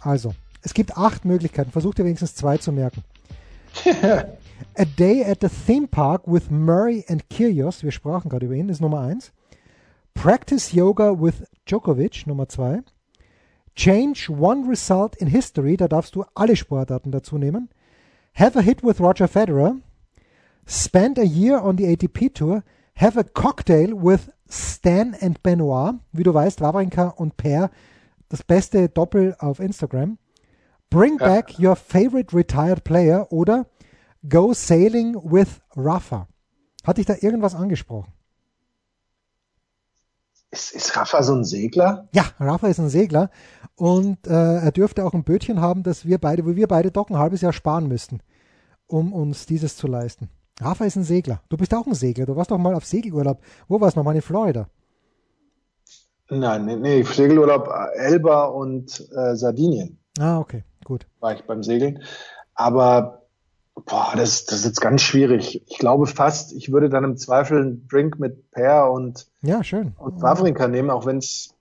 Also, 0.00 0.34
es 0.62 0.74
gibt 0.74 0.96
acht 0.96 1.24
Möglichkeiten. 1.24 1.70
Versucht 1.70 1.98
ihr 1.98 2.04
wenigstens 2.04 2.34
zwei 2.34 2.58
zu 2.58 2.72
merken. 2.72 3.02
A 4.78 4.84
Day 4.84 5.22
at 5.22 5.40
the 5.40 5.48
Theme 5.48 5.88
Park 5.88 6.26
with 6.26 6.50
Murray 6.50 7.04
and 7.08 7.28
Kyrgios, 7.28 7.82
wir 7.82 7.92
sprachen 7.92 8.28
gerade 8.28 8.46
über 8.46 8.54
ihn, 8.54 8.68
ist 8.68 8.80
Nummer 8.80 9.00
eins. 9.00 9.32
Practice 10.14 10.72
Yoga 10.72 11.12
with 11.20 11.46
Djokovic, 11.66 12.26
Nummer 12.26 12.48
zwei. 12.48 12.82
Change 13.74 14.30
one 14.30 14.68
result 14.68 15.16
in 15.16 15.28
history, 15.28 15.76
da 15.76 15.88
darfst 15.88 16.14
du 16.14 16.24
alle 16.34 16.56
Sportarten 16.56 17.12
dazu 17.12 17.36
nehmen. 17.38 17.68
Have 18.34 18.58
a 18.58 18.62
hit 18.62 18.82
with 18.82 19.00
Roger 19.00 19.28
Federer. 19.28 19.76
Spend 20.66 21.18
a 21.18 21.24
year 21.24 21.62
on 21.62 21.76
the 21.76 21.86
ATP 21.86 22.34
Tour. 22.34 22.62
Have 22.94 23.18
a 23.18 23.24
cocktail 23.24 23.92
with 23.94 24.30
Stan 24.48 25.14
and 25.20 25.42
Benoit. 25.42 25.96
Wie 26.12 26.22
du 26.22 26.32
weißt, 26.32 26.60
Wawrinka 26.60 27.08
und 27.08 27.36
Per, 27.36 27.70
das 28.28 28.42
beste 28.42 28.88
Doppel 28.88 29.36
auf 29.38 29.60
Instagram. 29.60 30.18
Bring 30.90 31.18
back 31.18 31.58
your 31.58 31.76
favorite 31.76 32.34
retired 32.34 32.84
player 32.84 33.26
oder 33.30 33.66
Go 34.28 34.52
Sailing 34.52 35.14
with 35.16 35.60
Rafa. 35.76 36.28
Hat 36.84 36.98
dich 36.98 37.06
da 37.06 37.14
irgendwas 37.20 37.54
angesprochen? 37.54 38.12
Ist, 40.50 40.72
ist 40.72 40.96
Rafa 40.96 41.22
so 41.22 41.34
ein 41.34 41.44
Segler? 41.44 42.08
Ja, 42.12 42.24
Rafa 42.38 42.68
ist 42.68 42.78
ein 42.78 42.88
Segler 42.88 43.30
und 43.74 44.26
äh, 44.26 44.30
er 44.30 44.72
dürfte 44.72 45.04
auch 45.04 45.12
ein 45.12 45.24
Bötchen 45.24 45.60
haben, 45.60 45.82
dass 45.82 46.06
wir 46.06 46.18
beide, 46.18 46.46
wo 46.46 46.54
wir 46.54 46.68
beide 46.68 46.90
doch 46.90 47.10
ein 47.10 47.18
halbes 47.18 47.40
Jahr 47.40 47.52
sparen 47.52 47.88
müssten, 47.88 48.20
um 48.86 49.12
uns 49.12 49.46
dieses 49.46 49.76
zu 49.76 49.86
leisten. 49.86 50.30
Rafa 50.60 50.84
ist 50.84 50.96
ein 50.96 51.04
Segler. 51.04 51.42
Du 51.48 51.56
bist 51.56 51.74
auch 51.74 51.86
ein 51.86 51.94
Segler. 51.94 52.24
Du 52.24 52.36
warst 52.36 52.50
doch 52.50 52.58
mal 52.58 52.74
auf 52.74 52.86
Segelurlaub. 52.86 53.40
Wo 53.68 53.80
warst 53.80 53.96
du 53.96 54.00
nochmal 54.00 54.16
in 54.16 54.22
Florida? 54.22 54.68
Nein, 56.30 56.64
nee, 56.64 56.76
nee, 56.76 57.02
Segelurlaub 57.02 57.68
äh, 57.68 57.98
Elba 57.98 58.46
und 58.46 59.06
äh, 59.14 59.36
Sardinien. 59.36 59.98
Ah, 60.18 60.38
okay, 60.38 60.64
gut. 60.84 61.06
War 61.20 61.34
ich 61.34 61.44
beim 61.44 61.62
Segeln. 61.62 62.02
Aber 62.54 63.25
Boah, 63.84 64.14
das, 64.16 64.46
das 64.46 64.60
ist 64.60 64.64
jetzt 64.64 64.80
ganz 64.80 65.02
schwierig. 65.02 65.62
Ich 65.68 65.78
glaube 65.78 66.06
fast, 66.06 66.52
ich 66.54 66.72
würde 66.72 66.88
dann 66.88 67.04
im 67.04 67.16
Zweifel 67.16 67.60
einen 67.60 67.88
Drink 67.88 68.18
mit 68.18 68.50
Pear 68.50 68.90
und, 68.90 69.26
ja, 69.42 69.62
schön. 69.62 69.92
und 69.98 70.20
Wawrinka 70.22 70.66
nehmen, 70.66 70.90
auch 70.90 71.04
wenn 71.06 71.18
es 71.18 71.54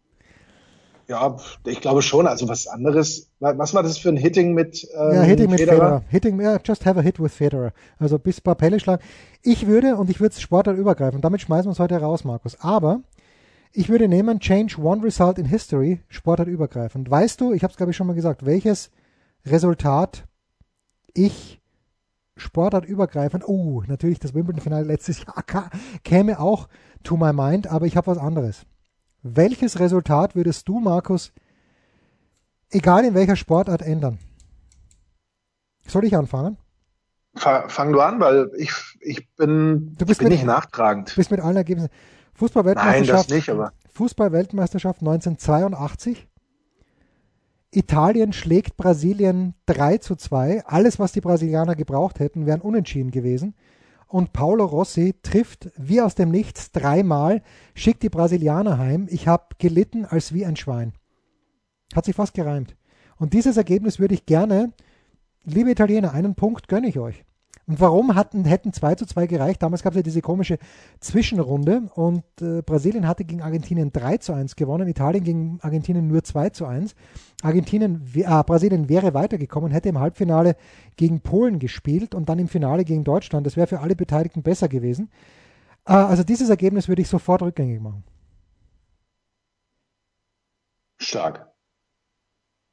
Ja, 1.07 1.35
ich 1.65 1.81
glaube 1.81 2.01
schon. 2.01 2.25
Also 2.25 2.47
was 2.47 2.67
anderes. 2.67 3.29
Was 3.39 3.73
war 3.73 3.83
das 3.83 3.97
für 3.97 4.09
ein 4.09 4.17
Hitting 4.17 4.53
mit 4.53 4.87
ähm, 4.97 5.13
Ja, 5.13 5.21
Hitting 5.21 5.49
mit 5.51 5.59
Federer? 5.59 5.75
Federer. 5.75 6.03
Hitting, 6.07 6.41
ja, 6.41 6.57
just 6.63 6.85
have 6.85 6.97
a 6.97 7.03
hit 7.03 7.19
with 7.19 7.33
Federer. 7.35 7.73
Also 7.99 8.17
bis 8.17 8.41
paar 8.41 8.55
Pelle 8.55 8.79
schlagen. 8.79 9.03
Ich 9.43 9.67
würde, 9.67 9.97
und 9.97 10.09
ich 10.09 10.19
würde 10.19 10.33
es 10.33 10.41
Sportart 10.41 10.77
übergreifen, 10.77 11.21
damit 11.21 11.41
schmeißen 11.41 11.67
wir 11.67 11.73
es 11.73 11.79
heute 11.79 11.97
raus, 11.97 12.23
Markus. 12.23 12.59
Aber 12.59 13.01
ich 13.71 13.89
würde 13.89 14.07
nehmen, 14.07 14.39
change 14.39 14.81
one 14.81 15.03
result 15.03 15.37
in 15.37 15.45
history, 15.45 15.99
Sportart 16.07 16.47
übergreifend. 16.47 17.11
Weißt 17.11 17.39
du, 17.41 17.51
ich 17.53 17.61
habe 17.61 17.71
es 17.71 17.77
glaube 17.77 17.91
ich 17.91 17.97
schon 17.97 18.07
mal 18.07 18.15
gesagt, 18.15 18.45
welches 18.45 18.89
Resultat 19.45 20.23
ich 21.13 21.61
Sportart 22.37 22.85
übergreifend, 22.85 23.47
oh, 23.47 23.83
natürlich 23.87 24.19
das 24.19 24.33
Wimbledon-Finale 24.33 24.85
letztes 24.85 25.23
Jahr 25.23 25.43
käme 26.03 26.39
auch 26.39 26.67
to 27.03 27.15
my 27.15 27.31
mind, 27.31 27.67
aber 27.67 27.85
ich 27.85 27.95
habe 27.95 28.07
was 28.07 28.17
anderes. 28.17 28.65
Welches 29.23 29.79
Resultat 29.79 30.35
würdest 30.35 30.67
du, 30.67 30.79
Markus, 30.79 31.31
egal 32.69 33.05
in 33.05 33.13
welcher 33.13 33.35
Sportart 33.35 33.81
ändern? 33.81 34.19
Soll 35.87 36.05
ich 36.05 36.15
anfangen? 36.15 36.57
Fang 37.35 37.91
du 37.91 37.99
an, 37.99 38.19
weil 38.19 38.49
ich, 38.57 38.71
ich 39.01 39.27
bin, 39.35 39.95
du 39.97 40.05
bist 40.05 40.19
bin 40.19 40.29
mit, 40.29 40.37
nicht 40.37 40.45
nachtragend. 40.45 41.11
Du 41.11 41.15
bist 41.15 41.31
mit 41.31 41.41
allen 41.41 41.57
Ergebnissen. 41.57 41.89
Fußball-Weltmeisterschaft. 42.35 43.07
Nein, 43.07 43.07
das 43.07 43.29
nicht, 43.29 43.49
aber. 43.49 43.73
Fußball-Weltmeisterschaft 43.93 45.01
1982. 45.01 46.27
Italien 47.75 48.33
schlägt 48.33 48.77
Brasilien 48.77 49.53
3 49.65 49.97
zu 49.97 50.15
2. 50.15 50.65
Alles, 50.65 50.99
was 50.99 51.11
die 51.11 51.21
Brasilianer 51.21 51.75
gebraucht 51.75 52.19
hätten, 52.19 52.45
wären 52.45 52.61
unentschieden 52.61 53.11
gewesen 53.11 53.55
und 54.07 54.33
Paulo 54.33 54.65
Rossi 54.65 55.15
trifft 55.23 55.71
wie 55.77 56.01
aus 56.01 56.15
dem 56.15 56.31
Nichts 56.31 56.71
dreimal, 56.71 57.41
schickt 57.73 58.03
die 58.03 58.09
Brasilianer 58.09 58.77
heim. 58.77 59.07
Ich 59.09 59.27
habe 59.27 59.55
gelitten 59.57 60.05
als 60.05 60.33
wie 60.33 60.45
ein 60.45 60.55
Schwein. 60.55 60.93
Hat 61.93 62.05
sich 62.05 62.15
fast 62.15 62.33
gereimt. 62.33 62.75
Und 63.17 63.33
dieses 63.33 63.57
Ergebnis 63.57 63.99
würde 63.99 64.13
ich 64.13 64.25
gerne, 64.25 64.71
liebe 65.43 65.71
Italiener, 65.71 66.13
einen 66.13 66.35
Punkt 66.35 66.67
gönne 66.67 66.87
ich 66.87 66.99
euch. 66.99 67.25
Und 67.67 67.79
warum 67.79 68.13
hatten, 68.13 68.45
hätten 68.45 68.73
2 68.73 68.95
zu 68.95 69.05
2 69.07 69.25
gereicht? 69.25 69.63
Damals 69.63 69.81
gab 69.81 69.93
es 69.93 69.97
ja 69.97 70.03
diese 70.03 70.21
komische 70.21 70.59
Zwischenrunde 70.99 71.89
und 71.95 72.23
äh, 72.39 72.61
Brasilien 72.61 73.07
hatte 73.07 73.25
gegen 73.25 73.41
Argentinien 73.41 73.91
3 73.91 74.17
zu 74.17 74.33
1 74.33 74.55
gewonnen, 74.55 74.87
Italien 74.87 75.23
gegen 75.23 75.59
Argentinien 75.61 76.07
nur 76.07 76.23
2 76.23 76.49
zu 76.49 76.67
1. 76.67 76.95
Argentinien, 77.41 78.07
äh, 78.13 78.43
Brasilien 78.43 78.87
wäre 78.87 79.15
weitergekommen, 79.15 79.71
hätte 79.71 79.89
im 79.89 79.99
Halbfinale 79.99 80.55
gegen 80.95 81.21
Polen 81.21 81.57
gespielt 81.57 82.13
und 82.13 82.29
dann 82.29 82.37
im 82.37 82.47
Finale 82.47 82.85
gegen 82.85 83.03
Deutschland. 83.03 83.47
Das 83.47 83.57
wäre 83.57 83.67
für 83.67 83.79
alle 83.79 83.95
Beteiligten 83.95 84.43
besser 84.43 84.67
gewesen. 84.67 85.09
Äh, 85.87 85.93
also 85.93 86.23
dieses 86.23 86.49
Ergebnis 86.49 86.87
würde 86.87 87.01
ich 87.01 87.09
sofort 87.09 87.41
rückgängig 87.41 87.81
machen. 87.81 88.03
Stark. 90.97 91.51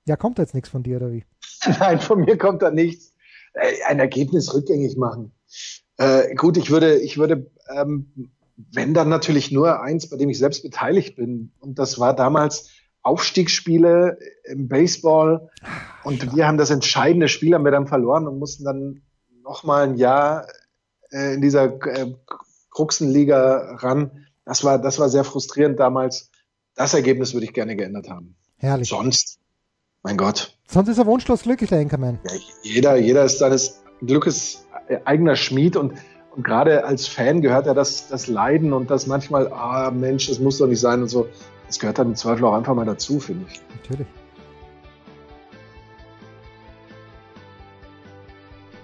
Ja, 0.06 0.16
kommt 0.16 0.38
jetzt 0.38 0.54
nichts 0.54 0.68
von 0.68 0.82
dir, 0.82 0.96
oder 0.96 1.12
wie? 1.12 1.24
Nein, 1.78 1.98
von 1.98 2.20
mir 2.20 2.36
kommt 2.36 2.60
da 2.60 2.70
nichts. 2.70 3.11
Äh, 3.54 3.82
ein 3.86 3.98
Ergebnis 3.98 4.54
rückgängig 4.54 4.96
machen. 4.96 5.32
Äh, 5.98 6.34
gut, 6.34 6.56
ich 6.56 6.70
würde, 6.70 6.98
ich 6.98 7.18
würde, 7.18 7.50
ähm, 7.74 8.30
wenn 8.56 8.94
dann 8.94 9.08
natürlich 9.08 9.52
nur 9.52 9.80
eins, 9.80 10.08
bei 10.08 10.16
dem 10.16 10.30
ich 10.30 10.38
selbst 10.38 10.62
beteiligt 10.62 11.16
bin. 11.16 11.52
Und 11.60 11.78
das 11.78 11.98
war 11.98 12.14
damals 12.14 12.70
Aufstiegsspiele 13.02 14.18
im 14.44 14.68
Baseball. 14.68 15.50
Und 16.04 16.26
Ach, 16.28 16.36
wir 16.36 16.46
haben 16.46 16.58
das 16.58 16.70
entscheidende 16.70 17.28
Spiel 17.28 17.54
haben 17.54 17.64
wir 17.64 17.72
dann 17.72 17.86
verloren 17.86 18.26
und 18.26 18.38
mussten 18.38 18.64
dann 18.64 19.02
noch 19.42 19.64
mal 19.64 19.84
ein 19.84 19.96
Jahr 19.96 20.46
äh, 21.10 21.34
in 21.34 21.42
dieser 21.42 21.64
äh, 21.86 22.14
Kruxenliga 22.70 23.76
ran. 23.76 24.26
Das 24.44 24.64
war, 24.64 24.78
das 24.78 24.98
war 24.98 25.08
sehr 25.08 25.24
frustrierend 25.24 25.78
damals. 25.78 26.30
Das 26.74 26.94
Ergebnis 26.94 27.34
würde 27.34 27.44
ich 27.44 27.52
gerne 27.52 27.76
geändert 27.76 28.08
haben. 28.08 28.36
Herrlich. 28.56 28.88
Sonst 28.88 29.40
mein 30.02 30.16
Gott. 30.16 30.56
Sonst 30.66 30.88
ist 30.88 30.98
er 30.98 31.06
wunschlos 31.06 31.42
glücklich, 31.42 31.70
der 31.70 31.80
Enkermann. 31.80 32.18
Ja, 32.24 32.32
jeder, 32.62 32.96
jeder 32.96 33.24
ist 33.24 33.38
seines 33.38 33.82
Glückes 34.00 34.66
eigener 35.04 35.36
Schmied 35.36 35.76
und, 35.76 35.94
und 36.34 36.44
gerade 36.44 36.84
als 36.84 37.06
Fan 37.06 37.40
gehört 37.40 37.66
ja 37.66 37.74
das, 37.74 38.08
das 38.08 38.26
Leiden 38.26 38.72
und 38.72 38.90
das 38.90 39.06
manchmal, 39.06 39.52
ah 39.52 39.90
Mensch, 39.90 40.28
das 40.28 40.38
muss 40.38 40.58
doch 40.58 40.66
nicht 40.66 40.80
sein 40.80 41.02
und 41.02 41.08
so. 41.08 41.28
Das 41.66 41.78
gehört 41.78 41.98
dann 41.98 42.08
im 42.08 42.16
Zweifel 42.16 42.44
auch 42.44 42.54
einfach 42.54 42.74
mal 42.74 42.84
dazu, 42.84 43.20
finde 43.20 43.46
ich. 43.50 43.60
Natürlich. 43.82 44.06